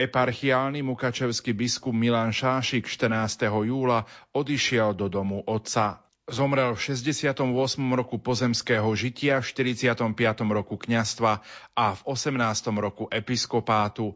Eparchiálny 0.01 0.83
mukačevský 0.83 1.55
biskup 1.55 1.93
Milan 1.95 2.35
Šášik 2.35 2.89
14. 2.89 3.47
júla 3.47 4.09
odišiel 4.35 4.97
do 4.97 5.13
domu 5.13 5.45
otca. 5.45 6.10
Zomrel 6.29 6.77
v 6.77 6.81
68. 6.81 7.41
roku 7.97 8.21
pozemského 8.21 8.87
žitia, 8.93 9.41
v 9.41 9.47
45. 9.73 10.05
roku 10.53 10.77
kňastva 10.77 11.41
a 11.75 11.87
v 11.97 12.01
18. 12.05 12.37
roku 12.77 13.09
episkopátu. 13.09 14.15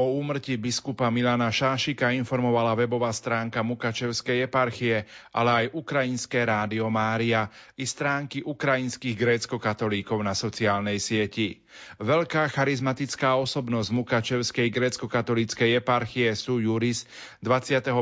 O 0.00 0.16
úmrtí 0.16 0.56
biskupa 0.56 1.12
Milana 1.12 1.52
Šášika 1.52 2.16
informovala 2.16 2.72
webová 2.72 3.12
stránka 3.12 3.60
Mukačevskej 3.60 4.48
eparchie, 4.48 5.04
ale 5.28 5.50
aj 5.52 5.76
Ukrajinské 5.76 6.48
rádio 6.48 6.88
Mária 6.88 7.52
i 7.76 7.84
stránky 7.84 8.40
ukrajinských 8.40 9.12
grécko-katolíkov 9.12 10.24
na 10.24 10.32
sociálnej 10.32 10.96
sieti. 10.96 11.60
Veľká 12.00 12.48
charizmatická 12.48 13.36
osobnosť 13.36 13.92
Mukačevskej 13.92 14.72
grécko-katolíckej 14.72 15.76
eparchie 15.84 16.32
sú 16.32 16.64
Juris 16.64 17.04
21. 17.44 17.92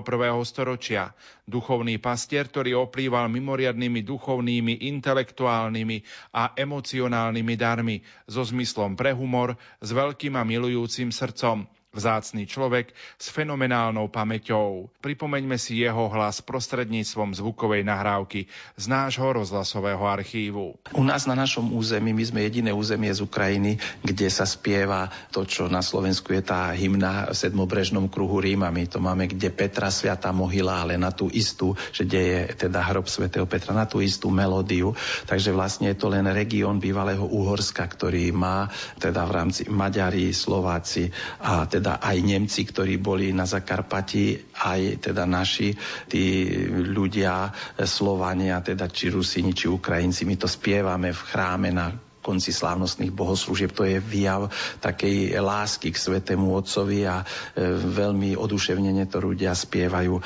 storočia, 0.46 1.18
duchovný 1.49 1.96
pastier, 1.96 2.44
ktorý 2.44 2.76
oplýval 2.76 3.32
mimoriadnými 3.32 4.05
duchovnými, 4.05 4.84
intelektuálnymi 4.92 6.05
a 6.36 6.53
emocionálnymi 6.53 7.55
darmi, 7.57 7.96
so 8.28 8.44
zmyslom 8.44 8.94
pre 8.94 9.16
humor, 9.16 9.57
s 9.80 9.90
veľkým 9.90 10.36
a 10.36 10.44
milujúcim 10.44 11.09
srdcom– 11.09 11.64
Vzácný 11.89 12.45
človek 12.45 12.93
s 13.16 13.32
fenomenálnou 13.32 14.12
pamäťou. 14.12 14.93
Pripomeňme 15.01 15.57
si 15.57 15.80
jeho 15.80 16.12
hlas 16.12 16.45
prostredníctvom 16.45 17.32
zvukovej 17.32 17.80
nahrávky 17.80 18.45
z 18.76 18.84
nášho 18.93 19.24
rozhlasového 19.24 20.05
archívu. 20.05 20.76
U 20.93 21.03
nás 21.03 21.24
na 21.24 21.32
našom 21.32 21.72
území, 21.72 22.12
my 22.12 22.24
sme 22.28 22.45
jediné 22.45 22.76
územie 22.76 23.09
z 23.09 23.24
Ukrajiny, 23.24 23.80
kde 24.05 24.28
sa 24.28 24.45
spieva 24.45 25.09
to, 25.32 25.49
čo 25.49 25.72
na 25.72 25.80
Slovensku 25.80 26.36
je 26.36 26.45
tá 26.45 26.76
hymna 26.76 27.32
v 27.32 27.41
sedmobrežnom 27.41 28.12
kruhu 28.12 28.45
Ríma. 28.45 28.68
My 28.68 28.84
to 28.84 29.01
máme, 29.01 29.24
kde 29.24 29.49
Petra 29.49 29.89
Sviatá 29.89 30.28
mohyla, 30.28 30.84
ale 30.84 31.01
na 31.01 31.09
tú 31.09 31.32
istú, 31.32 31.72
že 31.97 32.05
kde 32.05 32.20
je 32.20 32.68
teda 32.68 32.84
hrob 32.84 33.09
svätého 33.09 33.49
Petra, 33.49 33.72
na 33.72 33.89
tú 33.89 34.05
istú 34.05 34.28
melódiu. 34.28 34.93
Takže 35.24 35.57
vlastne 35.57 35.97
je 35.97 35.97
to 35.97 36.12
len 36.12 36.28
región 36.28 36.84
bývalého 36.84 37.24
Uhorska, 37.24 37.89
ktorý 37.89 38.28
má 38.28 38.68
teda 39.01 39.24
v 39.24 39.32
rámci 39.32 39.62
Maďari, 39.72 40.36
Slováci 40.36 41.09
a 41.41 41.64
teda 41.64 41.88
teda 41.89 42.05
aj 42.05 42.20
Nemci, 42.20 42.68
ktorí 42.68 43.01
boli 43.01 43.32
na 43.32 43.49
Zakarpati, 43.49 44.36
aj 44.61 45.09
teda 45.09 45.24
naši, 45.24 45.72
tí 46.05 46.53
ľudia, 46.68 47.49
Slovania, 47.89 48.61
teda 48.61 48.93
či 48.93 49.09
Rusini, 49.09 49.57
či 49.57 49.72
Ukrajinci, 49.72 50.28
my 50.28 50.36
to 50.36 50.45
spievame 50.45 51.16
v 51.16 51.24
chráme 51.32 51.72
na 51.72 51.89
konci 52.28 52.52
slávnostných 52.52 53.08
bohoslúžieb. 53.08 53.72
To 53.72 53.88
je 53.88 53.96
vyjav 53.96 54.52
takej 54.84 55.40
lásky 55.40 55.88
k 55.88 55.96
svetému 55.96 56.52
Otcovi 56.52 57.08
a 57.08 57.24
e, 57.24 57.26
veľmi 57.72 58.36
oduševnene 58.36 59.08
to 59.08 59.24
ľudia 59.24 59.56
spievajú. 59.56 60.20
E, 60.20 60.22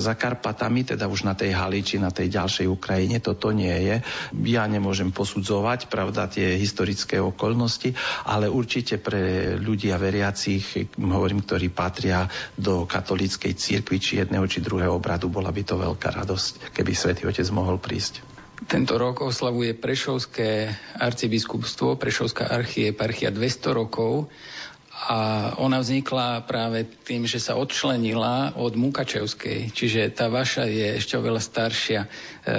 za 0.00 0.16
Karpatami, 0.16 0.88
teda 0.88 1.04
už 1.12 1.28
na 1.28 1.36
tej 1.36 1.52
Haliči, 1.52 2.00
na 2.00 2.08
tej 2.08 2.32
ďalšej 2.32 2.64
Ukrajine, 2.72 3.20
toto 3.20 3.52
nie 3.52 3.76
je. 3.84 4.00
Ja 4.48 4.64
nemôžem 4.64 5.12
posudzovať, 5.12 5.92
pravda, 5.92 6.32
tie 6.32 6.56
historické 6.56 7.20
okolnosti, 7.20 7.92
ale 8.24 8.48
určite 8.48 8.96
pre 8.96 9.54
ľudia 9.60 10.00
veriacich, 10.00 10.96
hovorím, 10.96 11.44
ktorí 11.44 11.68
patria 11.68 12.24
do 12.56 12.88
katolíckej 12.88 13.52
cirkvi, 13.52 14.00
či 14.00 14.24
jedného, 14.24 14.48
či 14.48 14.64
druhého 14.64 14.96
obradu, 14.96 15.28
bola 15.28 15.52
by 15.52 15.62
to 15.66 15.76
veľká 15.76 16.08
radosť, 16.24 16.72
keby 16.72 16.92
svätý 16.96 17.28
Otec 17.28 17.44
mohol 17.52 17.76
prísť. 17.76 18.31
Tento 18.68 18.94
rok 18.98 19.26
oslavuje 19.26 19.74
Prešovské 19.74 20.70
arcibiskupstvo, 21.00 21.98
Prešovská 21.98 22.46
archieparchia 22.46 23.34
200 23.34 23.74
rokov 23.74 24.30
a 24.92 25.50
ona 25.58 25.82
vznikla 25.82 26.46
práve 26.46 26.86
tým, 27.02 27.26
že 27.26 27.42
sa 27.42 27.58
odčlenila 27.58 28.54
od 28.54 28.78
Mukačevskej, 28.78 29.74
čiže 29.74 30.14
tá 30.14 30.30
vaša 30.30 30.70
je 30.70 30.94
ešte 30.94 31.18
oveľa 31.18 31.42
staršia. 31.42 32.00
E, 32.04 32.08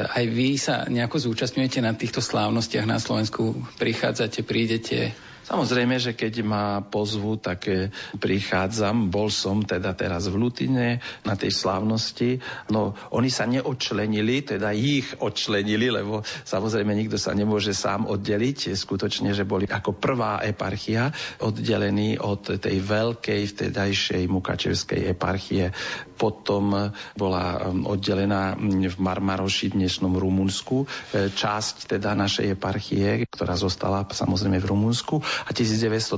aj 0.04 0.24
vy 0.28 0.50
sa 0.60 0.84
nejako 0.92 1.32
zúčastňujete 1.32 1.80
na 1.80 1.96
týchto 1.96 2.20
slávnostiach 2.20 2.84
na 2.84 3.00
Slovensku, 3.00 3.64
prichádzate, 3.80 4.44
prídete? 4.44 5.16
Samozrejme, 5.44 6.00
že 6.00 6.16
keď 6.16 6.34
ma 6.40 6.80
pozvu, 6.80 7.36
tak 7.36 7.68
e, 7.68 7.92
prichádzam. 8.16 9.12
Bol 9.12 9.28
som 9.28 9.60
teda 9.60 9.92
teraz 9.92 10.32
v 10.32 10.40
Lutine 10.40 11.04
na 11.28 11.36
tej 11.36 11.52
slávnosti. 11.52 12.40
No, 12.72 12.96
oni 13.12 13.28
sa 13.28 13.44
neodčlenili, 13.44 14.48
teda 14.48 14.72
ich 14.72 15.20
odčlenili, 15.20 15.92
lebo 15.92 16.24
samozrejme 16.24 16.96
nikto 16.96 17.20
sa 17.20 17.36
nemôže 17.36 17.76
sám 17.76 18.08
oddeliť. 18.08 18.72
Skutočne, 18.72 19.36
že 19.36 19.44
boli 19.44 19.68
ako 19.68 20.00
prvá 20.00 20.40
eparchia 20.48 21.12
oddelení 21.44 22.16
od 22.16 22.56
tej 22.64 22.80
veľkej 22.80 23.42
vtedajšej 23.44 24.24
Mukačevskej 24.32 25.12
eparchie. 25.12 25.76
Potom 26.16 26.72
bola 27.20 27.68
um, 27.68 27.84
oddelená 27.84 28.56
v 28.64 28.96
Marmaroši, 28.96 29.76
dnešnom 29.76 30.16
Rumunsku, 30.16 30.88
e, 31.12 31.28
časť 31.36 32.00
teda 32.00 32.16
našej 32.16 32.56
eparchie, 32.56 33.28
ktorá 33.28 33.60
zostala 33.60 34.08
samozrejme 34.08 34.64
v 34.64 34.70
Rumunsku 34.72 35.16
A 35.46 35.52
1912 35.52 36.14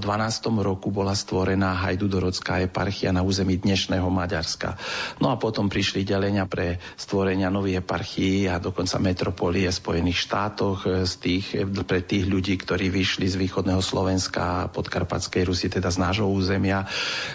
roku 0.60 0.92
bola 0.92 1.16
stvorená 1.16 1.74
Hajdudorodská 1.88 2.64
eparchia 2.66 3.16
na 3.16 3.24
území 3.24 3.56
dnešného 3.58 4.08
Maďarska. 4.12 4.76
No 5.24 5.32
a 5.32 5.40
potom 5.40 5.72
prišli 5.72 6.04
delenia 6.04 6.44
pre 6.46 6.78
stvorenia 7.00 7.48
nových 7.48 7.82
eparchií 7.82 8.52
a 8.52 8.60
dokonca 8.60 9.00
metropolie 9.00 9.72
v 9.72 9.80
Spojených 9.80 10.20
štátoch 10.20 11.08
z 11.08 11.14
tých, 11.20 11.46
pre 11.88 12.04
tých 12.04 12.28
ľudí, 12.28 12.60
ktorí 12.60 12.92
vyšli 12.92 13.28
z 13.32 13.40
východného 13.40 13.80
Slovenska 13.80 14.68
a 14.68 14.70
podkarpatskej 14.72 15.48
Rusy, 15.48 15.68
teda 15.72 15.88
z 15.92 16.02
nášho 16.02 16.28
územia. 16.28 16.88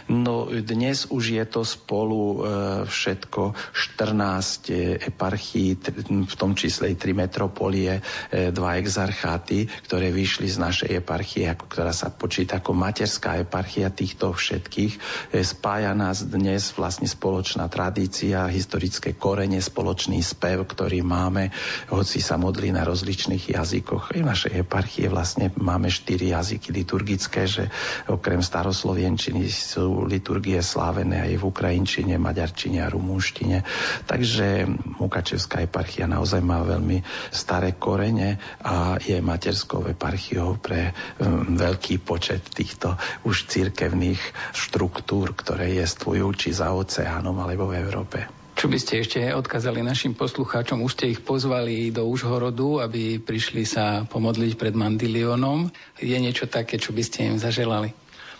No 0.08 0.48
dnes 0.48 1.08
už 1.08 1.36
je 1.36 1.44
to 1.48 1.64
spolu 1.64 2.20
e, 2.20 2.38
všetko 2.86 3.56
14 3.72 5.08
eparchií, 5.08 5.76
v 6.10 6.34
tom 6.36 6.52
čísle 6.52 6.92
i 6.92 6.98
tri 6.98 7.12
metropolie, 7.16 8.02
dva 8.30 8.76
exarcháty, 8.76 9.68
ktoré 9.86 10.10
vyšli 10.10 10.48
z 10.50 10.58
našej 10.58 10.90
eparchie, 11.02 11.48
ktorá 11.70 11.94
sa 11.94 12.10
počíta 12.10 12.58
ako 12.58 12.74
materská 12.74 13.38
eparchia 13.38 13.94
týchto 13.94 14.34
všetkých. 14.34 14.92
E, 15.30 15.46
spája 15.46 15.94
nás 15.94 16.26
dnes 16.26 16.74
vlastne 16.74 17.06
spoločná 17.06 17.70
tradícia, 17.70 18.50
historické 18.50 19.14
korene, 19.14 19.62
spoločný 19.62 20.18
spev, 20.18 20.66
ktorý 20.66 21.06
máme, 21.06 21.54
hoci 21.94 22.18
sa 22.18 22.34
modlí 22.34 22.74
na 22.74 22.82
rozličných 22.82 23.54
jazykoch. 23.54 24.18
I 24.18 24.26
v 24.26 24.30
našej 24.34 24.52
eparchie 24.66 25.06
vlastne 25.06 25.54
máme 25.54 25.86
štyri 25.86 26.34
jazyky 26.34 26.74
liturgické, 26.74 27.46
že 27.46 27.70
okrem 28.10 28.42
staroslovenčiny 28.42 29.46
sú 29.46 30.02
liturgie 30.02 30.58
slávené 30.58 31.22
aj 31.30 31.38
v 31.38 31.46
ukrajinčine, 31.46 32.18
maďarčine 32.18 32.82
a 32.82 32.90
rumúnštine. 32.90 33.62
Takže 34.10 34.66
Mukačevská 34.98 35.62
eparchia 35.64 36.10
naozaj 36.10 36.42
má 36.42 36.60
veľmi 36.66 37.00
staré 37.30 37.78
korene 37.78 38.42
a 38.66 38.98
je 38.98 39.16
materskou 39.22 39.86
eparchiou 39.86 40.58
pre 40.58 40.90
veľký 41.60 42.00
počet 42.00 42.40
týchto 42.48 42.96
už 43.28 43.52
cirkevných 43.52 44.20
štruktúr, 44.56 45.36
ktoré 45.36 45.76
jestvujú 45.76 46.32
či 46.32 46.56
za 46.56 46.72
oceánom 46.72 47.36
alebo 47.36 47.68
v 47.68 47.84
Európe. 47.84 48.24
Čo 48.60 48.68
by 48.68 48.76
ste 48.76 49.00
ešte 49.00 49.20
odkázali 49.32 49.80
našim 49.80 50.12
poslucháčom? 50.12 50.84
Už 50.84 50.92
ste 50.92 51.16
ich 51.16 51.24
pozvali 51.24 51.88
do 51.88 52.04
Užhorodu, 52.04 52.84
aby 52.84 53.16
prišli 53.16 53.64
sa 53.64 54.04
pomodliť 54.04 54.52
pred 54.60 54.76
Mandilionom. 54.76 55.72
Je 55.96 56.12
niečo 56.20 56.44
také, 56.44 56.76
čo 56.76 56.92
by 56.92 57.00
ste 57.00 57.32
im 57.32 57.36
zaželali? 57.40 57.96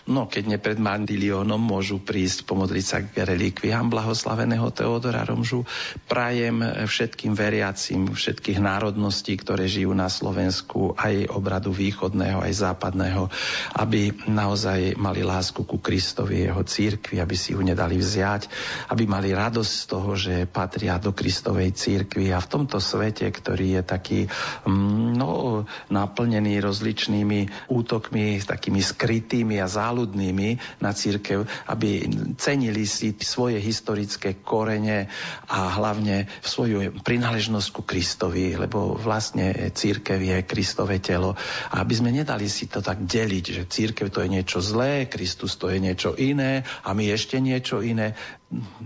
No, 0.09 0.25
keď 0.25 0.43
nie 0.49 0.59
pred 0.61 0.81
Mandilionom 0.81 1.61
môžu 1.61 2.01
prísť 2.01 2.49
pomodliť 2.49 2.85
sa 2.85 3.05
k 3.05 3.21
relikviám 3.21 3.93
blahoslaveného 3.93 4.73
Teodora 4.73 5.21
Romžu. 5.21 5.61
Prajem 6.09 6.87
všetkým 6.89 7.37
veriacim 7.37 8.09
všetkých 8.09 8.57
národností, 8.57 9.37
ktoré 9.37 9.69
žijú 9.69 9.93
na 9.93 10.09
Slovensku, 10.09 10.97
aj 10.97 11.29
obradu 11.29 11.69
východného, 11.69 12.41
aj 12.41 12.53
západného, 12.65 13.29
aby 13.77 14.09
naozaj 14.25 14.97
mali 14.97 15.21
lásku 15.21 15.61
ku 15.63 15.77
Kristovi, 15.77 16.49
jeho 16.49 16.65
církvi, 16.65 17.21
aby 17.21 17.35
si 17.37 17.53
ju 17.53 17.61
nedali 17.61 18.01
vziať, 18.01 18.49
aby 18.89 19.05
mali 19.05 19.29
radosť 19.37 19.73
z 19.73 19.85
toho, 19.85 20.11
že 20.17 20.35
patria 20.49 20.97
do 20.97 21.13
Kristovej 21.13 21.77
církvy 21.77 22.33
a 22.33 22.41
v 22.41 22.49
tomto 22.49 22.81
svete, 22.81 23.29
ktorý 23.29 23.79
je 23.79 23.83
taký 23.85 24.19
mm, 24.65 25.13
no, 25.13 25.63
naplnený 25.93 26.57
rozličnými 26.57 27.69
útokmi, 27.69 28.41
takými 28.41 28.81
skrytými 28.81 29.61
a 29.61 29.69
záležitými, 29.69 29.90
záľudnými 29.91 30.79
na 30.79 30.95
církev, 30.95 31.43
aby 31.67 32.07
cenili 32.39 32.87
si 32.87 33.11
svoje 33.19 33.59
historické 33.59 34.39
korene 34.39 35.11
a 35.51 35.75
hlavne 35.75 36.31
svoju 36.39 37.03
prináležnosť 37.03 37.67
ku 37.75 37.83
Kristovi, 37.83 38.55
lebo 38.55 38.95
vlastne 38.95 39.75
církev 39.75 40.15
je 40.15 40.47
Kristové 40.47 41.03
telo. 41.03 41.35
A 41.75 41.83
aby 41.83 41.91
sme 41.91 42.15
nedali 42.15 42.47
si 42.47 42.71
to 42.71 42.79
tak 42.79 43.03
deliť, 43.03 43.45
že 43.51 43.63
církev 43.67 44.07
to 44.07 44.23
je 44.23 44.31
niečo 44.31 44.63
zlé, 44.63 45.11
Kristus 45.11 45.59
to 45.59 45.67
je 45.67 45.83
niečo 45.83 46.15
iné 46.15 46.63
a 46.87 46.95
my 46.95 47.11
ešte 47.11 47.43
niečo 47.43 47.83
iné 47.83 48.15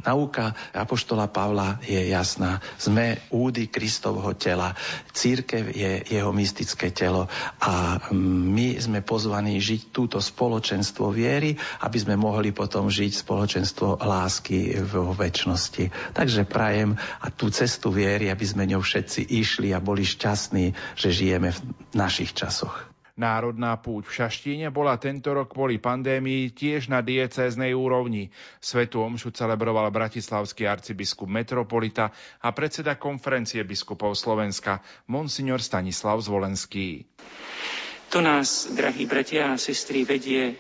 nauka 0.06 0.54
Apoštola 0.72 1.28
Pavla 1.28 1.82
je 1.82 1.98
jasná. 2.10 2.62
Sme 2.78 3.20
údy 3.34 3.68
Kristovho 3.68 4.38
tela. 4.38 4.78
Církev 5.12 5.74
je 5.74 6.06
jeho 6.06 6.32
mystické 6.32 6.94
telo 6.94 7.28
a 7.60 8.00
my 8.14 8.78
sme 8.78 9.02
pozvaní 9.02 9.58
žiť 9.58 9.90
túto 9.90 10.22
spoločenstvo 10.22 11.10
viery, 11.10 11.58
aby 11.82 11.98
sme 11.98 12.16
mohli 12.16 12.54
potom 12.54 12.88
žiť 12.88 13.12
spoločenstvo 13.26 14.00
lásky 14.02 14.80
v 14.80 14.94
väčšnosti. 15.18 16.16
Takže 16.16 16.46
prajem 16.46 16.96
a 16.96 17.28
tú 17.34 17.50
cestu 17.50 17.90
viery, 17.90 18.30
aby 18.30 18.46
sme 18.46 18.70
ňou 18.70 18.86
všetci 18.86 19.28
išli 19.28 19.74
a 19.74 19.84
boli 19.84 20.06
šťastní, 20.06 20.98
že 20.98 21.10
žijeme 21.10 21.52
v 21.52 21.60
našich 21.98 22.32
časoch. 22.38 22.95
Národná 23.16 23.80
púť 23.80 24.12
v 24.12 24.16
Šaštíne 24.20 24.68
bola 24.76 25.00
tento 25.00 25.32
rok 25.32 25.56
kvôli 25.56 25.80
pandémii 25.80 26.52
tiež 26.52 26.92
na 26.92 27.00
diecéznej 27.00 27.72
úrovni. 27.72 28.28
Svetu 28.60 29.00
omšu 29.00 29.32
celebroval 29.32 29.88
bratislavský 29.88 30.68
arcibiskup 30.68 31.32
Metropolita 31.32 32.12
a 32.44 32.52
predseda 32.52 33.00
konferencie 33.00 33.64
biskupov 33.64 34.20
Slovenska, 34.20 34.84
monsignor 35.08 35.64
Stanislav 35.64 36.20
Zvolenský. 36.20 37.08
To 38.12 38.20
nás, 38.20 38.68
drahí 38.76 39.08
bratia 39.08 39.56
a 39.56 39.56
sestry, 39.56 40.04
vedie, 40.04 40.52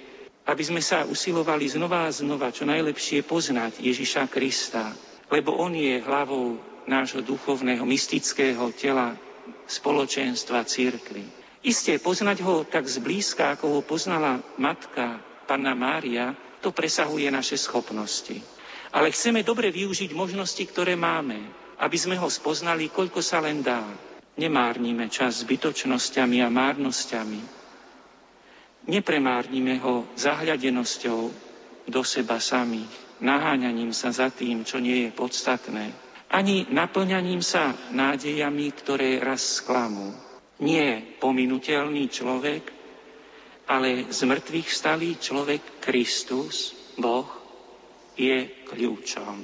aby 0.47 0.63
sme 0.63 0.79
sa 0.79 1.03
usilovali 1.03 1.67
znova 1.67 2.07
a 2.07 2.15
znova 2.15 2.55
čo 2.55 2.63
najlepšie 2.63 3.27
poznať 3.27 3.83
Ježiša 3.83 4.31
Krista, 4.31 4.95
lebo 5.27 5.59
On 5.59 5.75
je 5.75 5.99
hlavou 5.99 6.55
nášho 6.87 7.19
duchovného, 7.19 7.83
mystického 7.83 8.71
tela, 8.71 9.19
spoločenstva, 9.67 10.63
církvy. 10.63 11.44
Isté, 11.65 11.97
poznať 11.97 12.45
ho 12.45 12.61
tak 12.61 12.85
zblízka, 12.85 13.57
ako 13.57 13.65
ho 13.73 13.81
poznala 13.81 14.37
matka, 14.61 15.17
panna 15.49 15.73
Mária, 15.73 16.37
to 16.61 16.69
presahuje 16.69 17.25
naše 17.33 17.57
schopnosti. 17.57 18.37
Ale 18.93 19.09
chceme 19.09 19.41
dobre 19.41 19.73
využiť 19.73 20.13
možnosti, 20.13 20.61
ktoré 20.61 20.93
máme, 20.93 21.41
aby 21.81 21.97
sme 21.97 22.21
ho 22.21 22.29
spoznali, 22.29 22.93
koľko 22.93 23.17
sa 23.25 23.41
len 23.41 23.65
dá. 23.65 23.81
Nemárnime 24.37 25.09
čas 25.09 25.41
zbytočnosťami 25.41 26.45
a 26.45 26.53
márnosťami. 26.53 27.41
Nepremárnime 28.85 29.81
ho 29.81 30.05
zahľadenosťou 30.13 31.21
do 31.89 32.01
seba 32.05 32.37
samých, 32.37 32.93
naháňaním 33.25 33.89
sa 33.89 34.13
za 34.13 34.29
tým, 34.29 34.61
čo 34.61 34.77
nie 34.77 35.09
je 35.09 35.11
podstatné, 35.17 35.89
ani 36.29 36.69
naplňaním 36.69 37.41
sa 37.41 37.73
nádejami, 37.89 38.69
ktoré 38.69 39.17
raz 39.17 39.65
sklamú 39.65 40.24
nie 40.59 41.03
pominutelný 41.19 42.07
človek, 42.07 42.63
ale 43.67 44.07
z 44.13 44.19
mŕtvych 44.23 44.69
stalý 44.69 45.17
človek 45.17 45.81
Kristus, 45.81 46.77
Boh, 46.95 47.27
je 48.15 48.47
kľúčom, 48.63 49.43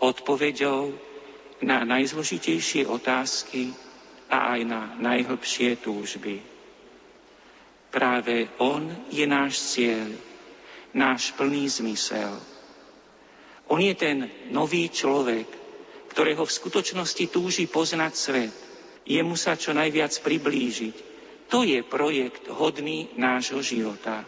odpoveďou 0.00 0.96
na 1.60 1.84
najzložitejšie 1.84 2.88
otázky 2.88 3.76
a 4.32 4.56
aj 4.56 4.60
na 4.64 4.82
najhlbšie 4.96 5.76
túžby. 5.84 6.40
Práve 7.92 8.48
On 8.58 8.82
je 9.12 9.22
náš 9.28 9.76
cieľ, 9.76 10.08
náš 10.96 11.30
plný 11.36 11.68
zmysel. 11.68 12.34
On 13.68 13.80
je 13.80 13.94
ten 13.94 14.30
nový 14.50 14.88
človek, 14.88 15.46
ktorého 16.10 16.42
v 16.42 16.56
skutočnosti 16.56 17.24
túži 17.30 17.64
poznať 17.68 18.12
svet, 18.14 18.54
jemu 19.04 19.36
sa 19.36 19.56
čo 19.56 19.76
najviac 19.76 20.12
priblížiť. 20.20 20.96
To 21.52 21.62
je 21.62 21.84
projekt 21.84 22.48
hodný 22.48 23.12
nášho 23.20 23.60
života. 23.60 24.24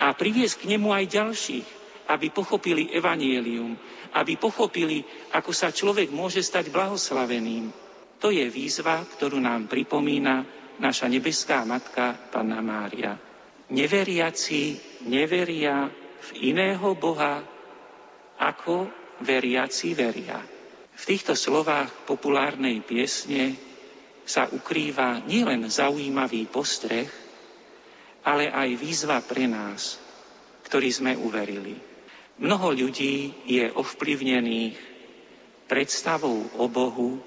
A 0.00 0.06
priviesť 0.16 0.64
k 0.64 0.68
nemu 0.76 0.88
aj 0.90 1.04
ďalších, 1.12 1.68
aby 2.10 2.32
pochopili 2.32 2.90
evanielium, 2.90 3.76
aby 4.16 4.34
pochopili, 4.40 5.04
ako 5.36 5.52
sa 5.54 5.70
človek 5.70 6.10
môže 6.10 6.42
stať 6.42 6.72
blahoslaveným. 6.72 7.70
To 8.18 8.32
je 8.32 8.44
výzva, 8.48 9.04
ktorú 9.04 9.38
nám 9.38 9.70
pripomína 9.70 10.42
naša 10.82 11.06
nebeská 11.06 11.62
matka, 11.62 12.16
Panna 12.32 12.58
Mária. 12.64 13.14
Neveriaci 13.72 14.76
neveria 15.06 15.88
v 16.22 16.28
iného 16.54 16.92
Boha, 16.98 17.40
ako 18.42 18.90
veriaci 19.22 19.94
veria. 19.94 20.51
V 20.92 21.02
týchto 21.08 21.32
slovách 21.34 21.88
populárnej 22.04 22.84
piesne 22.84 23.56
sa 24.22 24.46
ukrýva 24.46 25.24
nielen 25.26 25.66
zaujímavý 25.66 26.46
postreh, 26.46 27.10
ale 28.22 28.48
aj 28.52 28.68
výzva 28.78 29.18
pre 29.18 29.50
nás, 29.50 29.98
ktorí 30.68 30.88
sme 30.94 31.12
uverili. 31.18 31.74
Mnoho 32.38 32.72
ľudí 32.72 33.44
je 33.44 33.66
ovplyvnených 33.70 34.78
predstavou 35.66 36.48
o 36.58 36.64
Bohu, 36.70 37.18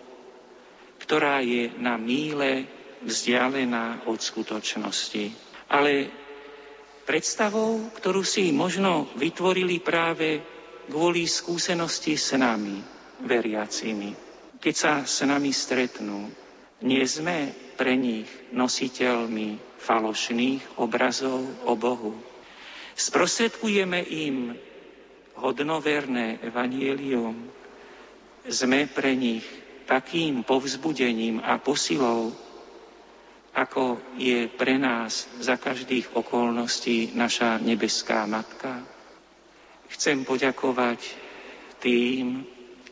ktorá 1.03 1.43
je 1.43 1.70
na 1.78 1.99
míle 1.99 2.66
vzdialená 3.03 4.07
od 4.09 4.18
skutočnosti. 4.18 5.36
Ale 5.70 6.09
predstavou, 7.05 7.91
ktorú 7.93 8.26
si 8.26 8.49
možno 8.49 9.05
vytvorili 9.20 9.78
práve 9.84 10.41
kvôli 10.89 11.30
skúsenosti 11.30 12.18
s 12.18 12.34
nami, 12.34 12.94
veriacimi. 13.24 14.11
Keď 14.59 14.76
sa 14.76 14.93
s 15.05 15.24
nami 15.24 15.53
stretnú, 15.53 16.28
Nie 16.84 17.07
sme 17.07 17.55
pre 17.80 17.95
nich 17.95 18.28
nositeľmi 18.51 19.80
falošných 19.80 20.76
obrazov 20.76 21.39
o 21.63 21.74
Bohu. 21.80 22.11
Sprostredkujeme 22.99 24.03
im 24.03 24.51
hodnoverné 25.39 26.43
evanielium. 26.43 27.47
Sme 28.45 28.91
pre 28.91 29.16
nich 29.16 29.47
takým 29.88 30.43
povzbudením 30.43 31.39
a 31.39 31.55
posilou, 31.63 32.36
ako 33.55 33.97
je 34.20 34.51
pre 34.51 34.76
nás 34.76 35.32
za 35.39 35.55
každých 35.55 36.11
okolností 36.11 37.16
naša 37.16 37.55
nebeská 37.63 38.28
Matka. 38.28 38.84
Chcem 39.95 40.28
poďakovať 40.28 40.99
tým, 41.80 42.43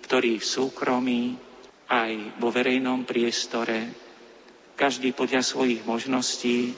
ktorí 0.03 0.37
v 0.37 0.45
súkromí 0.45 1.23
aj 1.87 2.37
vo 2.37 2.51
verejnom 2.51 3.07
priestore, 3.07 3.89
každý 4.75 5.15
podľa 5.15 5.41
svojich 5.45 5.81
možností, 5.87 6.75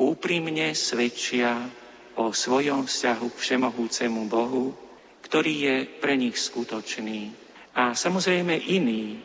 úprimne 0.00 0.72
svedčia 0.72 1.68
o 2.16 2.32
svojom 2.32 2.88
vzťahu 2.88 3.26
k 3.28 3.36
všemohúcemu 3.36 4.22
Bohu, 4.26 4.72
ktorý 5.24 5.52
je 5.52 5.76
pre 6.00 6.16
nich 6.16 6.40
skutočný. 6.40 7.32
A 7.76 7.92
samozrejme 7.94 8.56
iný, 8.56 9.20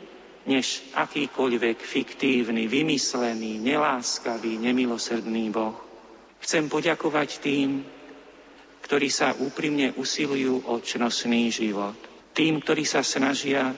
než 0.45 0.86
akýkoľvek 0.93 1.82
fiktívny, 1.82 2.70
vymyslený, 2.70 3.57
neláskavý, 3.57 4.61
nemilosrdný 4.61 5.49
Boh. 5.49 5.78
Chcem 6.43 6.70
poďakovať 6.70 7.41
tým, 7.41 7.82
ktorí 8.86 9.09
sa 9.09 9.34
úprimne 9.34 9.97
usilujú 9.97 10.70
o 10.70 10.78
čnostný 10.78 11.49
život. 11.49 11.97
Tým, 12.36 12.60
ktorí 12.60 12.84
sa 12.84 13.00
snažia, 13.00 13.72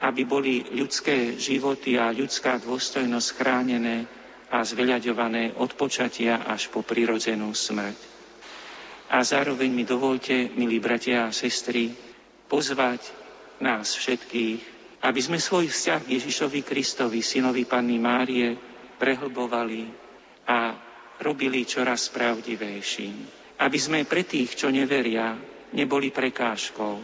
aby 0.00 0.24
boli 0.24 0.64
ľudské 0.72 1.36
životy 1.36 2.00
a 2.00 2.10
ľudská 2.10 2.56
dôstojnosť 2.64 3.28
chránené 3.36 4.08
a 4.48 4.64
zveľaďované 4.64 5.60
od 5.60 5.76
počatia 5.76 6.48
až 6.48 6.72
po 6.72 6.80
prirodzenú 6.80 7.52
smrť. 7.52 7.98
A 9.12 9.20
zároveň 9.20 9.68
mi 9.68 9.84
dovolte, 9.84 10.48
milí 10.56 10.80
bratia 10.80 11.28
a 11.28 11.34
sestry, 11.36 11.92
pozvať 12.48 13.04
nás 13.60 13.92
všetkých 13.94 14.74
aby 15.04 15.20
sme 15.20 15.36
svoj 15.36 15.68
vzťah 15.68 16.08
Ježišovi 16.08 16.64
Kristovi, 16.64 17.20
synovi 17.20 17.68
Panny 17.68 18.00
Márie, 18.00 18.56
prehlbovali 18.96 19.84
a 20.48 20.72
robili 21.20 21.68
čoraz 21.68 22.08
pravdivejším. 22.08 23.16
Aby 23.60 23.78
sme 23.78 24.08
pre 24.08 24.24
tých, 24.24 24.56
čo 24.56 24.72
neveria, 24.72 25.36
neboli 25.76 26.08
prekážkou, 26.08 26.96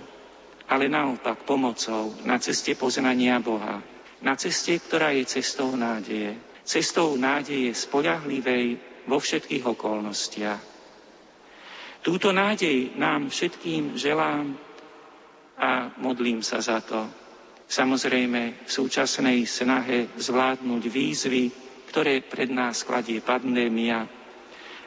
ale 0.70 0.86
naopak 0.86 1.42
pomocou 1.42 2.14
na 2.22 2.38
ceste 2.38 2.78
poznania 2.78 3.42
Boha, 3.42 3.82
na 4.22 4.38
ceste, 4.38 4.78
ktorá 4.78 5.10
je 5.10 5.26
cestou 5.26 5.74
nádeje. 5.74 6.38
Cestou 6.62 7.18
nádeje 7.18 7.74
spoľahlivej 7.74 8.78
vo 9.10 9.18
všetkých 9.18 9.66
okolnostiach. 9.66 10.62
Túto 12.00 12.30
nádej 12.30 12.94
nám 12.94 13.28
všetkým 13.28 13.98
želám 13.98 14.54
a 15.58 15.90
modlím 15.98 16.40
sa 16.40 16.62
za 16.62 16.78
to, 16.80 17.10
Samozrejme, 17.70 18.66
v 18.66 18.70
súčasnej 18.70 19.46
snahe 19.46 20.10
zvládnuť 20.18 20.82
výzvy, 20.90 21.44
ktoré 21.86 22.18
pred 22.18 22.50
nás 22.50 22.82
kladie 22.82 23.22
pandémia, 23.22 24.10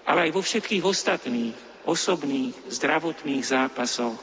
ale 0.04 0.28
aj 0.28 0.32
vo 0.36 0.44
všetkých 0.44 0.84
ostatných 0.84 1.56
osobných 1.88 2.52
zdravotných 2.68 3.40
zápasoch, 3.40 4.20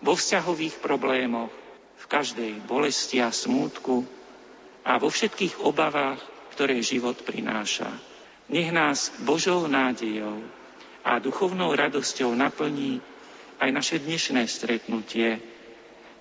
vo 0.00 0.16
vzťahových 0.16 0.80
problémoch, 0.80 1.52
v 2.00 2.04
každej 2.08 2.64
bolesti 2.64 3.20
a 3.20 3.28
smútku 3.28 4.08
a 4.84 4.96
vo 4.96 5.12
všetkých 5.12 5.60
obavách, 5.60 6.20
ktoré 6.56 6.80
život 6.80 7.20
prináša. 7.20 7.92
Nech 8.48 8.72
nás 8.72 9.12
Božou 9.22 9.68
nádejou 9.68 10.40
a 11.04 11.20
duchovnou 11.20 11.76
radosťou 11.76 12.32
naplní 12.32 12.98
aj 13.60 13.70
naše 13.70 13.96
dnešné 14.00 14.42
stretnutie 14.48 15.36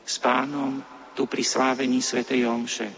s 0.03 0.15
Pánom 0.19 0.83
tu 1.15 1.25
pri 1.25 1.43
slávení 1.43 2.03
Svetej 2.03 2.47
Omše. 2.47 2.89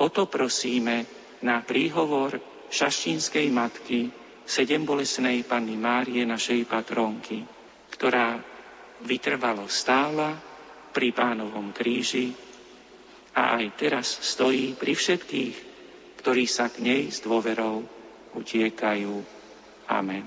O 0.00 0.12
to 0.12 0.28
prosíme 0.28 1.08
na 1.40 1.64
príhovor 1.64 2.36
šaštínskej 2.68 3.48
matky, 3.48 4.12
sedem 4.44 4.84
bolesnej 4.84 5.42
Panny 5.44 5.76
Márie, 5.76 6.22
našej 6.28 6.68
patronky, 6.68 7.44
ktorá 7.92 8.49
vytrvalo 9.04 9.68
stála 9.70 10.36
pri 10.90 11.14
pánovom 11.14 11.70
kríži 11.70 12.34
a 13.36 13.60
aj 13.62 13.64
teraz 13.78 14.06
stojí 14.20 14.74
pri 14.74 14.92
všetkých, 14.98 15.56
ktorí 16.20 16.44
sa 16.50 16.68
k 16.68 16.82
nej 16.82 17.02
s 17.08 17.22
dôverou 17.22 17.86
utiekajú. 18.34 19.22
Amen. 19.86 20.26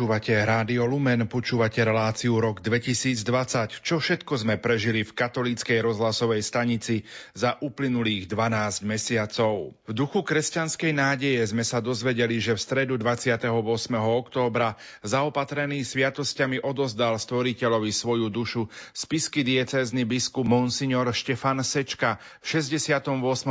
Počúvate 0.00 0.32
Rádio 0.32 0.88
Lumen, 0.88 1.28
počúvate 1.28 1.84
reláciu 1.84 2.40
rok 2.40 2.64
2020. 2.64 3.84
Čo 3.84 4.00
všetko 4.00 4.32
sme 4.32 4.56
prežili 4.56 5.04
v 5.04 5.12
katolíckej 5.12 5.76
rozhlasovej 5.84 6.40
stanici 6.40 7.04
za 7.36 7.60
uplynulých 7.60 8.24
12 8.24 8.80
mesiacov. 8.88 9.76
V 9.84 9.92
duchu 9.92 10.24
kresťanskej 10.24 10.96
nádeje 10.96 11.52
sme 11.52 11.60
sa 11.68 11.84
dozvedeli, 11.84 12.40
že 12.40 12.56
v 12.56 12.64
stredu 12.64 12.96
28. 12.96 13.52
októbra 14.00 14.80
zaopatrený 15.04 15.84
sviatosťami 15.84 16.64
odozdal 16.64 17.20
stvoriteľovi 17.20 17.92
svoju 17.92 18.32
dušu 18.32 18.72
spisky 18.96 19.44
diecézny 19.44 20.08
biskup 20.08 20.48
Monsignor 20.48 21.12
Štefan 21.12 21.60
Sečka 21.60 22.16
v 22.40 22.56
68. 22.56 23.04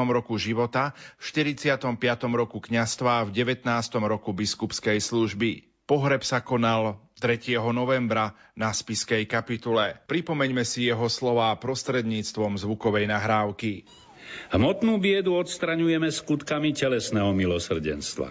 roku 0.09 0.34
života, 0.41 0.97
v 1.21 1.30
45. 1.30 1.93
roku 2.34 2.57
kňastva 2.57 3.21
a 3.21 3.26
v 3.30 3.38
19. 3.38 3.69
roku 4.01 4.34
biskupskej 4.34 4.97
služby. 4.97 5.68
Pohreb 5.90 6.22
sa 6.22 6.45
konal 6.45 7.02
3. 7.18 7.57
novembra 7.74 8.38
na 8.53 8.70
spiskej 8.70 9.26
kapitule. 9.26 9.98
Pripomeňme 10.06 10.61
si 10.61 10.86
jeho 10.86 11.10
slová 11.10 11.49
prostredníctvom 11.57 12.61
zvukovej 12.61 13.10
nahrávky. 13.10 13.90
Hmotnú 14.53 15.02
biedu 15.02 15.34
odstraňujeme 15.34 16.14
skutkami 16.14 16.78
telesného 16.78 17.34
milosrdenstva. 17.34 18.30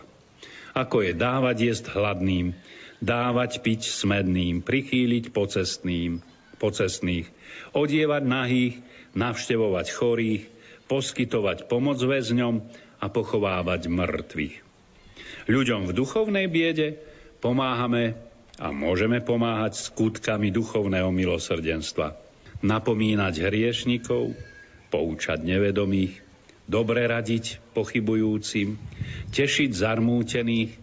Ako 0.79 1.03
je 1.03 1.19
dávať 1.19 1.57
jesť 1.75 1.99
hladným, 1.99 2.55
dávať 3.03 3.59
piť 3.67 3.91
smedným, 3.91 4.63
prichýliť 4.63 5.35
pocestným, 5.35 6.23
pocestných, 6.63 7.27
odievať 7.75 8.23
nahých, 8.23 8.79
navštevovať 9.19 9.87
chorých, 9.99 10.47
poskytovať 10.87 11.67
pomoc 11.67 11.99
väzňom 11.99 12.63
a 13.03 13.07
pochovávať 13.11 13.91
mŕtvych. 13.91 14.57
Ľuďom 15.51 15.91
v 15.91 15.97
duchovnej 15.97 16.47
biede 16.47 17.08
Pomáhame 17.39 18.19
a 18.59 18.75
môžeme 18.75 19.23
pomáhať 19.23 19.79
skutkami 19.79 20.51
duchovného 20.51 21.15
milosrdenstva. 21.15 22.19
Napomínať 22.67 23.47
hriešnikov, 23.47 24.35
poučať 24.91 25.47
nevedomých, 25.47 26.19
dobre 26.67 27.07
radiť 27.07 27.63
pochybujúcim, 27.79 28.75
tešiť 29.31 29.71
zarmútených, 29.71 30.75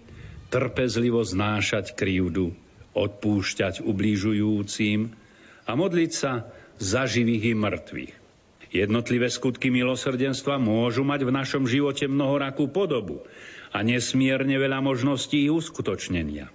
trpezlivo 0.48 1.20
znášať 1.20 2.00
krivdu, 2.00 2.56
odpúšťať 2.96 3.84
ubližujúcim 3.84 5.12
a 5.68 5.72
modliť 5.76 6.12
sa 6.16 6.48
za 6.80 7.04
živých 7.04 7.52
i 7.52 7.54
mŕtvych. 7.60 8.14
Jednotlivé 8.72 9.28
skutky 9.28 9.72
milosrdenstva 9.72 10.60
môžu 10.60 11.04
mať 11.04 11.28
v 11.28 11.32
našom 11.36 11.64
živote 11.68 12.08
mnohorakú 12.08 12.72
podobu 12.72 13.28
a 13.76 13.84
nesmierne 13.84 14.56
veľa 14.56 14.80
možností 14.80 15.44
ich 15.44 15.52
uskutočnenia. 15.52 16.48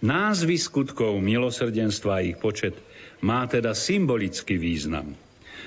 Názvy 0.00 0.56
skutkov 0.56 1.20
milosrdenstva 1.20 2.12
a 2.16 2.24
ich 2.24 2.40
počet 2.40 2.72
má 3.20 3.44
teda 3.44 3.76
symbolický 3.76 4.56
význam. 4.56 5.12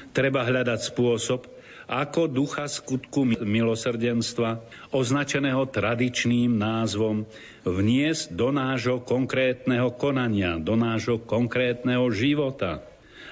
Treba 0.09 0.41
hľadať 0.41 0.79
spôsob, 0.89 1.45
ako 1.85 2.25
ducha 2.25 2.65
skutku 2.65 3.27
milosrdenstva, 3.45 4.65
označeného 4.89 5.69
tradičným 5.69 6.57
názvom, 6.57 7.29
vniesť 7.61 8.33
do 8.33 8.49
nášho 8.49 9.05
konkrétneho 9.05 9.93
konania, 9.93 10.57
do 10.57 10.73
nášho 10.73 11.21
konkrétneho 11.21 12.09
života. 12.09 12.81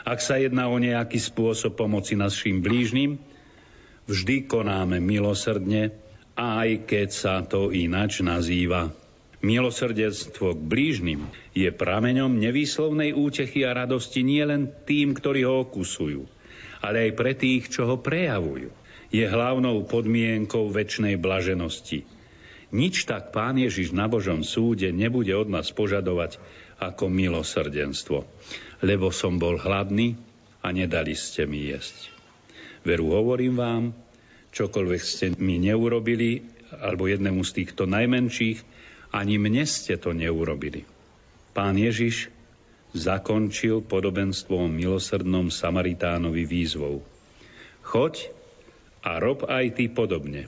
Ak 0.05 0.21
sa 0.21 0.37
jedná 0.37 0.69
o 0.69 0.77
nejaký 0.77 1.17
spôsob 1.17 1.73
pomoci 1.73 2.13
našim 2.13 2.61
blížnym, 2.61 3.17
vždy 4.05 4.45
konáme 4.45 5.01
milosrdne, 5.01 5.97
aj 6.41 6.89
keď 6.89 7.09
sa 7.13 7.45
to 7.45 7.69
ináč 7.69 8.25
nazýva. 8.25 8.89
Milosrdenstvo 9.41 10.57
k 10.57 10.61
blížnym 10.61 11.21
je 11.53 11.69
prameňom 11.69 12.37
nevýslovnej 12.37 13.13
útechy 13.13 13.65
a 13.65 13.77
radosti 13.77 14.25
nielen 14.25 14.69
tým, 14.85 15.13
ktorí 15.17 15.45
ho 15.45 15.65
okusujú, 15.65 16.25
ale 16.81 17.09
aj 17.09 17.11
pre 17.17 17.33
tých, 17.37 17.69
čo 17.69 17.89
ho 17.89 17.97
prejavujú. 18.01 18.73
Je 19.11 19.25
hlavnou 19.25 19.85
podmienkou 19.85 20.71
väčšnej 20.71 21.17
blaženosti. 21.17 22.05
Nič 22.71 23.03
tak 23.03 23.35
Pán 23.35 23.59
Ježiš 23.59 23.91
na 23.91 24.07
Božom 24.07 24.47
súde 24.47 24.89
nebude 24.95 25.35
od 25.35 25.51
nás 25.51 25.69
požadovať 25.75 26.39
ako 26.79 27.11
milosrdenstvo, 27.11 28.23
lebo 28.81 29.11
som 29.11 29.35
bol 29.35 29.59
hladný 29.59 30.15
a 30.63 30.71
nedali 30.71 31.11
ste 31.13 31.43
mi 31.43 31.67
jesť. 31.67 32.13
Veru 32.87 33.13
hovorím 33.13 33.59
vám, 33.59 33.83
čokoľvek 34.51 35.01
ste 35.01 35.33
mi 35.39 35.59
neurobili, 35.59 36.43
alebo 36.71 37.07
jednému 37.07 37.43
z 37.43 37.51
týchto 37.63 37.83
najmenších, 37.87 38.63
ani 39.11 39.35
mne 39.35 39.67
ste 39.67 39.99
to 39.99 40.15
neurobili. 40.15 40.87
Pán 41.51 41.75
Ježiš 41.75 42.31
zakončil 42.95 43.83
podobenstvo 43.83 44.67
o 44.67 44.71
milosrdnom 44.71 45.51
Samaritánovi 45.51 46.47
výzvou. 46.47 47.03
Choď 47.83 48.31
a 49.03 49.19
rob 49.19 49.47
aj 49.47 49.79
ty 49.79 49.91
podobne. 49.91 50.47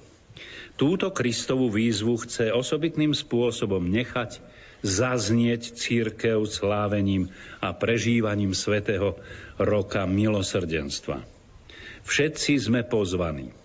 Túto 0.79 1.11
Kristovú 1.13 1.69
výzvu 1.69 2.17
chce 2.23 2.49
osobitným 2.49 3.13
spôsobom 3.13 3.83
nechať 3.83 4.41
zaznieť 4.83 5.79
církev 5.79 6.43
slávením 6.43 7.31
a 7.63 7.71
prežívaním 7.71 8.51
svätého 8.51 9.15
roka 9.55 10.03
milosrdenstva. 10.03 11.23
Všetci 12.03 12.59
sme 12.59 12.83
pozvaní. 12.83 13.62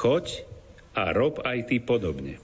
Choď 0.00 0.48
a 0.96 1.12
rob 1.12 1.44
aj 1.44 1.68
ty 1.68 1.76
podobne. 1.76 2.40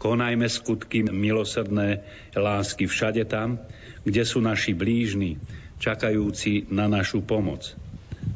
Konajme 0.00 0.48
skutky 0.48 1.04
milosrdné 1.04 2.00
lásky 2.32 2.88
všade 2.88 3.28
tam, 3.28 3.60
kde 4.08 4.24
sú 4.24 4.40
naši 4.40 4.72
blížni, 4.72 5.36
čakajúci 5.76 6.72
na 6.72 6.88
našu 6.88 7.20
pomoc, 7.20 7.76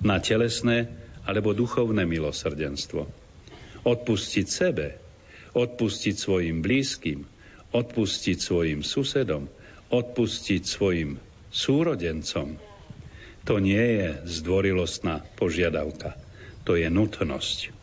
na 0.05 0.21
telesné 0.21 0.93
alebo 1.25 1.57
duchovné 1.57 2.05
milosrdenstvo. 2.05 3.09
Odpustiť 3.81 4.47
sebe, 4.47 5.01
odpustiť 5.57 6.13
svojim 6.13 6.61
blízkym, 6.61 7.25
odpustiť 7.73 8.37
svojim 8.37 8.85
susedom, 8.85 9.49
odpustiť 9.89 10.63
svojim 10.69 11.17
súrodencom. 11.49 12.61
To 13.49 13.55
nie 13.57 13.87
je 14.05 14.09
zdvorilostná 14.29 15.25
požiadavka, 15.41 16.13
to 16.69 16.77
je 16.77 16.93
nutnosť. 16.93 17.82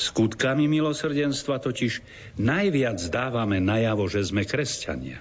Skutkami 0.00 0.64
milosrdenstva 0.64 1.60
totiž 1.60 2.00
najviac 2.40 2.96
dávame 3.12 3.60
najavo, 3.60 4.08
že 4.08 4.24
sme 4.24 4.48
kresťania. 4.48 5.20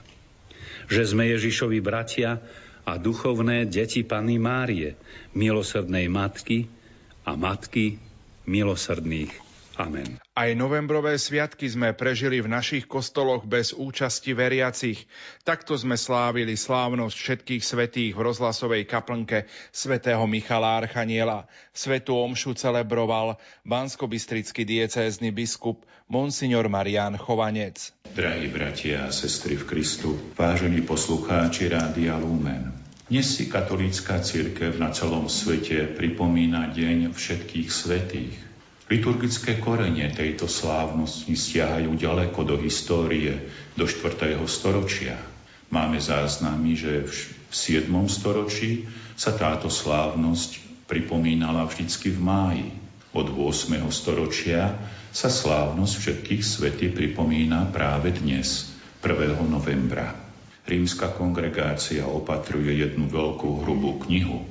Že 0.88 1.04
sme 1.04 1.24
Ježišovi 1.36 1.84
bratia 1.84 2.40
a 2.88 2.96
duchovné 2.96 3.68
deti 3.68 4.08
Panny 4.08 4.40
Márie, 4.40 4.96
milosrdnej 5.36 6.08
matky 6.08 6.72
a 7.28 7.36
matky 7.36 8.00
milosrdných 8.48 9.49
Amen. 9.80 10.20
Aj 10.36 10.52
novembrové 10.52 11.16
sviatky 11.16 11.64
sme 11.72 11.96
prežili 11.96 12.44
v 12.44 12.52
našich 12.52 12.84
kostoloch 12.84 13.48
bez 13.48 13.72
účasti 13.72 14.36
veriacich. 14.36 15.08
Takto 15.48 15.72
sme 15.80 15.96
slávili 15.96 16.60
slávnosť 16.60 17.16
všetkých 17.16 17.64
svetých 17.64 18.12
v 18.12 18.28
rozhlasovej 18.28 18.84
kaplnke 18.84 19.48
svätého 19.72 20.20
Michala 20.28 20.84
Archaniela. 20.84 21.48
Svetu 21.72 22.20
omšu 22.20 22.60
celebroval 22.60 23.40
banskobistrický 23.64 24.68
diecézny 24.68 25.32
biskup 25.32 25.88
Monsignor 26.12 26.68
Marian 26.68 27.16
Chovanec. 27.16 27.96
Drahí 28.12 28.52
bratia 28.52 29.08
a 29.08 29.16
sestry 29.16 29.56
v 29.56 29.64
Kristu, 29.64 30.20
vážení 30.36 30.84
poslucháči 30.84 31.72
Rádia 31.72 32.20
Lumen, 32.20 32.76
dnes 33.08 33.32
si 33.32 33.48
katolícka 33.48 34.20
církev 34.20 34.76
na 34.76 34.92
celom 34.92 35.32
svete 35.32 35.88
pripomína 35.96 36.76
Deň 36.76 37.16
všetkých 37.16 37.70
svetých. 37.72 38.49
Liturgické 38.90 39.62
korenie 39.62 40.10
tejto 40.10 40.50
slávnosti 40.50 41.38
stiahajú 41.38 41.94
ďaleko 41.94 42.42
do 42.42 42.58
histórie, 42.58 43.38
do 43.78 43.86
4. 43.86 44.34
storočia. 44.50 45.14
Máme 45.70 46.02
záznamy, 46.02 46.74
že 46.74 47.06
v 47.06 47.54
7. 47.54 47.86
storočí 48.10 48.90
sa 49.14 49.38
táto 49.38 49.70
slávnosť 49.70 50.58
pripomínala 50.90 51.70
vždycky 51.70 52.10
v 52.10 52.18
máji. 52.18 52.68
Od 53.14 53.30
8. 53.30 53.78
storočia 53.94 54.74
sa 55.14 55.30
slávnosť 55.30 55.94
všetkých 55.94 56.42
svety 56.42 56.90
pripomína 56.90 57.70
práve 57.70 58.10
dnes, 58.10 58.74
1. 59.06 59.38
novembra. 59.46 60.18
Rímska 60.66 61.14
kongregácia 61.14 62.10
opatruje 62.10 62.82
jednu 62.82 63.06
veľkú 63.06 63.62
hrubú 63.62 64.02
knihu. 64.10 64.50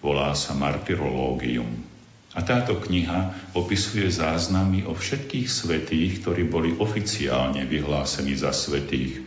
Volá 0.00 0.32
sa 0.32 0.56
Martyrológium 0.56 1.92
a 2.34 2.42
táto 2.42 2.74
kniha 2.82 3.54
opisuje 3.54 4.10
záznamy 4.10 4.82
o 4.90 4.92
všetkých 4.92 5.46
svetých, 5.46 6.20
ktorí 6.20 6.50
boli 6.50 6.74
oficiálne 6.74 7.62
vyhlásení 7.62 8.34
za 8.34 8.50
svetých. 8.50 9.22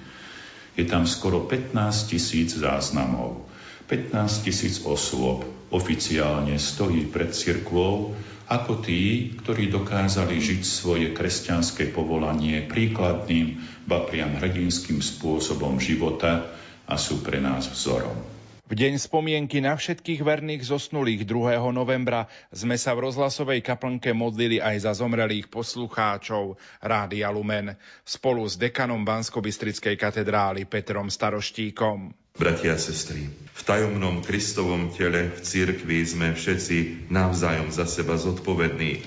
Je 0.75 0.83
tam 0.83 1.07
skoro 1.07 1.47
15 1.47 2.11
tisíc 2.11 2.59
záznamov. 2.59 3.47
15 3.87 4.43
tisíc 4.43 4.83
osôb 4.83 5.47
oficiálne 5.71 6.59
stojí 6.59 7.07
pred 7.07 7.31
cirkvou 7.31 8.19
ako 8.47 8.79
tí, 8.79 9.35
ktorí 9.43 9.67
dokázali 9.67 10.39
žiť 10.39 10.61
svoje 10.63 11.07
kresťanské 11.11 11.91
povolanie 11.91 12.63
príkladným, 12.63 13.59
ba 13.83 14.03
priam 14.07 14.39
hrdinským 14.39 15.03
spôsobom 15.03 15.79
života 15.83 16.47
a 16.87 16.95
sú 16.95 17.19
pre 17.23 17.43
nás 17.43 17.67
vzorom. 17.67 18.36
V 18.67 18.75
deň 18.75 18.99
spomienky 18.99 19.63
na 19.63 19.79
všetkých 19.79 20.27
verných 20.27 20.67
zosnulých 20.67 21.23
2. 21.23 21.55
novembra 21.71 22.27
sme 22.51 22.75
sa 22.75 22.91
v 22.91 23.07
rozhlasovej 23.07 23.63
kaplnke 23.63 24.11
modlili 24.11 24.59
aj 24.59 24.83
za 24.83 24.91
zomrelých 24.91 25.47
poslucháčov 25.47 26.59
Rádia 26.83 27.31
Lumen 27.31 27.79
spolu 28.03 28.43
s 28.43 28.59
dekanom 28.59 29.07
Banskobistrickej 29.07 29.95
katedrály 29.95 30.67
Petrom 30.67 31.07
Staroštíkom. 31.07 32.11
Bratia 32.35 32.75
a 32.75 32.79
sestry, 32.79 33.31
v 33.31 33.61
tajomnom 33.63 34.19
Kristovom 34.19 34.91
tele 34.91 35.31
v 35.31 35.39
cirkvi 35.39 36.03
sme 36.03 36.35
všetci 36.35 37.07
navzájom 37.07 37.71
za 37.71 37.87
seba 37.87 38.19
zodpovední. 38.19 38.99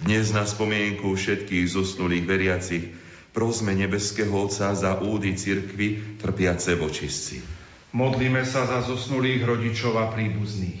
Dnes 0.00 0.32
na 0.32 0.48
spomienku 0.48 1.12
všetkých 1.20 1.68
zosnulých 1.68 2.24
veriacich 2.24 2.84
prosme 3.36 3.76
nebeského 3.76 4.32
Otca 4.32 4.72
za 4.72 5.04
údy 5.04 5.36
cirkvi 5.36 6.16
trpiace 6.16 6.80
vočistci. 6.80 7.61
Modlíme 7.92 8.40
sa 8.48 8.64
za 8.64 8.80
zosnulých 8.80 9.44
rodičov 9.44 10.00
a 10.00 10.08
príbuzných. 10.08 10.80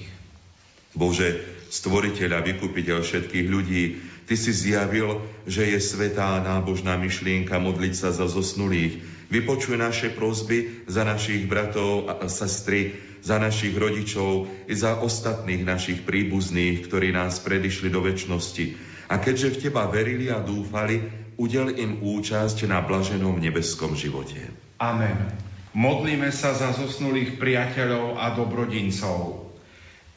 Bože, 0.96 1.44
stvoriteľ 1.68 2.30
a 2.36 2.44
vykupiteľ 2.44 3.04
všetkých 3.04 3.46
ľudí, 3.48 3.84
Ty 4.22 4.38
si 4.38 4.54
zjavil, 4.54 5.18
že 5.44 5.66
je 5.66 5.78
svetá 5.82 6.38
nábožná 6.40 6.94
myšlienka 6.94 7.58
modliť 7.58 7.92
sa 7.92 8.14
za 8.14 8.30
zosnulých. 8.30 9.02
Vypočuj 9.28 9.76
naše 9.76 10.08
prozby 10.14 10.86
za 10.86 11.02
našich 11.02 11.44
bratov 11.50 12.06
a 12.06 12.16
sestry, 12.30 12.96
za 13.20 13.36
našich 13.36 13.74
rodičov 13.74 14.48
i 14.70 14.74
za 14.78 14.96
ostatných 15.02 15.66
našich 15.66 16.06
príbuzných, 16.06 16.86
ktorí 16.86 17.10
nás 17.12 17.42
predišli 17.42 17.90
do 17.90 18.00
väčšnosti. 18.00 18.78
A 19.10 19.18
keďže 19.20 19.52
v 19.52 19.60
Teba 19.68 19.90
verili 19.90 20.30
a 20.30 20.40
dúfali, 20.40 21.02
udel 21.36 21.74
im 21.76 22.00
účasť 22.00 22.64
na 22.70 22.80
blaženom 22.80 23.36
nebeskom 23.36 23.98
živote. 23.98 24.38
Amen. 24.78 25.51
Modlíme 25.72 26.28
sa 26.28 26.52
za 26.52 26.76
zosnulých 26.76 27.40
priateľov 27.40 28.20
a 28.20 28.36
dobrodincov. 28.36 29.48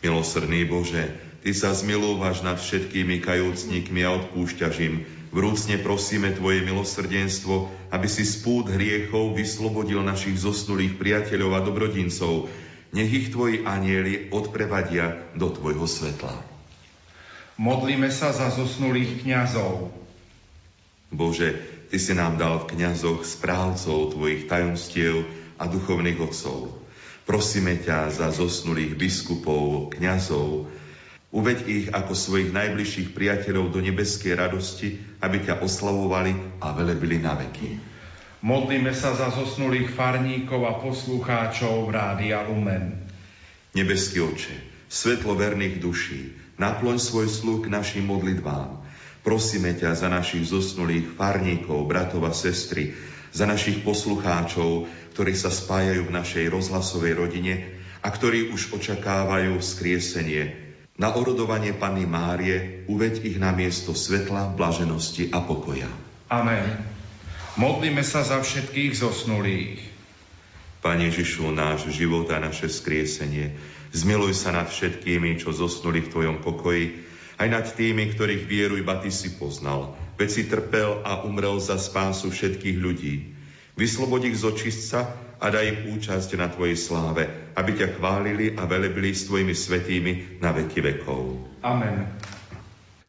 Milosrdný 0.04 0.68
Bože, 0.68 1.16
Ty 1.46 1.54
sa 1.54 1.72
zmilúvaš 1.72 2.42
nad 2.42 2.58
všetkými 2.58 3.22
kajúcnikmi 3.22 4.02
a 4.04 4.18
odpúšťaš 4.18 4.76
im. 4.84 5.06
Vrúcne 5.32 5.80
prosíme 5.80 6.34
Tvoje 6.36 6.66
milosrdenstvo, 6.66 7.72
aby 7.94 8.08
si 8.10 8.28
spút 8.28 8.68
hriechov 8.68 9.38
vyslobodil 9.38 10.02
našich 10.02 10.42
zosnulých 10.42 10.98
priateľov 11.00 11.52
a 11.56 11.62
dobrodincov. 11.64 12.52
Nech 12.92 13.14
ich 13.14 13.28
Tvoji 13.32 13.64
anieli 13.64 14.34
odprevadia 14.34 15.22
do 15.38 15.54
Tvojho 15.54 15.88
svetla. 15.88 16.36
Modlíme 17.56 18.12
sa 18.12 18.36
za 18.36 18.52
zosnulých 18.52 19.24
kňazov. 19.24 19.94
Bože, 21.16 21.56
Ty 21.94 21.98
si 22.02 22.12
nám 22.12 22.36
dal 22.36 22.66
v 22.66 22.76
kňazoch 22.76 23.24
správcov 23.24 24.18
Tvojich 24.18 24.50
tajomstiev, 24.50 25.45
a 25.60 25.68
duchovných 25.68 26.20
otcov. 26.20 26.76
Prosíme 27.26 27.82
ťa 27.82 28.14
za 28.14 28.30
zosnulých 28.30 28.94
biskupov, 28.94 29.96
kňazov, 29.98 30.70
uveď 31.36 31.58
ich 31.68 31.86
ako 31.92 32.14
svojich 32.14 32.54
najbližších 32.54 33.12
priateľov 33.12 33.74
do 33.74 33.82
nebeskej 33.82 34.38
radosti, 34.38 35.02
aby 35.20 35.44
ťa 35.44 35.60
oslavovali 35.66 36.62
a 36.62 36.72
velebili 36.72 37.18
na 37.20 37.36
veky. 37.36 37.96
Modlíme 38.46 38.94
sa 38.94 39.18
za 39.18 39.34
zosnulých 39.34 39.90
farníkov 39.90 40.62
a 40.70 40.78
poslucháčov 40.78 41.90
Rádia 41.90 42.46
Lumen. 42.46 43.10
Nebeský 43.74 44.22
oče, 44.22 44.56
svetlo 44.86 45.34
verných 45.34 45.82
duší, 45.82 46.38
naploň 46.62 47.02
svoj 47.02 47.28
sluh 47.28 47.66
k 47.66 47.74
našim 47.74 48.06
modlitvám. 48.06 48.86
Prosíme 49.26 49.74
ťa 49.74 49.98
za 49.98 50.08
našich 50.14 50.46
zosnulých 50.46 51.18
farníkov, 51.18 51.90
bratov 51.90 52.30
a 52.30 52.32
sestry, 52.38 52.94
za 53.36 53.44
našich 53.44 53.84
poslucháčov, 53.84 54.88
ktorí 55.12 55.36
sa 55.36 55.52
spájajú 55.52 56.08
v 56.08 56.16
našej 56.16 56.46
rozhlasovej 56.48 57.20
rodine 57.20 57.54
a 58.00 58.08
ktorí 58.08 58.56
už 58.56 58.72
očakávajú 58.80 59.60
skriesenie. 59.60 60.56
Na 60.96 61.12
orodovanie 61.12 61.76
Panny 61.76 62.08
Márie 62.08 62.88
uveď 62.88 63.28
ich 63.28 63.36
na 63.36 63.52
miesto 63.52 63.92
svetla, 63.92 64.56
blaženosti 64.56 65.28
a 65.36 65.44
pokoja. 65.44 65.92
Amen. 66.32 66.80
Modlíme 67.60 68.00
sa 68.08 68.24
za 68.24 68.40
všetkých 68.40 68.96
zosnulých. 68.96 69.84
Pane 70.80 71.12
Ježišu, 71.12 71.52
náš 71.52 71.92
život 71.92 72.32
a 72.32 72.40
naše 72.40 72.72
skriesenie, 72.72 73.52
zmiluj 73.92 74.32
sa 74.32 74.56
nad 74.56 74.72
všetkými, 74.72 75.36
čo 75.36 75.52
zosnuli 75.52 76.00
v 76.00 76.12
Tvojom 76.12 76.38
pokoji, 76.40 77.04
aj 77.36 77.48
nad 77.52 77.68
tými, 77.68 78.16
ktorých 78.16 78.48
vieru 78.48 78.80
iba 78.80 78.96
Ty 78.96 79.12
si 79.12 79.36
poznal, 79.36 79.92
veď 80.16 80.30
si 80.32 80.44
trpel 80.48 81.04
a 81.04 81.24
umrel 81.24 81.60
za 81.60 81.80
spásu 81.80 82.32
všetkých 82.32 82.78
ľudí. 82.80 83.16
Vyslobod 83.76 84.24
ich 84.24 84.40
z 84.40 84.48
očistca 84.48 85.00
a 85.36 85.46
daj 85.52 85.68
im 85.68 85.78
účasť 86.00 86.40
na 86.40 86.48
Tvojej 86.48 86.80
sláve, 86.80 87.28
aby 87.60 87.72
ťa 87.76 88.00
chválili 88.00 88.56
a 88.56 88.64
velebili 88.64 89.12
s 89.12 89.28
Tvojimi 89.28 89.52
svetými 89.52 90.40
na 90.40 90.56
veky 90.56 90.80
vekov. 90.80 91.44
Amen. 91.60 92.08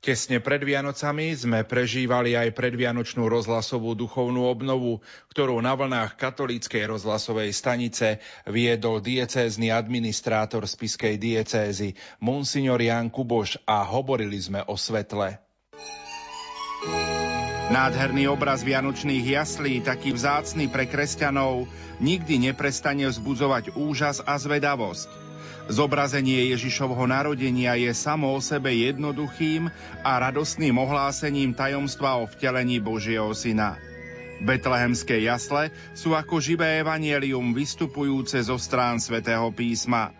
Tesne 0.06 0.38
pred 0.38 0.62
Vianocami 0.62 1.34
sme 1.34 1.66
prežívali 1.66 2.38
aj 2.38 2.54
predvianočnú 2.54 3.26
rozhlasovú 3.26 3.98
duchovnú 3.98 4.46
obnovu, 4.46 5.02
ktorú 5.34 5.58
na 5.58 5.74
vlnách 5.74 6.14
katolíckej 6.14 6.86
rozhlasovej 6.94 7.50
stanice 7.50 8.22
viedol 8.46 9.02
diecézny 9.02 9.74
administrátor 9.74 10.62
spiskej 10.62 11.18
diecézy 11.18 11.98
Monsignor 12.22 12.78
Jan 12.78 13.10
Kuboš 13.10 13.58
a 13.66 13.82
hovorili 13.82 14.38
sme 14.38 14.62
o 14.70 14.78
svetle. 14.78 15.42
Nádherný 17.66 18.30
obraz 18.30 18.62
vianočných 18.62 19.26
jaslí, 19.26 19.82
taký 19.82 20.14
vzácný 20.14 20.70
pre 20.70 20.86
kresťanov, 20.86 21.66
nikdy 21.98 22.38
neprestane 22.50 23.10
vzbudzovať 23.10 23.74
úžas 23.74 24.22
a 24.22 24.38
zvedavosť. 24.38 25.10
Zobrazenie 25.66 26.54
Ježišovho 26.54 27.10
narodenia 27.10 27.74
je 27.74 27.90
samo 27.90 28.30
o 28.30 28.38
sebe 28.38 28.70
jednoduchým 28.70 29.66
a 30.06 30.12
radostným 30.22 30.78
ohlásením 30.78 31.58
tajomstva 31.58 32.22
o 32.22 32.30
vtelení 32.30 32.78
Božieho 32.78 33.34
Syna. 33.34 33.74
Betlehemské 34.46 35.26
jasle 35.26 35.74
sú 35.90 36.14
ako 36.14 36.38
živé 36.38 36.86
evanielium 36.86 37.50
vystupujúce 37.50 38.38
zo 38.46 38.60
strán 38.62 39.02
svätého 39.02 39.50
písma. 39.50 40.14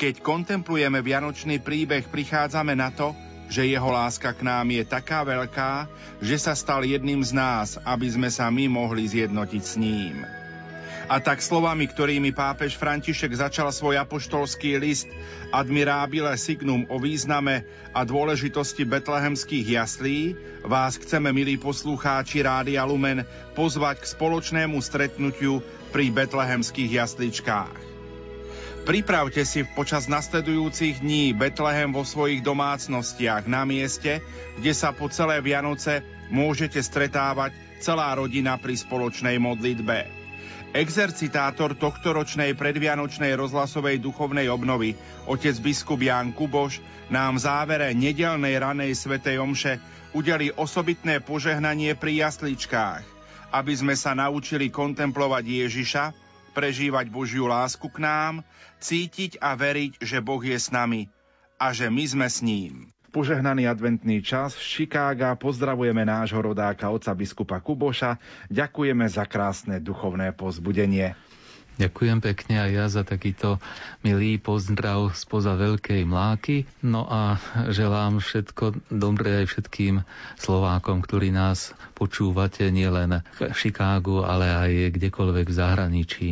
Keď 0.00 0.24
kontemplujeme 0.24 1.04
vianočný 1.04 1.60
príbeh, 1.60 2.08
prichádzame 2.08 2.72
na 2.72 2.88
to, 2.94 3.12
že 3.52 3.68
jeho 3.68 3.92
láska 3.92 4.32
k 4.32 4.40
nám 4.40 4.72
je 4.72 4.80
taká 4.88 5.20
veľká, 5.28 5.84
že 6.24 6.40
sa 6.40 6.56
stal 6.56 6.88
jedným 6.88 7.20
z 7.20 7.36
nás, 7.36 7.76
aby 7.84 8.08
sme 8.08 8.32
sa 8.32 8.48
my 8.48 8.64
mohli 8.72 9.04
zjednotiť 9.04 9.62
s 9.62 9.76
ním. 9.76 10.24
A 11.12 11.20
tak 11.20 11.44
slovami, 11.44 11.84
ktorými 11.84 12.32
pápež 12.32 12.80
František 12.80 13.36
začal 13.36 13.68
svoj 13.68 14.00
apoštolský 14.00 14.80
list 14.80 15.04
Admirabile 15.52 16.32
Signum 16.40 16.88
o 16.88 16.96
význame 16.96 17.68
a 17.92 18.00
dôležitosti 18.08 18.88
betlehemských 18.88 19.76
jaslí, 19.76 20.32
vás 20.64 20.96
chceme, 20.96 21.28
milí 21.36 21.60
poslucháči 21.60 22.40
Rádia 22.40 22.88
Lumen, 22.88 23.28
pozvať 23.52 24.00
k 24.00 24.10
spoločnému 24.16 24.80
stretnutiu 24.80 25.60
pri 25.92 26.08
betlehemských 26.08 27.04
jasličkách. 27.04 27.91
Pripravte 28.82 29.46
si 29.46 29.62
počas 29.62 30.10
nasledujúcich 30.10 31.06
dní 31.06 31.30
Betlehem 31.38 31.94
vo 31.94 32.02
svojich 32.02 32.42
domácnostiach 32.42 33.46
na 33.46 33.62
mieste, 33.62 34.18
kde 34.58 34.74
sa 34.74 34.90
po 34.90 35.06
celé 35.06 35.38
Vianoce 35.38 36.02
môžete 36.34 36.82
stretávať 36.82 37.54
celá 37.78 38.10
rodina 38.18 38.58
pri 38.58 38.74
spoločnej 38.74 39.38
modlitbe. 39.38 40.10
Exercitátor 40.74 41.78
tohtoročnej 41.78 42.58
predvianočnej 42.58 43.38
rozhlasovej 43.38 44.02
duchovnej 44.02 44.50
obnovy, 44.50 44.98
otec 45.30 45.54
biskup 45.62 46.02
Ján 46.02 46.34
Kuboš, 46.34 46.82
nám 47.06 47.38
v 47.38 47.44
závere 47.46 47.94
nedelnej 47.94 48.58
ranej 48.58 48.98
svetej 48.98 49.38
omše 49.38 49.78
udeli 50.10 50.50
osobitné 50.50 51.22
požehnanie 51.22 51.94
pri 51.94 52.26
jasličkách, 52.26 53.04
aby 53.54 53.72
sme 53.78 53.94
sa 53.94 54.10
naučili 54.18 54.74
kontemplovať 54.74 55.44
Ježiša, 55.46 56.04
prežívať 56.52 57.08
Božiu 57.08 57.48
lásku 57.48 57.88
k 57.88 57.98
nám, 57.98 58.44
cítiť 58.78 59.40
a 59.40 59.56
veriť, 59.56 60.04
že 60.04 60.20
Boh 60.20 60.40
je 60.44 60.54
s 60.54 60.68
nami 60.68 61.08
a 61.56 61.72
že 61.72 61.88
my 61.88 62.04
sme 62.04 62.28
s 62.28 62.44
ním. 62.44 62.92
Požehnaný 63.12 63.68
adventný 63.68 64.24
čas 64.24 64.56
z 64.56 64.88
Chicaga 64.88 65.36
pozdravujeme 65.36 66.00
nášho 66.00 66.40
rodáka 66.40 66.88
oca 66.88 67.12
biskupa 67.12 67.60
Kuboša. 67.60 68.16
Ďakujeme 68.48 69.04
za 69.04 69.28
krásne 69.28 69.84
duchovné 69.84 70.32
pozbudenie. 70.32 71.12
Ďakujem 71.80 72.18
pekne 72.20 72.68
aj 72.68 72.70
ja 72.70 72.86
za 72.92 73.02
takýto 73.02 73.56
milý 74.04 74.36
pozdrav 74.36 75.16
spoza 75.16 75.56
Veľkej 75.56 76.04
Mláky. 76.04 76.68
No 76.84 77.08
a 77.08 77.40
želám 77.72 78.20
všetko 78.20 78.92
dobré 78.92 79.44
aj 79.44 79.56
všetkým 79.56 80.04
Slovákom, 80.36 81.00
ktorí 81.00 81.32
nás 81.32 81.72
počúvate 81.96 82.68
nielen 82.68 83.24
v 83.38 83.54
Chicagu, 83.56 84.26
ale 84.26 84.46
aj 84.50 84.70
kdekoľvek 84.98 85.46
v 85.48 85.54
zahraničí. 85.54 86.28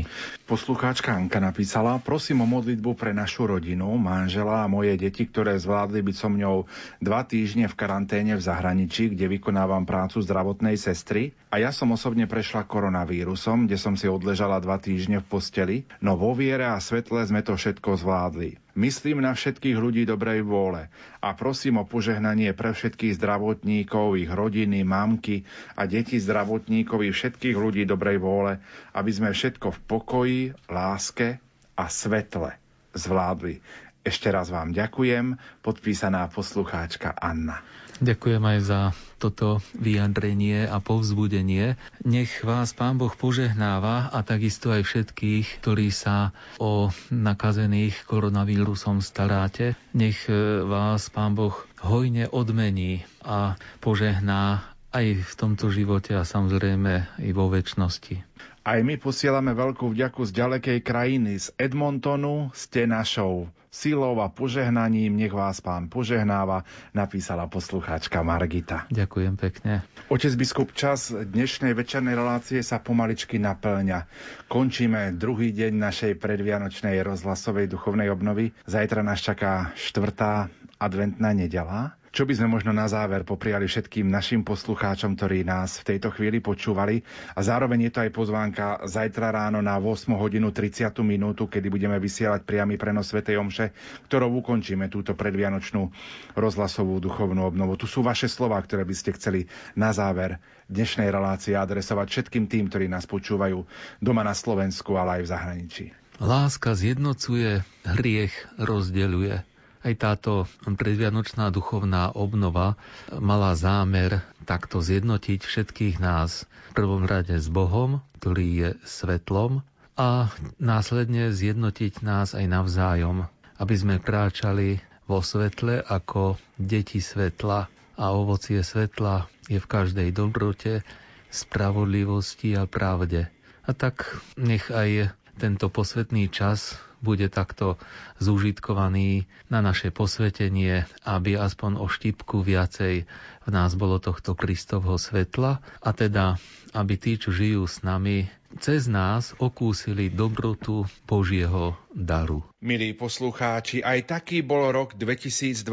Poslucháčka 0.51 1.15
Anka 1.15 1.39
napísala, 1.39 2.03
prosím 2.03 2.43
o 2.43 2.47
modlitbu 2.51 2.99
pre 2.99 3.15
našu 3.15 3.47
rodinu, 3.47 3.95
manžela 3.95 4.67
a 4.67 4.71
moje 4.71 4.99
deti, 4.99 5.31
ktoré 5.31 5.55
zvládli 5.63 6.03
byť 6.03 6.17
so 6.19 6.27
mňou 6.27 6.67
dva 6.99 7.23
týždne 7.23 7.71
v 7.71 7.79
karanténe 7.79 8.35
v 8.35 8.43
zahraničí, 8.43 9.15
kde 9.15 9.31
vykonávam 9.31 9.87
prácu 9.87 10.19
zdravotnej 10.19 10.75
sestry. 10.75 11.31
A 11.55 11.63
ja 11.63 11.71
som 11.71 11.95
osobne 11.95 12.27
prešla 12.27 12.67
koronavírusom, 12.67 13.71
kde 13.71 13.79
som 13.79 13.95
si 13.95 14.11
odležala 14.11 14.59
dva 14.59 14.83
týždne 14.83 15.23
v 15.23 15.30
posteli, 15.31 15.87
no 16.03 16.19
vo 16.19 16.35
viere 16.35 16.67
a 16.67 16.83
svetle 16.83 17.23
sme 17.23 17.47
to 17.47 17.55
všetko 17.55 17.95
zvládli. 17.95 18.59
Myslím 18.75 19.23
na 19.23 19.31
všetkých 19.31 19.79
ľudí 19.79 20.03
dobrej 20.03 20.43
vôle 20.43 20.91
a 21.23 21.29
prosím 21.39 21.79
o 21.79 21.87
požehnanie 21.87 22.51
pre 22.51 22.75
všetkých 22.75 23.15
zdravotníkov, 23.15 24.19
ich 24.19 24.31
rodiny, 24.31 24.83
mamky 24.83 25.47
a 25.79 25.87
deti 25.87 26.19
zdravotníkov 26.19 27.07
i 27.07 27.15
všetkých 27.15 27.55
ľudí 27.55 27.87
dobrej 27.87 28.19
vôle, 28.19 28.59
aby 28.91 29.11
sme 29.15 29.31
všetko 29.31 29.71
v 29.71 29.81
pokoji, 29.87 30.41
láske 30.67 31.39
a 31.79 31.87
svetle 31.87 32.59
zvládli. 32.99 33.63
Ešte 34.03 34.33
raz 34.33 34.49
vám 34.51 34.73
ďakujem, 34.75 35.37
podpísaná 35.61 36.27
poslucháčka 36.33 37.15
Anna. 37.15 37.61
Ďakujem 38.01 38.43
aj 38.43 38.59
za 38.65 38.81
toto 39.21 39.61
vyjadrenie 39.77 40.65
a 40.65 40.81
povzbudenie. 40.81 41.77
Nech 42.09 42.41
vás 42.41 42.73
Pán 42.73 42.97
Boh 42.97 43.13
požehnáva 43.13 44.09
a 44.09 44.25
takisto 44.25 44.73
aj 44.73 44.89
všetkých, 44.89 45.61
ktorí 45.61 45.93
sa 45.93 46.33
o 46.57 46.89
nakazených 47.13 48.09
koronavírusom 48.09 49.05
staráte. 49.05 49.77
Nech 49.93 50.25
e, 50.33 50.65
vás 50.65 51.13
Pán 51.13 51.37
Boh 51.37 51.53
hojne 51.85 52.33
odmení 52.33 53.05
a 53.21 53.61
požehná 53.85 54.65
aj 54.91 55.23
v 55.23 55.33
tomto 55.37 55.69
živote 55.71 56.17
a 56.17 56.25
samozrejme 56.27 57.23
i 57.23 57.31
vo 57.31 57.53
väčšnosti. 57.53 58.27
Aj 58.61 58.81
my 58.85 59.01
posielame 59.01 59.57
veľkú 59.57 59.89
vďaku 59.93 60.29
z 60.29 60.33
ďalekej 60.37 60.79
krajiny, 60.85 61.41
z 61.41 61.53
Edmontonu. 61.57 62.53
Ste 62.53 62.85
našou 62.85 63.49
silou 63.71 64.19
a 64.19 64.29
požehnaním. 64.29 65.15
Nech 65.17 65.33
vás 65.33 65.63
pán 65.63 65.87
požehnáva, 65.87 66.67
napísala 66.91 67.47
poslucháčka 67.47 68.21
Margita. 68.27 68.91
Ďakujem 68.91 69.35
pekne. 69.39 69.87
Otec 70.11 70.35
biskup, 70.35 70.75
čas 70.75 71.15
dnešnej 71.15 71.73
večernej 71.73 72.19
relácie 72.19 72.61
sa 72.67 72.83
pomaličky 72.83 73.39
naplňa. 73.39 74.11
Končíme 74.51 75.15
druhý 75.15 75.55
deň 75.55 75.73
našej 75.79 76.13
predvianočnej 76.19 76.99
rozhlasovej 77.07 77.71
duchovnej 77.71 78.11
obnovy. 78.11 78.51
Zajtra 78.67 79.07
nás 79.07 79.23
čaká 79.23 79.71
štvrtá 79.79 80.51
adventná 80.83 81.31
nedela. 81.31 82.00
Čo 82.11 82.27
by 82.27 82.35
sme 82.35 82.51
možno 82.51 82.75
na 82.75 82.91
záver 82.91 83.23
popriali 83.23 83.71
všetkým 83.71 84.11
našim 84.11 84.43
poslucháčom, 84.43 85.15
ktorí 85.15 85.47
nás 85.47 85.79
v 85.79 85.95
tejto 85.95 86.11
chvíli 86.11 86.43
počúvali. 86.43 87.07
A 87.39 87.41
zároveň 87.47 87.87
je 87.87 87.93
to 87.95 88.03
aj 88.03 88.11
pozvánka 88.11 88.83
zajtra 88.83 89.31
ráno 89.31 89.63
na 89.63 89.79
8 89.79 90.11
hodinu 90.19 90.51
30 90.51 90.91
minútu, 91.07 91.47
kedy 91.47 91.71
budeme 91.71 91.95
vysielať 92.03 92.43
priamy 92.43 92.83
prenos 92.83 93.15
Sv. 93.15 93.23
Omše, 93.23 93.71
ktorou 94.11 94.43
ukončíme 94.43 94.91
túto 94.91 95.15
predvianočnú 95.15 95.87
rozhlasovú 96.35 96.99
duchovnú 96.99 97.47
obnovu. 97.47 97.79
Tu 97.79 97.87
sú 97.87 98.03
vaše 98.03 98.27
slova, 98.27 98.59
ktoré 98.59 98.83
by 98.83 98.95
ste 98.99 99.15
chceli 99.15 99.47
na 99.79 99.95
záver 99.95 100.43
dnešnej 100.67 101.15
relácie 101.15 101.55
adresovať 101.55 102.11
všetkým 102.11 102.51
tým, 102.51 102.67
ktorí 102.75 102.91
nás 102.91 103.07
počúvajú 103.07 103.63
doma 104.03 104.27
na 104.27 104.35
Slovensku, 104.35 104.99
ale 104.99 105.23
aj 105.23 105.23
v 105.23 105.31
zahraničí. 105.31 105.85
Láska 106.19 106.75
zjednocuje, 106.75 107.63
hriech 107.87 108.35
rozdeľuje. 108.59 109.50
Aj 109.81 109.97
táto 109.97 110.45
predvianočná 110.69 111.49
duchovná 111.49 112.13
obnova 112.13 112.77
mala 113.17 113.57
zámer 113.57 114.21
takto 114.45 114.85
zjednotiť 114.85 115.41
všetkých 115.41 115.97
nás 116.05 116.45
v 116.69 116.73
prvom 116.77 117.09
rade 117.09 117.33
s 117.33 117.49
Bohom, 117.49 118.05
ktorý 118.21 118.47
je 118.53 118.71
svetlom 118.85 119.65
a 119.97 120.29
následne 120.61 121.33
zjednotiť 121.33 122.05
nás 122.05 122.37
aj 122.37 122.45
navzájom, 122.45 123.25
aby 123.57 123.75
sme 123.77 123.97
kráčali 123.97 124.85
vo 125.09 125.25
svetle 125.25 125.81
ako 125.81 126.37
deti 126.61 127.01
svetla 127.01 127.73
a 127.97 128.05
ovocie 128.13 128.61
svetla 128.61 129.29
je 129.49 129.59
v 129.61 129.67
každej 129.67 130.09
dobrote, 130.13 130.85
spravodlivosti 131.33 132.53
a 132.57 132.69
pravde. 132.69 133.33
A 133.65 133.71
tak 133.73 134.09
nech 134.37 134.69
aj 134.69 135.13
tento 135.37 135.73
posvetný 135.73 136.29
čas 136.29 136.77
bude 137.01 137.27
takto 137.33 137.81
zúžitkovaný 138.21 139.25
na 139.49 139.65
naše 139.65 139.89
posvetenie, 139.91 140.85
aby 141.03 141.41
aspoň 141.41 141.81
o 141.81 141.89
štipku 141.89 142.45
viacej 142.45 143.09
v 143.45 143.49
nás 143.49 143.73
bolo 143.75 143.97
tohto 143.99 144.37
Kristovho 144.37 145.01
svetla 145.01 145.65
a 145.81 145.91
teda, 145.97 146.37
aby 146.77 146.95
tí, 147.01 147.17
čo 147.17 147.33
žijú 147.33 147.65
s 147.65 147.81
nami, 147.81 148.29
cez 148.61 148.87
nás 148.87 149.33
okúsili 149.41 150.13
dobrotu 150.13 150.85
Božieho 151.09 151.75
daru. 151.91 152.45
Milí 152.61 152.93
poslucháči, 152.93 153.81
aj 153.81 154.21
taký 154.21 154.45
bol 154.45 154.71
rok 154.71 154.95
2020 154.95 155.65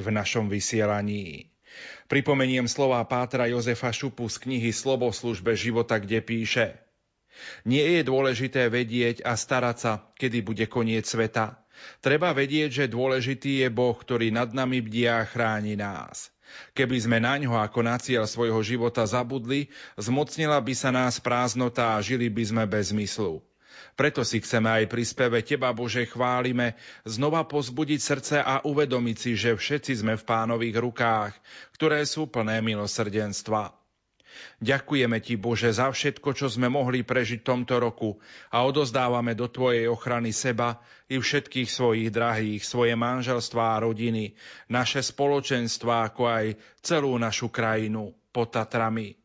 v 0.00 0.08
našom 0.14 0.46
vysielaní. 0.46 1.50
Pripomeniem 2.08 2.70
slova 2.70 3.02
Pátra 3.04 3.50
Jozefa 3.50 3.92
Šupu 3.92 4.30
z 4.30 4.40
knihy 4.48 4.70
Sloboslužbe 4.72 5.52
života, 5.58 6.00
kde 6.00 6.24
píše– 6.24 6.66
nie 7.64 7.82
je 7.98 8.02
dôležité 8.02 8.68
vedieť 8.72 9.22
a 9.22 9.36
starať 9.36 9.76
sa, 9.76 9.92
kedy 10.16 10.42
bude 10.42 10.66
koniec 10.66 11.06
sveta. 11.06 11.60
Treba 12.00 12.32
vedieť, 12.32 12.84
že 12.84 12.92
dôležitý 12.92 13.64
je 13.64 13.68
Boh, 13.68 13.92
ktorý 13.92 14.32
nad 14.32 14.52
nami 14.52 14.80
bdia 14.80 15.22
a 15.22 15.28
chráni 15.28 15.76
nás. 15.76 16.32
Keby 16.72 16.96
sme 16.96 17.18
na 17.20 17.36
ňo 17.36 17.58
ako 17.58 17.80
na 17.84 17.96
cieľ 18.00 18.24
svojho 18.24 18.62
života 18.62 19.04
zabudli, 19.04 19.68
zmocnila 19.98 20.56
by 20.62 20.74
sa 20.78 20.90
nás 20.94 21.20
prázdnota 21.20 21.98
a 21.98 22.02
žili 22.02 22.32
by 22.32 22.44
sme 22.46 22.64
bez 22.64 22.94
zmyslu. 22.94 23.44
Preto 23.96 24.24
si 24.24 24.44
chceme 24.44 24.68
aj 24.68 24.92
pri 24.92 25.04
speve 25.08 25.40
Teba, 25.40 25.72
Bože, 25.72 26.04
chválime, 26.04 26.76
znova 27.08 27.48
pozbudiť 27.48 28.00
srdce 28.00 28.36
a 28.44 28.60
uvedomiť 28.64 29.16
si, 29.16 29.32
že 29.36 29.56
všetci 29.56 30.04
sme 30.04 30.14
v 30.20 30.26
pánových 30.28 30.76
rukách, 30.80 31.32
ktoré 31.76 32.04
sú 32.04 32.28
plné 32.28 32.60
milosrdenstva. 32.60 33.85
Ďakujeme 34.62 35.20
Ti, 35.20 35.34
Bože, 35.36 35.70
za 35.72 35.92
všetko, 35.92 36.32
čo 36.32 36.46
sme 36.48 36.72
mohli 36.72 37.04
prežiť 37.04 37.44
tomto 37.44 37.76
roku 37.76 38.16
a 38.48 38.64
odozdávame 38.64 39.36
do 39.36 39.46
Tvojej 39.52 39.86
ochrany 39.86 40.32
seba 40.32 40.80
i 41.06 41.20
všetkých 41.20 41.68
svojich 41.68 42.08
drahých, 42.08 42.64
svoje 42.64 42.96
manželstvá 42.96 43.76
a 43.76 43.82
rodiny, 43.84 44.32
naše 44.72 45.04
spoločenstva, 45.04 46.12
ako 46.12 46.22
aj 46.26 46.46
celú 46.80 47.14
našu 47.20 47.52
krajinu 47.52 48.16
pod 48.32 48.52
Tatrami. 48.56 49.16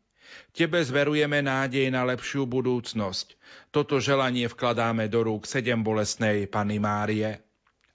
Tebe 0.52 0.84
zverujeme 0.84 1.40
nádej 1.40 1.88
na 1.92 2.04
lepšiu 2.04 2.44
budúcnosť. 2.44 3.40
Toto 3.72 4.04
želanie 4.04 4.52
vkladáme 4.52 5.08
do 5.08 5.24
rúk 5.24 5.48
sedem 5.48 5.80
bolestnej 5.80 6.48
Pany 6.48 6.76
Márie. 6.76 7.40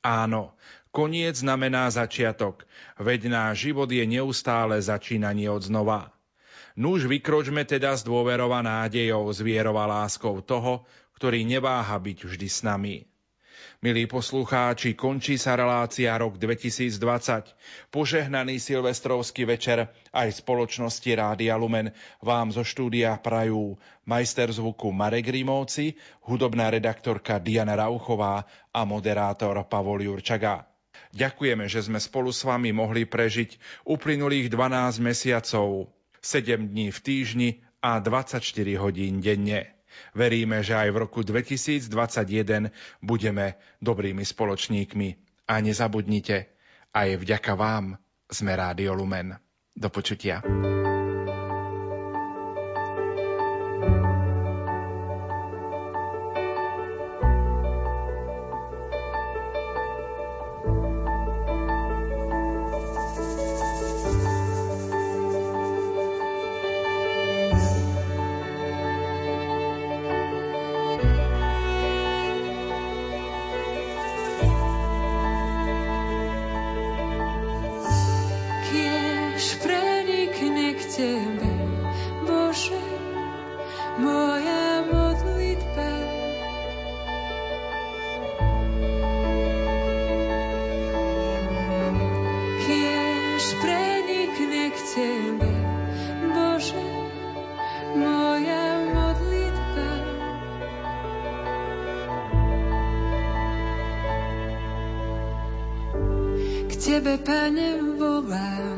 Áno, 0.01 0.56
koniec 0.88 1.36
znamená 1.36 1.93
začiatok, 1.93 2.64
veď 2.97 3.28
náš 3.28 3.68
život 3.68 3.93
je 3.93 4.05
neustále 4.09 4.80
začínanie 4.80 5.52
od 5.52 5.68
znova. 5.68 6.15
Nuž 6.77 7.09
vykročme 7.09 7.65
teda 7.65 7.97
s 7.97 8.05
dôverou 8.05 8.53
a 8.53 8.61
nádejou, 8.61 9.32
s 9.32 9.40
vierou 9.40 9.81
láskou 9.81 10.44
toho, 10.44 10.85
ktorý 11.16 11.40
neváha 11.48 11.97
byť 11.97 12.19
vždy 12.28 12.48
s 12.53 12.61
nami. 12.61 13.09
Milí 13.81 14.05
poslucháči, 14.05 14.93
končí 14.93 15.40
sa 15.40 15.57
relácia 15.57 16.12
rok 16.20 16.36
2020. 16.36 17.89
Požehnaný 17.89 18.61
silvestrovský 18.61 19.48
večer 19.48 19.89
aj 20.12 20.44
spoločnosti 20.44 21.09
Rádia 21.16 21.57
Lumen 21.57 21.97
vám 22.20 22.53
zo 22.53 22.61
štúdia 22.61 23.16
prajú 23.24 23.81
majster 24.05 24.53
zvuku 24.53 24.93
Marek 24.93 25.32
Rímovci, 25.32 25.97
hudobná 26.28 26.69
redaktorka 26.69 27.40
Diana 27.40 27.73
Rauchová 27.73 28.44
a 28.69 28.85
moderátor 28.85 29.65
Pavol 29.65 30.05
Jurčaga. 30.05 30.69
Ďakujeme, 31.16 31.65
že 31.73 31.89
sme 31.89 31.97
spolu 31.97 32.36
s 32.36 32.44
vami 32.44 32.69
mohli 32.77 33.09
prežiť 33.09 33.57
uplynulých 33.89 34.53
12 34.53 35.01
mesiacov 35.01 35.95
7 36.27 36.74
dní 36.74 36.90
v 36.90 36.98
týždni 36.98 37.48
a 37.78 38.03
24 38.03 38.43
hodín 38.82 39.23
denne. 39.23 39.78
Veríme, 40.12 40.61
že 40.66 40.74
aj 40.74 40.90
v 40.90 40.97
roku 41.07 41.23
2021 41.23 42.74
budeme 42.98 43.55
dobrými 43.78 44.27
spoločníkmi. 44.27 45.09
A 45.47 45.62
nezabudnite, 45.62 46.51
aj 46.90 47.09
vďaka 47.23 47.53
vám 47.55 47.94
sme 48.27 48.59
Rádio 48.59 48.98
Lumen. 48.98 49.39
Do 49.77 49.86
počutia. 49.86 50.43
Prečo 107.07 107.23
skrývaš 107.23 108.76